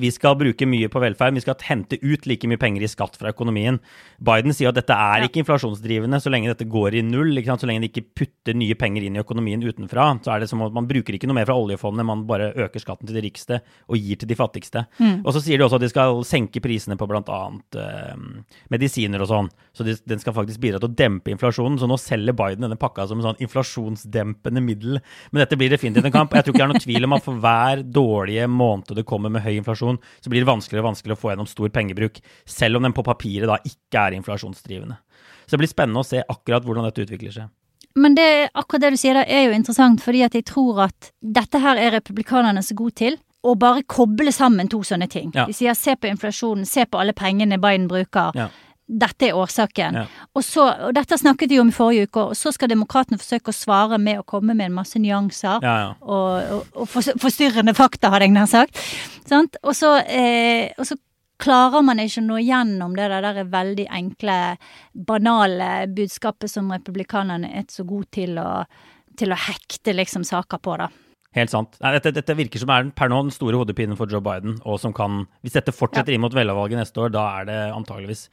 vi 0.00 0.10
skal 0.14 0.36
bruke 0.38 0.68
mye 0.68 0.90
på 0.92 1.02
velferd, 1.02 1.36
vi 1.36 1.44
skal 1.44 1.58
hente 1.66 1.98
ut 2.02 2.26
like 2.28 2.48
mye 2.48 2.60
penger 2.60 2.84
i 2.86 2.90
skatt 2.90 3.16
fra 3.18 3.32
økonomien. 3.32 3.78
Biden 4.22 4.54
sier 4.56 4.70
at 4.70 4.78
dette 4.78 4.96
er 4.96 5.26
ikke 5.26 5.42
inflasjonsdrivende 5.42 6.20
så 6.22 6.32
lenge 6.32 6.52
dette 6.52 6.68
går 6.70 6.98
i 6.98 7.04
null. 7.06 7.34
Så 7.46 7.68
lenge 7.68 7.84
de 7.84 7.90
ikke 7.90 8.06
putter 8.22 8.56
nye 8.56 8.76
penger 8.78 9.06
inn 9.06 9.16
i 9.16 9.22
økonomien 9.22 9.62
utenfra, 9.62 10.08
så 10.24 10.34
er 10.34 10.42
det 10.42 10.50
som 10.50 10.62
at 10.64 10.74
man 10.74 10.88
bruker 10.88 11.16
ikke 11.16 11.28
noe 11.28 11.38
mer 11.38 11.48
fra 11.48 11.56
oljefondet, 11.58 12.06
man 12.06 12.24
bare 12.28 12.52
øker 12.66 12.82
skatten 12.82 13.08
til 13.08 13.16
de 13.16 13.24
rikeste 13.24 13.60
og 13.88 14.00
gir 14.00 14.20
til 14.20 14.30
de 14.30 14.38
fattigste. 14.38 14.86
Og 15.24 15.32
så 15.34 15.42
sier 15.44 15.58
de 15.58 15.66
også 15.66 15.80
at 15.80 15.84
de 15.86 15.90
skal 15.92 16.22
senke 16.26 16.62
prisene 16.64 16.98
på 16.98 17.08
bl.a. 17.10 17.40
Eh, 17.80 18.24
medisiner 18.72 19.22
og 19.22 19.30
sånn. 19.30 19.50
Så 19.76 19.86
de, 19.86 19.96
den 20.08 20.22
skal 20.22 20.34
faktisk 20.36 20.60
bidra 20.62 20.80
til 20.82 20.90
å 20.90 20.96
dempe 20.96 21.32
inflasjonen. 21.32 21.78
Så 21.80 21.88
nå 21.90 21.98
selger 22.00 22.36
Biden 22.36 22.64
denne 22.66 22.78
pakka 22.80 23.06
som 23.08 23.20
en 23.20 23.28
sånn 23.28 23.42
inflasjonsdempende 23.44 24.62
middel. 24.64 25.00
Men 25.30 25.44
dette 25.44 25.58
blir 25.58 25.72
definitivt 25.72 26.08
en 26.08 26.14
kamp. 26.14 26.34
Jeg 26.36 26.46
tror 26.46 26.54
ikke 26.54 26.62
det 26.62 26.66
er 26.66 26.72
noen 26.74 26.86
tvil 26.86 27.08
om 27.08 27.16
at 27.16 27.26
for 27.26 27.42
hver 27.44 27.84
dårlige 27.84 28.48
måned 28.50 28.94
det 28.96 29.06
kommer 29.08 29.30
med 29.32 29.44
høy 29.44 29.54
inflasjon, 29.56 29.85
så 29.94 30.32
blir 30.32 30.42
det 30.42 30.50
vanskeligere 30.50 30.84
og 30.84 30.90
vanskeligere 30.90 31.18
å 31.18 31.22
få 31.22 31.32
gjennom 31.32 31.50
stor 31.50 31.70
pengebruk, 31.74 32.18
selv 32.44 32.78
om 32.78 32.86
den 32.86 32.94
på 32.96 33.04
papiret 33.06 33.50
da 33.50 33.60
ikke 33.62 34.02
er 34.02 34.16
inflasjonsdrivende. 34.18 34.98
Så 35.46 35.54
det 35.54 35.62
blir 35.62 35.70
spennende 35.70 36.02
å 36.02 36.08
se 36.08 36.22
akkurat 36.26 36.66
hvordan 36.66 36.88
dette 36.88 37.06
utvikler 37.06 37.34
seg. 37.34 37.52
Men 37.96 38.16
det, 38.18 38.50
akkurat 38.52 38.82
det 38.84 38.92
du 38.92 39.00
sier 39.00 39.16
der 39.16 39.30
er 39.32 39.46
jo 39.46 39.54
interessant, 39.56 40.02
fordi 40.04 40.24
at 40.26 40.34
jeg 40.36 40.44
tror 40.50 40.82
at 40.90 41.12
dette 41.20 41.60
her 41.62 41.80
er 41.80 41.94
republikanerne 41.96 42.64
så 42.64 42.76
gode 42.76 42.98
til. 43.00 43.16
Å 43.46 43.52
bare 43.54 43.84
koble 43.86 44.32
sammen 44.34 44.66
to 44.68 44.80
sånne 44.84 45.06
ting. 45.08 45.30
Ja. 45.36 45.44
De 45.46 45.54
sier 45.54 45.76
se 45.78 45.94
på 45.94 46.08
inflasjonen, 46.10 46.66
se 46.66 46.82
på 46.90 46.98
alle 46.98 47.14
pengene 47.16 47.60
Biden 47.62 47.86
bruker. 47.88 48.34
Ja. 48.34 48.48
Dette 48.86 49.26
er 49.26 49.34
årsaken. 49.34 49.96
Ja. 49.98 50.04
Og, 50.30 50.44
så, 50.46 50.68
og 50.86 50.92
dette 50.94 51.18
snakket 51.18 51.50
vi 51.50 51.58
om 51.58 51.72
i 51.72 51.74
forrige 51.74 52.06
uke, 52.06 52.28
og 52.30 52.38
så 52.38 52.52
skal 52.54 52.70
demokratene 52.70 53.18
forsøke 53.18 53.50
å 53.50 53.56
svare 53.56 53.98
med 53.98 54.20
å 54.20 54.26
komme 54.28 54.54
med 54.54 54.70
en 54.70 54.76
masse 54.76 55.00
nyanser. 55.02 55.58
Ja, 55.66 55.74
ja. 55.82 55.88
Og, 56.06 56.52
og, 56.54 56.84
og 56.84 57.18
forstyrrende 57.22 57.74
fakta, 57.74 58.12
hadde 58.14 58.28
jeg 58.28 58.36
nær 58.36 58.46
sagt. 58.50 58.78
Sant? 59.26 59.58
Og, 59.64 59.74
så, 59.74 59.96
eh, 60.06 60.70
og 60.78 60.86
så 60.86 60.98
klarer 61.42 61.82
man 61.84 62.00
ikke 62.00 62.22
å 62.22 62.26
nå 62.28 62.38
gjennom 62.44 62.94
det 62.96 63.08
der, 63.12 63.42
veldig 63.52 63.88
enkle, 63.98 64.36
banale 64.94 65.70
budskapet 65.92 66.52
som 66.52 66.70
republikanerne 66.72 67.50
er 67.58 67.66
så 67.72 67.84
gode 67.88 68.08
til 68.16 68.38
å, 68.40 68.62
til 69.18 69.34
å 69.34 69.40
hekte 69.48 69.96
liksom 69.96 70.24
saker 70.26 70.62
på, 70.62 70.76
da. 70.80 70.88
Helt 71.36 71.52
sant. 71.52 71.74
Nei, 71.82 71.92
dette, 71.98 72.14
dette 72.16 72.36
virker 72.38 72.62
som 72.62 72.70
er 72.72 72.86
per 72.96 73.10
nå 73.12 73.18
den 73.26 73.34
store 73.34 73.58
hodepinen 73.60 73.98
for 73.98 74.08
Joe 74.08 74.24
Biden, 74.24 74.56
og 74.64 74.78
som 74.80 74.94
kan 74.96 75.26
Hvis 75.44 75.58
dette 75.58 75.74
fortsetter 75.74 76.14
inn 76.14 76.22
mot 76.22 76.32
velgervalget 76.32 76.80
neste 76.80 77.02
år, 77.02 77.12
da 77.12 77.26
er 77.40 77.50
det 77.50 77.58
antageligvis 77.74 78.30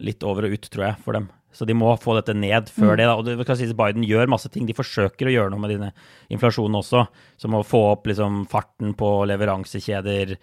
litt 0.00 0.24
over 0.26 0.48
og 0.48 0.56
ut, 0.56 0.68
tror 0.72 0.86
jeg, 0.88 0.98
for 1.04 1.16
dem. 1.16 1.28
Så 1.52 1.66
de 1.66 1.74
må 1.74 1.90
få 1.98 2.14
dette 2.14 2.34
ned 2.36 2.68
før 2.70 2.94
det. 2.96 3.06
da, 3.08 3.16
og 3.18 3.26
det 3.26 3.56
sies 3.58 3.74
Biden 3.74 4.04
gjør 4.06 4.30
masse 4.30 4.48
ting. 4.54 4.68
De 4.68 4.76
forsøker 4.76 5.26
å 5.26 5.32
gjøre 5.34 5.50
noe 5.50 5.62
med 5.62 5.72
denne 5.74 5.92
inflasjonen 6.30 6.78
også, 6.78 7.04
som 7.42 7.56
å 7.58 7.64
få 7.66 7.80
opp 7.90 8.06
liksom, 8.06 8.44
farten 8.50 8.94
på 8.98 9.08
leveransekjeder, 9.30 10.36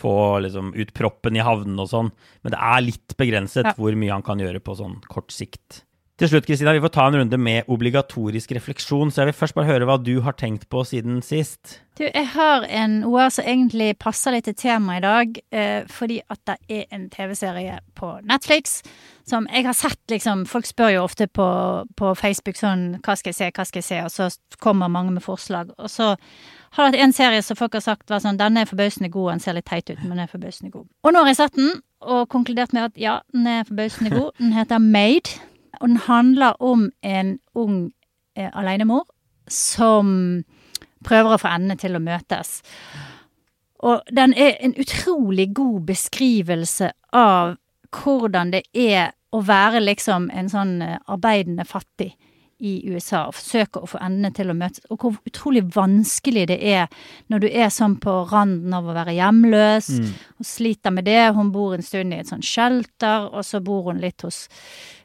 få 0.00 0.14
liksom, 0.42 0.72
ut 0.74 0.92
proppen 0.96 1.36
i 1.36 1.44
havnene 1.44 1.84
og 1.84 1.90
sånn. 1.92 2.12
Men 2.42 2.56
det 2.56 2.60
er 2.60 2.86
litt 2.86 3.16
begrenset 3.20 3.68
Ja. 3.68 3.74
hvor 3.76 3.94
mye 3.94 4.10
han 4.16 4.24
kan 4.24 4.40
gjøre 4.40 4.62
på 4.64 4.76
sånn 4.78 5.02
kort 5.06 5.30
sikt. 5.30 5.84
Til 6.14 6.28
slutt, 6.30 6.44
Kristina, 6.46 6.70
vi 6.70 6.78
får 6.78 6.92
ta 6.94 7.04
en 7.08 7.16
runde 7.18 7.38
med 7.42 7.70
obligatorisk 7.74 8.52
refleksjon, 8.54 9.10
så 9.10 9.24
jeg 9.24 9.32
vil 9.32 9.34
først 9.34 9.56
bare 9.56 9.66
høre 9.66 9.86
hva 9.88 9.96
du 9.98 10.12
har 10.22 10.36
tenkt 10.38 10.68
på 10.70 10.84
siden 10.86 11.16
sist. 11.26 11.80
Du, 11.98 12.04
jeg 12.04 12.28
har 12.36 12.62
en 12.70 13.00
OA 13.08 13.24
som 13.34 13.46
egentlig 13.50 13.96
passer 13.98 14.36
litt 14.36 14.46
til 14.46 14.54
temaet 14.54 15.00
i 15.00 15.02
dag, 15.02 15.40
eh, 15.50 15.88
fordi 15.90 16.20
at 16.30 16.38
det 16.46 16.56
er 16.70 16.84
en 16.94 17.08
TV-serie 17.10 17.80
på 17.98 18.12
Netflix 18.30 18.76
som 19.26 19.48
jeg 19.50 19.66
har 19.66 19.74
sett, 19.74 19.98
liksom 20.10 20.44
Folk 20.46 20.68
spør 20.68 20.92
jo 20.94 21.02
ofte 21.02 21.26
på, 21.26 21.46
på 21.96 22.10
Facebook 22.14 22.58
sånn 22.60 23.00
Hva 23.02 23.16
skal 23.16 23.32
jeg 23.32 23.38
se, 23.38 23.48
hva 23.56 23.64
skal 23.64 23.80
jeg 23.80 23.86
se? 23.88 24.02
Og 24.04 24.12
så 24.12 24.58
kommer 24.60 24.92
mange 24.92 25.14
med 25.16 25.24
forslag. 25.24 25.72
Og 25.78 25.90
så 25.90 26.12
har 26.76 26.84
det 26.84 26.92
vært 26.92 27.06
en 27.06 27.16
serie 27.16 27.40
som 27.42 27.58
folk 27.58 27.74
har 27.74 27.82
sagt 27.86 28.12
var 28.12 28.22
sånn 28.22 28.38
Denne 28.38 28.62
er 28.62 28.70
forbausende 28.70 29.10
god, 29.10 29.32
den 29.32 29.42
ser 29.42 29.58
litt 29.58 29.66
teit 29.66 29.88
ut, 29.90 29.98
men 30.02 30.14
den 30.14 30.26
er 30.26 30.30
forbausende 30.30 30.70
god. 30.74 30.86
Og 31.02 31.14
nå 31.14 31.24
har 31.24 31.32
jeg 31.32 31.40
sett 31.40 31.58
den, 31.58 31.74
og 32.04 32.28
konkludert 32.30 32.76
med 32.76 32.90
at 32.90 33.00
ja, 33.00 33.16
den 33.32 33.48
er 33.48 33.66
forbausende 33.66 34.12
god. 34.14 34.30
Den 34.38 34.54
heter 34.54 34.82
Made, 34.82 35.40
og 35.84 35.90
den 35.90 36.00
handler 36.06 36.62
om 36.64 36.86
en 37.02 37.38
ung 37.54 37.92
eh, 38.36 38.48
alenemor 38.56 39.04
som 39.48 40.44
prøver 41.04 41.34
å 41.34 41.40
få 41.42 41.50
endene 41.52 41.76
til 41.76 41.98
å 41.98 42.00
møtes. 42.00 42.62
Og 43.84 44.00
den 44.08 44.32
er 44.32 44.56
en 44.64 44.72
utrolig 44.80 45.50
god 45.52 45.82
beskrivelse 45.92 46.88
av 47.12 47.58
hvordan 47.92 48.54
det 48.54 48.64
er 48.72 49.12
å 49.34 49.42
være 49.44 49.84
liksom 49.84 50.30
en 50.32 50.48
sånn 50.48 50.78
eh, 50.80 50.96
arbeidende 51.04 51.68
fattig 51.68 52.14
i 52.64 52.78
USA 52.88 53.26
og 53.28 53.34
forsøke 53.36 53.82
å 53.82 53.88
få 53.90 54.00
endene 54.00 54.30
til 54.32 54.48
å 54.48 54.56
møtes, 54.56 54.86
og 54.88 55.02
hvor 55.02 55.16
utrolig 55.28 55.64
vanskelig 55.74 56.46
det 56.48 56.60
er 56.64 56.86
når 57.28 57.44
du 57.44 57.48
er 57.50 57.68
sånn 57.74 57.98
på 58.00 58.14
randen 58.30 58.72
av 58.72 58.88
å 58.88 58.94
være 58.96 59.16
hjemløs, 59.18 59.90
og 60.38 60.48
sliter 60.48 60.94
med 60.94 61.04
det. 61.04 61.34
Hun 61.36 61.52
bor 61.52 61.74
en 61.74 61.84
stund 61.84 62.14
i 62.14 62.22
et 62.22 62.30
sånn 62.30 62.46
shelter, 62.46 63.28
og 63.34 63.44
så 63.44 63.60
bor 63.60 63.90
hun 63.90 64.00
litt 64.00 64.24
hos 64.24 64.46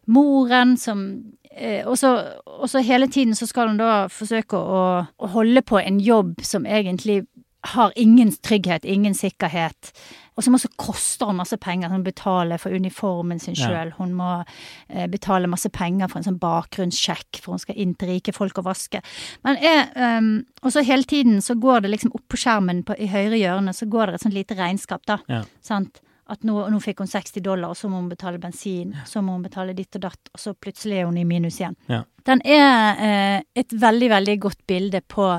moren 0.10 0.76
som 0.78 1.04
eh, 1.52 1.86
og, 1.88 1.98
så, 2.00 2.16
og 2.46 2.70
så 2.70 2.82
hele 2.86 3.08
tiden 3.08 3.36
så 3.38 3.48
skal 3.50 3.72
hun 3.72 3.82
da 3.82 4.08
forsøke 4.12 4.58
å, 4.58 4.82
å 5.06 5.34
holde 5.36 5.64
på 5.66 5.82
en 5.82 6.00
jobb 6.04 6.40
som 6.46 6.66
egentlig 6.66 7.24
har 7.62 7.94
ingen 7.96 8.32
trygghet, 8.32 8.86
ingen 8.86 9.16
sikkerhet. 9.16 9.92
Og 10.38 10.44
som 10.44 10.56
også 10.56 10.70
koster 10.80 11.28
henne 11.28 11.42
masse 11.42 11.58
penger. 11.60 11.92
Hun 11.92 12.06
betaler 12.06 12.58
for 12.58 12.72
uniformen 12.72 13.40
sin 13.40 13.58
Ja. 13.60 13.90
Hun 13.98 14.14
må 14.16 14.44
eh, 14.90 15.08
betale 15.08 15.48
masse 15.48 15.70
penger 15.70 16.08
for 16.08 16.20
en 16.20 16.24
sånn 16.24 16.40
bakgrunnssjekk, 16.40 17.42
for 17.44 17.52
hun 17.52 17.60
skal 17.60 17.76
inn 17.76 17.96
til 18.00 18.14
rike 18.14 18.32
folk 18.32 18.58
og 18.58 18.70
vaske. 18.70 19.02
Men 19.44 19.60
jeg, 19.62 19.90
um, 19.96 20.46
og 20.64 20.72
så 20.72 20.86
hele 20.88 21.04
tiden 21.04 21.42
så 21.42 21.56
går 21.60 21.84
det 21.84 21.92
liksom 21.92 22.16
opp 22.16 22.28
på 22.32 22.40
skjermen 22.40 22.86
på, 22.88 22.96
i 22.96 23.12
høyre 23.12 23.36
hjørne, 23.36 23.74
så 23.76 23.86
går 23.86 24.06
det 24.06 24.14
et 24.16 24.28
sånt 24.28 24.38
lite 24.38 24.56
regnskap, 24.56 25.04
da. 25.06 25.20
Ja. 25.28 25.44
Sant? 25.62 26.00
At 26.30 26.44
nå, 26.46 26.60
nå 26.70 26.80
fikk 26.84 27.00
hun 27.02 27.10
60 27.10 27.42
dollar, 27.42 27.72
og 27.74 27.78
så 27.80 27.90
må 27.90 27.98
hun 28.04 28.10
betale 28.12 28.38
bensin, 28.42 28.92
så 29.10 29.22
må 29.26 29.34
hun 29.34 29.46
betale 29.48 29.74
ditt 29.74 29.96
og 29.98 30.04
datt, 30.04 30.30
og 30.34 30.40
så 30.44 30.54
plutselig 30.54 31.00
er 31.00 31.08
hun 31.10 31.18
i 31.18 31.24
minus 31.26 31.58
igjen. 31.60 31.76
Ja. 31.90 32.04
Den 32.30 32.44
er 32.46 33.00
eh, 33.02 33.40
et 33.58 33.74
veldig, 33.74 34.10
veldig 34.14 34.36
godt 34.44 34.62
bilde 34.70 35.02
på 35.10 35.32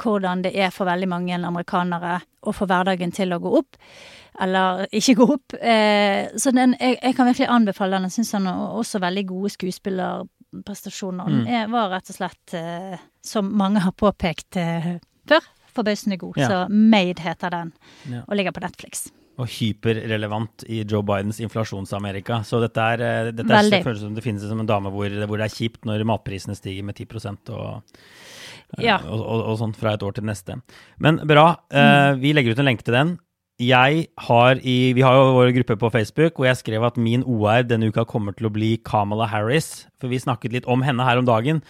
hvordan 0.00 0.40
det 0.46 0.54
er 0.56 0.70
for 0.72 0.88
veldig 0.88 1.08
mange 1.10 1.34
amerikanere 1.36 2.20
å 2.48 2.54
få 2.56 2.64
hverdagen 2.70 3.12
til 3.12 3.34
å 3.36 3.40
gå 3.42 3.52
opp, 3.58 3.76
eller 4.40 4.86
ikke 4.96 5.16
gå 5.18 5.26
opp. 5.34 5.56
Eh, 5.60 6.30
så 6.40 6.54
den, 6.56 6.72
jeg, 6.80 6.96
jeg 7.02 7.16
kan 7.18 7.28
virkelig 7.28 7.50
anbefale 7.52 7.98
den. 7.98 8.08
Jeg 8.08 8.16
syns 8.20 8.32
han 8.38 8.48
har 8.48 8.78
også 8.80 9.02
veldig 9.02 9.26
gode 9.28 9.52
skuespillerprestasjoner. 9.58 11.30
Den 11.36 11.46
er, 11.50 11.68
var 11.72 11.90
rett 11.92 12.10
og 12.14 12.16
slett, 12.16 12.56
eh, 12.56 12.96
som 13.26 13.50
mange 13.60 13.82
har 13.84 13.92
påpekt 13.92 14.56
eh, 14.56 14.94
før, 15.28 15.52
forbausende 15.76 16.16
god. 16.22 16.40
Ja. 16.40 16.48
Så 16.48 16.60
Made 16.72 17.20
heter 17.26 17.52
den, 17.58 17.72
Ja. 18.08 18.24
og 18.26 18.36
ligger 18.40 18.56
på 18.56 18.64
Netflix. 18.64 19.10
Og 19.40 19.48
hyperrelevant 19.48 20.64
i 20.68 20.82
Joe 20.84 21.02
Bidens 21.06 21.40
inflasjonsamerika. 21.42 22.42
Så 22.46 22.60
dette 22.62 22.84
er, 22.94 23.00
eh, 23.04 23.30
dette 23.32 23.48
er 23.56 23.84
føles 23.86 24.02
som 24.04 24.14
det 24.16 24.24
finnes 24.24 24.44
som 24.46 24.60
en 24.60 24.68
dame 24.68 24.92
hvor, 24.92 25.08
hvor 25.26 25.40
det 25.40 25.48
er 25.48 25.56
kjipt 25.56 25.88
når 25.88 26.04
matprisene 26.08 26.56
stiger 26.58 26.84
med 26.84 26.94
10 27.00 27.08
og, 27.56 27.82
eh, 28.78 28.84
Ja. 28.84 28.98
og, 28.98 29.20
og, 29.20 29.42
og 29.50 29.58
sånn 29.58 29.74
fra 29.76 29.94
et 29.96 30.04
år 30.06 30.14
til 30.14 30.24
neste. 30.28 30.60
Men 31.00 31.18
bra. 31.26 31.56
eh, 31.72 32.14
vi 32.20 32.32
legger 32.36 32.52
ut 32.54 32.62
en 32.62 32.70
lenke 32.70 32.84
til 32.86 32.94
den. 32.94 33.18
Jeg 33.60 34.06
har 34.16 34.56
i, 34.64 34.92
Vi 34.96 35.02
har 35.04 35.12
jo 35.18 35.34
vår 35.36 35.52
gruppe 35.52 35.76
på 35.76 35.90
Facebook, 35.92 36.38
og 36.40 36.46
jeg 36.46 36.56
skrev 36.56 36.82
at 36.86 36.96
min 36.96 37.22
OR 37.28 37.62
denne 37.68 37.90
uka 37.92 38.06
kommer 38.08 38.32
til 38.36 38.48
å 38.48 38.52
bli 38.52 38.78
Kamala 38.78 39.26
Harris. 39.28 39.86
For 40.00 40.08
vi 40.08 40.16
snakket 40.16 40.52
litt 40.52 40.66
om 40.66 40.80
henne 40.82 41.04
her 41.04 41.18
om 41.20 41.26
dagen. 41.28 41.60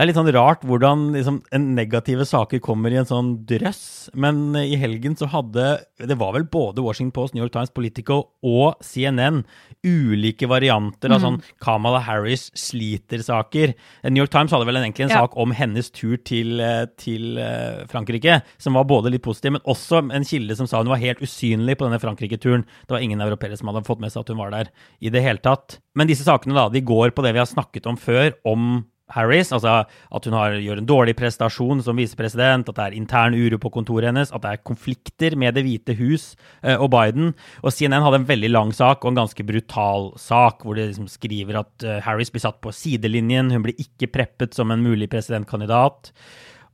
Det 0.00 0.06
er 0.06 0.08
litt 0.14 0.16
sånn 0.16 0.30
rart 0.32 0.62
hvordan 0.64 1.00
liksom, 1.12 1.34
en 1.52 1.64
negative 1.76 2.24
saker 2.24 2.62
kommer 2.64 2.88
i 2.88 2.96
en 2.96 3.04
sånn 3.04 3.34
drøss. 3.44 4.08
Men 4.16 4.54
eh, 4.56 4.70
i 4.72 4.78
helgen 4.80 5.12
så 5.20 5.26
hadde 5.28 5.64
Det 6.00 6.16
var 6.16 6.32
vel 6.32 6.46
både 6.48 6.80
Washington 6.80 7.12
Post, 7.12 7.34
New 7.34 7.42
York 7.44 7.52
Times, 7.52 7.68
Politico 7.68 8.16
og 8.40 8.80
CNN 8.80 9.42
ulike 9.84 10.48
varianter 10.48 11.12
av 11.12 11.20
sånn 11.20 11.36
Kamala 11.60 12.00
Harris 12.06 12.46
sliter-saker. 12.56 13.74
New 14.08 14.22
York 14.22 14.32
Times 14.32 14.54
hadde 14.56 14.70
vel 14.70 14.80
egentlig 14.80 15.04
en 15.04 15.12
Ja. 15.12 15.26
sak 15.26 15.36
om 15.36 15.52
hennes 15.52 15.92
tur 15.92 16.16
til, 16.16 16.62
eh, 16.64 16.86
til 16.96 17.36
eh, 17.36 17.84
Frankrike, 17.84 18.40
som 18.56 18.80
var 18.80 18.88
både 18.88 19.12
litt 19.12 19.22
positiv, 19.22 19.52
men 19.52 19.68
også 19.68 20.00
en 20.00 20.24
kilde 20.24 20.56
som 20.56 20.66
sa 20.66 20.80
hun 20.80 20.88
var 20.88 20.96
helt 20.96 21.20
usynlig 21.20 21.76
på 21.76 21.84
denne 21.84 22.00
Frankrike-turen. 22.00 22.64
Det 22.88 22.96
var 22.96 23.04
ingen 23.04 23.20
europeere 23.20 23.58
som 23.60 23.68
hadde 23.68 23.84
fått 23.84 24.00
med 24.00 24.08
seg 24.12 24.24
at 24.24 24.32
hun 24.32 24.40
var 24.40 24.50
der 24.50 24.72
i 25.02 25.10
det 25.12 25.20
hele 25.20 25.44
tatt. 25.44 25.76
Men 25.94 26.08
disse 26.08 26.24
sakene 26.24 26.56
da, 26.56 26.70
de 26.70 26.80
går 26.80 27.12
på 27.12 27.22
det 27.22 27.34
vi 27.34 27.44
har 27.44 27.52
snakket 27.52 27.84
om 27.84 28.00
før, 28.00 28.32
om 28.48 28.86
Harris, 29.14 29.52
altså 29.54 29.80
at 29.84 30.26
hun 30.28 30.36
har, 30.36 30.56
gjør 30.60 30.80
en 30.82 30.88
dårlig 30.88 31.16
prestasjon 31.18 31.82
som 31.84 31.98
visepresident, 32.00 32.68
at 32.68 32.76
det 32.76 32.86
er 32.86 32.98
intern 32.98 33.36
uro 33.36 33.60
på 33.62 33.72
kontoret 33.74 34.10
hennes, 34.10 34.32
at 34.32 34.44
det 34.44 34.52
er 34.52 34.64
konflikter 34.66 35.36
med 35.38 35.56
Det 35.56 35.64
hvite 35.66 35.96
hus 35.98 36.34
eh, 36.62 36.76
og 36.76 36.90
Biden. 36.94 37.32
Og 37.64 37.74
CNN 37.74 38.04
hadde 38.04 38.22
en 38.22 38.28
veldig 38.30 38.52
lang 38.52 38.74
sak 38.76 39.04
og 39.04 39.12
en 39.12 39.22
ganske 39.22 39.46
brutal 39.46 40.12
sak, 40.20 40.64
hvor 40.64 40.78
de 40.78 40.88
liksom 40.90 41.10
skriver 41.10 41.62
at 41.62 41.86
eh, 41.86 42.00
Harris 42.04 42.32
blir 42.32 42.44
satt 42.44 42.60
på 42.62 42.74
sidelinjen, 42.74 43.52
hun 43.54 43.66
blir 43.66 43.78
ikke 43.82 44.12
preppet 44.14 44.56
som 44.56 44.70
en 44.70 44.84
mulig 44.84 45.10
presidentkandidat. 45.12 46.12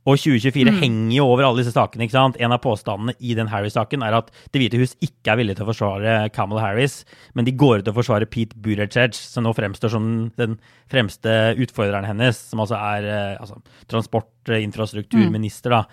Og 0.07 0.15
2024 0.15 0.71
Mm. 0.71 0.77
henger 0.79 1.15
jo 1.17 1.25
over 1.27 1.43
alle 1.43 1.59
disse 1.59 1.73
sakene. 1.75 2.05
ikke 2.07 2.15
sant? 2.15 2.37
En 2.39 2.53
av 2.55 2.61
påstandene 2.63 3.13
i 3.19 3.33
den 3.35 3.49
Harris-saken 3.51 4.01
er 4.07 4.15
at 4.15 4.31
Det 4.53 4.61
hvite 4.61 4.79
hus 4.79 4.95
ikke 5.03 5.33
er 5.33 5.37
villig 5.41 5.57
til 5.57 5.65
å 5.65 5.73
forsvare 5.73 6.31
Kamala 6.31 6.61
Harris, 6.63 7.03
men 7.35 7.43
de 7.43 7.51
går 7.51 7.79
ut 7.83 7.87
og 7.91 7.97
forsvarer 7.99 8.25
Pete 8.31 8.55
Buttigieg, 8.55 9.13
som 9.13 9.43
nå 9.43 9.51
fremstår 9.53 9.91
som 9.91 10.31
den 10.37 10.55
fremste 10.89 11.55
utfordreren 11.59 12.07
hennes, 12.07 12.37
som 12.39 12.59
altså 12.63 12.79
er 12.79 13.03
eh, 13.03 13.37
altså, 13.41 13.59
transportinfrastrukturminister. 14.47 15.69
da. 15.69 15.83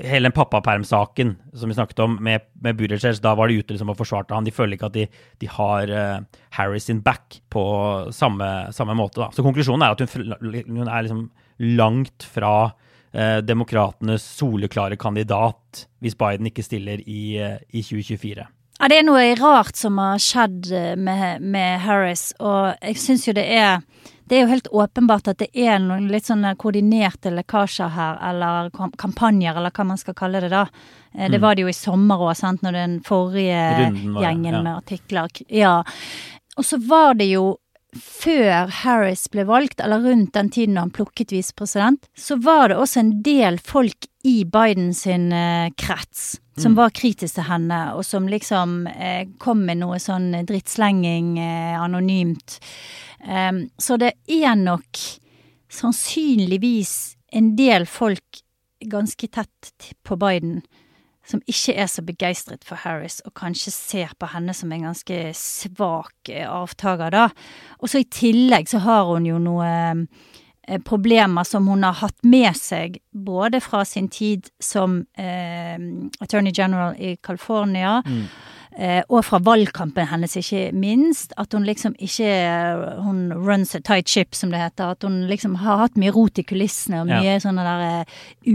Hele 0.00 0.30
den 0.30 0.32
pappapermsaken 0.32 1.34
som 1.54 1.68
vi 1.68 1.74
snakket 1.76 1.98
om 2.00 2.18
med, 2.24 2.40
med 2.60 2.76
Buttigieg, 2.76 3.20
da 3.20 3.34
var 3.36 3.48
de 3.48 3.58
ute 3.60 3.74
liksom 3.74 3.90
og 3.92 3.98
forsvarte 3.98 4.34
han. 4.34 4.44
De 4.46 4.50
føler 4.54 4.76
ikke 4.78 4.88
at 4.88 4.96
de, 4.96 5.06
de 5.40 5.46
har 5.52 5.90
uh, 5.92 6.20
Harris 6.56 6.88
in 6.90 7.00
back 7.04 7.40
på 7.52 7.64
samme, 8.12 8.72
samme 8.72 8.96
måte. 8.96 9.20
da. 9.20 9.28
Så 9.32 9.44
konklusjonen 9.44 9.84
er 9.84 9.92
at 9.92 10.00
hun, 10.00 10.32
hun 10.68 10.88
er 10.88 11.04
liksom 11.04 11.30
langt 11.78 12.24
fra 12.32 12.72
eh, 13.14 13.38
demokratenes 13.46 14.26
soleklare 14.38 14.98
kandidat 15.00 15.86
hvis 16.04 16.18
Biden 16.18 16.50
ikke 16.50 16.66
stiller 16.66 17.00
i, 17.06 17.38
eh, 17.38 17.58
i 17.70 17.82
2024. 17.82 18.46
Ja, 18.80 18.88
det 18.90 18.98
er 18.98 19.06
noe 19.06 19.28
rart 19.38 19.78
som 19.78 19.98
har 20.02 20.18
skjedd 20.22 20.70
eh, 20.74 20.94
med, 20.98 21.42
med 21.42 21.80
Harris, 21.86 22.32
og 22.42 22.74
jeg 22.82 22.98
syns 23.00 23.28
jo 23.28 23.36
det 23.36 23.46
er 23.54 23.84
det 24.24 24.38
er 24.38 24.46
jo 24.46 24.52
helt 24.54 24.68
åpenbart 24.72 25.28
at 25.28 25.42
det 25.42 25.50
er 25.52 25.76
noen 25.84 26.06
litt 26.08 26.24
sånne 26.30 26.54
koordinerte 26.56 27.28
lekkasjer 27.34 27.90
her, 27.92 28.16
eller 28.30 28.70
kampanjer, 28.72 29.58
eller 29.60 29.74
hva 29.74 29.84
man 29.84 30.00
skal 30.00 30.16
kalle 30.16 30.40
det 30.40 30.48
da. 30.54 30.62
Eh, 31.12 31.28
Det 31.30 31.40
var 31.42 31.54
det 31.54 31.66
jo 31.66 31.68
i 31.68 31.76
sommer 31.76 32.22
òg, 32.24 32.32
sant, 32.38 32.62
når 32.64 32.72
den 32.72 32.94
forrige 33.04 33.60
Runden 33.82 34.14
var 34.16 34.24
gjengen 34.24 34.54
ja. 34.54 34.62
med 34.62 34.76
artikler 34.78 35.28
Ja. 35.48 35.74
Og 36.56 36.64
så 36.64 36.78
var 36.88 37.14
det 37.20 37.28
jo 37.28 37.58
før 37.94 38.70
Harris 38.82 39.26
ble 39.32 39.44
valgt, 39.48 39.80
eller 39.80 40.02
rundt 40.04 40.34
den 40.34 40.50
tiden 40.50 40.78
han 40.80 40.92
plukket 40.94 41.32
visepresident, 41.34 42.08
så 42.16 42.36
var 42.42 42.68
det 42.68 42.78
også 42.78 43.00
en 43.00 43.12
del 43.22 43.58
folk 43.62 44.08
i 44.24 44.44
Biden 44.48 44.94
sin 44.96 45.30
eh, 45.32 45.70
krets 45.76 46.40
som 46.56 46.72
Mm. 46.72 46.76
var 46.76 46.90
kritisk 46.90 47.34
til 47.34 47.48
henne, 47.48 47.94
og 47.94 48.04
som 48.04 48.28
liksom 48.28 48.86
eh, 48.86 49.26
kom 49.38 49.64
med 49.66 49.80
noe 49.80 49.98
sånn 49.98 50.30
drittslenging 50.46 51.38
eh, 51.38 51.80
anonymt. 51.82 52.60
Um, 53.26 53.70
så 53.78 53.96
det 53.98 54.12
er 54.30 54.54
nok 54.54 55.00
sannsynligvis 55.68 57.16
en 57.32 57.56
del 57.56 57.86
folk 57.86 58.42
ganske 58.84 59.28
tett 59.28 59.94
på 60.04 60.16
Biden 60.16 60.62
som 61.28 61.40
ikke 61.48 61.74
er 61.80 61.88
så 61.88 62.04
begeistret 62.04 62.64
for 62.66 62.80
Harris, 62.84 63.20
og 63.24 63.34
kanskje 63.38 63.72
ser 63.72 64.14
på 64.20 64.28
henne 64.34 64.54
som 64.56 64.72
en 64.72 64.86
ganske 64.90 65.18
svak 65.38 66.30
eh, 66.32 66.46
avtaker, 66.48 67.14
da. 67.14 67.28
Og 67.80 67.90
så 67.90 68.02
i 68.02 68.08
tillegg 68.12 68.68
så 68.70 68.82
har 68.84 69.08
hun 69.08 69.28
jo 69.28 69.40
noe 69.42 69.68
eh, 69.68 70.80
problemer 70.84 71.48
som 71.48 71.68
hun 71.70 71.86
har 71.86 71.96
hatt 72.02 72.18
med 72.28 72.52
seg, 72.58 72.98
både 73.12 73.62
fra 73.64 73.84
sin 73.88 74.10
tid 74.12 74.50
som 74.62 75.02
eh, 75.16 75.78
attorney 76.20 76.52
general 76.52 76.98
i 77.00 77.16
California, 77.16 78.00
eh, 78.04 78.52
og 79.08 79.20
fra 79.22 79.38
valgkampen 79.38 80.08
hennes, 80.10 80.32
ikke 80.40 80.72
minst. 80.74 81.32
At 81.38 81.52
hun 81.54 81.62
liksom 81.62 81.94
ikke 82.02 82.26
Hun 83.04 83.32
runs 83.32 83.74
a 83.76 83.80
tight 83.80 84.08
ship, 84.08 84.34
som 84.34 84.50
det 84.50 84.58
heter. 84.58 84.90
At 84.96 85.02
hun 85.06 85.28
liksom 85.28 85.54
har 85.62 85.78
hatt 85.84 85.94
mye 86.00 86.10
rot 86.14 86.38
i 86.38 86.42
kulissene, 86.42 87.02
og 87.02 87.08
Ja. 87.08 87.20
mye 87.20 87.36
sånne 87.40 87.62
der 87.62 87.84
eh, 88.00 88.04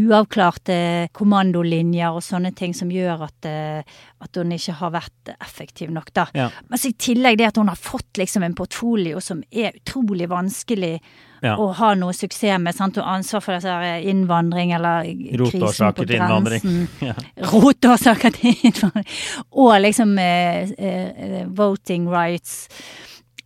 uavklarte 0.04 1.10
kommandolinjer 1.16 2.12
og 2.12 2.24
sånne 2.26 2.54
ting 2.56 2.74
som 2.76 2.92
gjør 2.92 3.24
at, 3.30 3.46
eh, 3.48 3.84
at 4.22 4.36
hun 4.36 4.52
ikke 4.52 4.74
har 4.82 4.92
vært 4.92 5.34
effektiv 5.40 5.90
nok, 5.96 6.14
da. 6.14 6.28
Ja. 6.36 6.50
Men 6.70 6.80
i 6.84 6.94
tillegg 6.94 7.38
det 7.38 7.48
at 7.48 7.58
hun 7.58 7.72
har 7.72 7.80
fått 7.80 8.20
liksom 8.20 8.44
en 8.44 8.56
portfolio 8.56 9.22
som 9.24 9.44
er 9.52 9.72
utrolig 9.80 10.28
vanskelig 10.30 11.00
Ja. 11.42 11.56
å 11.58 11.70
ha 11.74 11.94
noe 11.96 12.14
suksess 12.14 12.60
med. 12.60 12.76
sant? 12.76 12.98
Og 12.98 13.06
ansvar 13.08 13.42
for 13.46 13.56
disse 13.56 13.76
innvandring 14.12 14.74
eller 14.76 15.04
krisen 15.04 15.40
Rotårsaker 15.40 16.02
på 16.04 16.08
til 16.08 16.18
innvandring. 16.20 16.62
grensen. 16.62 16.90
Ja. 17.10 17.14
Rotårsaker 17.52 18.34
til 18.36 18.56
innvandring. 18.70 19.08
Og 19.52 19.72
liksom 19.82 20.18
eh, 20.20 20.74
eh, 20.78 21.46
voting 21.48 22.10
rights. 22.12 22.68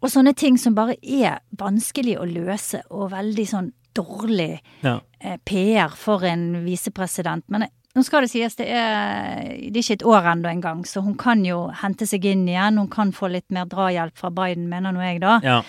Og 0.01 0.09
sånne 0.11 0.33
ting 0.35 0.57
som 0.59 0.75
bare 0.75 0.97
er 1.01 1.37
vanskelig 1.59 2.17
å 2.19 2.25
løse, 2.27 2.81
og 2.91 3.11
veldig 3.13 3.45
sånn 3.47 3.69
dårlig 3.95 4.59
Ja. 4.83 4.97
eh, 5.21 5.37
PR 5.45 5.93
for 5.95 6.25
en 6.27 6.65
visepresident. 6.65 7.45
Men 7.47 7.63
eh, 7.63 7.71
nå 7.95 8.01
skal 8.03 8.25
det 8.25 8.31
sies, 8.33 8.55
det 8.57 8.65
er, 8.73 9.43
det 9.69 9.77
er 9.77 9.83
ikke 9.85 9.99
et 9.99 10.05
år 10.09 10.25
ennå 10.33 10.49
engang, 10.49 10.81
så 10.89 11.03
hun 11.05 11.13
kan 11.15 11.45
jo 11.45 11.67
hente 11.83 12.07
seg 12.09 12.25
inn 12.25 12.47
igjen. 12.49 12.79
Hun 12.81 12.89
kan 12.89 13.11
få 13.13 13.29
litt 13.31 13.45
mer 13.53 13.65
drahjelp 13.69 14.17
fra 14.17 14.31
Biden, 14.33 14.65
mener 14.67 14.91
nå 14.91 14.99
jeg, 15.05 15.21
da. 15.21 15.37
Ja. 15.45 15.59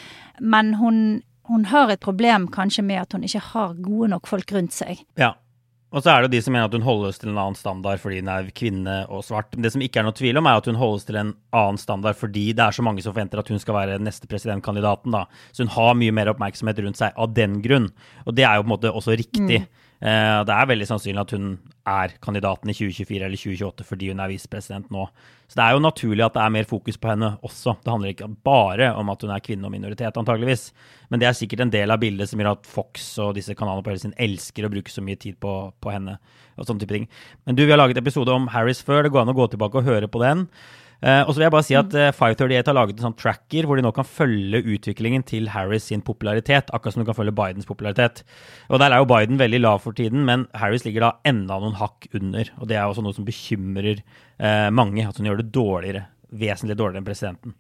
Men 0.41 0.73
hun, 0.81 0.99
hun 1.49 1.65
har 1.69 1.93
et 1.93 2.01
problem 2.01 2.49
kanskje 2.53 2.85
med 2.87 3.03
at 3.03 3.17
hun 3.17 3.25
ikke 3.27 3.43
har 3.53 3.75
gode 3.85 4.13
nok 4.15 4.29
folk 4.31 4.53
rundt 4.57 4.77
seg. 4.77 5.03
Ja. 5.21 5.35
Og 5.95 6.03
så 6.03 6.11
er 6.11 6.23
det 6.25 6.27
jo 6.27 6.33
de 6.33 6.41
som 6.43 6.55
mener 6.57 6.67
at 6.67 6.75
hun 6.75 6.83
holdes 6.83 7.21
til 7.23 7.31
en 7.31 7.39
annen 7.39 7.55
standard 7.55 8.01
fordi 8.03 8.17
hun 8.19 8.31
er 8.33 8.49
kvinne 8.57 8.97
og 9.07 9.23
svart. 9.23 9.53
Men 9.55 9.63
det 9.63 9.71
som 9.77 9.85
ikke 9.85 10.01
er 10.01 10.07
noe 10.09 10.17
tvil 10.19 10.41
om, 10.41 10.49
er 10.51 10.59
at 10.59 10.67
hun 10.67 10.81
holdes 10.81 11.07
til 11.07 11.21
en 11.21 11.31
annen 11.55 11.79
standard 11.79 12.19
fordi 12.19 12.49
det 12.51 12.65
er 12.65 12.75
så 12.75 12.83
mange 12.83 13.05
som 13.05 13.15
forventer 13.15 13.39
at 13.39 13.53
hun 13.53 13.63
skal 13.63 13.79
være 13.79 14.01
neste 14.03 14.27
presidentkandidaten. 14.31 15.15
da. 15.15 15.29
Så 15.55 15.63
hun 15.63 15.71
har 15.77 15.95
mye 16.01 16.17
mer 16.17 16.33
oppmerksomhet 16.33 16.83
rundt 16.83 16.99
seg 16.99 17.15
av 17.15 17.31
den 17.37 17.61
grunn. 17.63 17.93
Og 18.27 18.35
det 18.35 18.43
er 18.49 18.59
jo 18.59 18.65
på 18.65 18.71
en 18.73 18.75
måte 18.75 18.91
også 18.91 19.15
riktig. 19.21 19.61
Eh, 19.63 19.84
det 20.05 20.53
er 20.53 20.67
veldig 20.69 20.87
sannsynlig 20.89 21.23
at 21.23 21.33
hun 21.33 21.55
er 21.89 22.13
kandidaten 22.25 22.69
i 22.69 22.75
2024 22.77 23.25
eller 23.25 23.41
2028 23.41 23.87
fordi 23.89 24.11
hun 24.11 24.21
er 24.21 24.33
visepresident 24.33 24.91
nå. 24.93 25.07
Så 25.49 25.57
det 25.59 25.65
er 25.65 25.75
jo 25.77 25.83
naturlig 25.85 26.25
at 26.25 26.35
det 26.37 26.43
er 26.43 26.53
mer 26.53 26.69
fokus 26.69 26.99
på 27.01 27.11
henne 27.13 27.31
også. 27.45 27.77
Det 27.85 27.93
handler 27.93 28.13
ikke 28.13 28.29
bare 28.45 28.91
om 29.01 29.13
at 29.13 29.25
hun 29.25 29.33
er 29.33 29.45
kvinne 29.45 29.69
og 29.69 29.73
minoritet, 29.73 30.17
antageligvis. 30.21 30.71
Men 31.13 31.21
det 31.23 31.29
er 31.29 31.37
sikkert 31.37 31.65
en 31.65 31.73
del 31.73 31.93
av 31.93 32.01
bildet 32.03 32.31
som 32.31 32.41
gjør 32.41 32.55
at 32.55 32.69
Fox 32.69 33.11
og 33.23 33.35
disse 33.39 33.57
kanalene 33.57 33.85
på 33.85 33.93
hele 33.93 34.03
sin 34.03 34.17
elsker 34.21 34.67
å 34.67 34.73
bruke 34.73 34.93
så 34.93 35.05
mye 35.05 35.21
tid 35.21 35.37
på, 35.41 35.53
på 35.81 35.93
henne. 35.93 36.17
og 36.57 36.69
sånne 36.69 36.85
type 36.85 36.97
ting. 36.97 37.09
Men 37.45 37.57
du, 37.57 37.65
vi 37.65 37.73
har 37.73 37.81
laget 37.81 38.01
episode 38.01 38.33
om 38.33 38.49
Harris 38.53 38.83
før. 38.85 39.05
Det 39.05 39.13
går 39.15 39.25
an 39.25 39.33
å 39.35 39.37
gå 39.37 39.49
tilbake 39.53 39.81
og 39.81 39.89
høre 39.89 40.09
på 40.09 40.23
den. 40.25 40.49
Eh, 41.05 41.21
og 41.27 41.35
så 41.35 41.37
vil 41.37 41.45
jeg 41.45 41.53
bare 41.53 41.67
si 41.67 41.75
at 41.77 41.95
eh, 42.01 42.13
538 42.17 42.71
har 42.71 42.77
laget 42.79 42.97
en 42.97 43.05
sånn 43.11 43.17
tracker 43.21 43.67
hvor 43.69 43.77
de 43.77 43.83
nå 43.85 43.91
kan 43.93 44.07
følge 44.09 44.63
utviklingen 44.73 45.25
til 45.29 45.51
Harris 45.53 45.91
sin 45.91 46.01
popularitet, 46.01 46.71
akkurat 46.73 46.95
som 46.97 47.03
du 47.05 47.09
kan 47.11 47.19
følge 47.19 47.35
Bidens 47.37 47.69
popularitet. 47.69 48.23
Og 48.73 48.81
der 48.81 48.95
er 48.95 49.03
jo 49.03 49.09
Biden 49.11 49.37
veldig 49.41 49.61
lav 49.61 49.83
for 49.85 49.93
tiden, 49.99 50.25
men 50.25 50.47
Harris 50.57 50.87
ligger 50.87 51.05
da 51.05 51.11
enda 51.29 51.59
noen 51.61 51.77
hakk 51.77 52.09
under. 52.17 52.49
Og 52.57 52.71
det 52.71 52.79
er 52.81 52.87
også 52.89 53.05
noe 53.05 53.13
som 53.17 53.27
bekymrer 53.29 54.01
eh, 54.01 54.71
mange, 54.73 55.05
at 55.05 55.21
hun 55.21 55.29
gjør 55.29 55.43
det 55.43 55.51
dårligere. 55.53 56.07
Vesentlig 56.35 56.79
dårligere 56.81 57.03
enn 57.05 57.11
presidenten. 57.11 57.55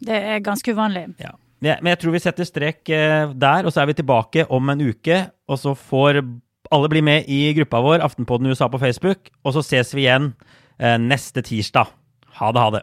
Det 0.00 0.18
er 0.34 0.42
ganske 0.42 0.74
uvanlig. 0.74 1.06
Ja. 1.22 1.36
Men 1.60 1.92
jeg- 1.92 1.98
tror 2.00 2.12
vi 2.16 2.24
setter 2.24 2.48
strek 2.48 2.88
eh, 2.88 3.30
der, 3.36 3.66
og 3.68 3.72
så 3.72 3.82
er 3.84 3.86
vi 3.92 3.98
tilbake 4.00 4.48
om 4.50 4.68
en 4.72 4.80
uke. 4.90 5.20
Og 5.46 5.58
så 5.62 5.76
får 5.76 6.24
alle 6.72 6.88
bli 6.90 7.00
med 7.04 7.28
i 7.30 7.52
gruppa 7.54 7.80
vår, 7.84 8.02
Aftenpodden 8.02 8.50
USA 8.50 8.66
på 8.72 8.80
Facebook. 8.82 9.30
Og 9.44 9.54
så 9.54 9.62
ses 9.62 9.94
vi 9.94 10.08
igjen 10.08 10.32
eh, 10.80 10.96
neste 10.98 11.42
tirsdag. 11.46 11.94
Ha 12.40 12.52
det, 12.52 12.60
ha 12.60 12.70
det. 12.70 12.82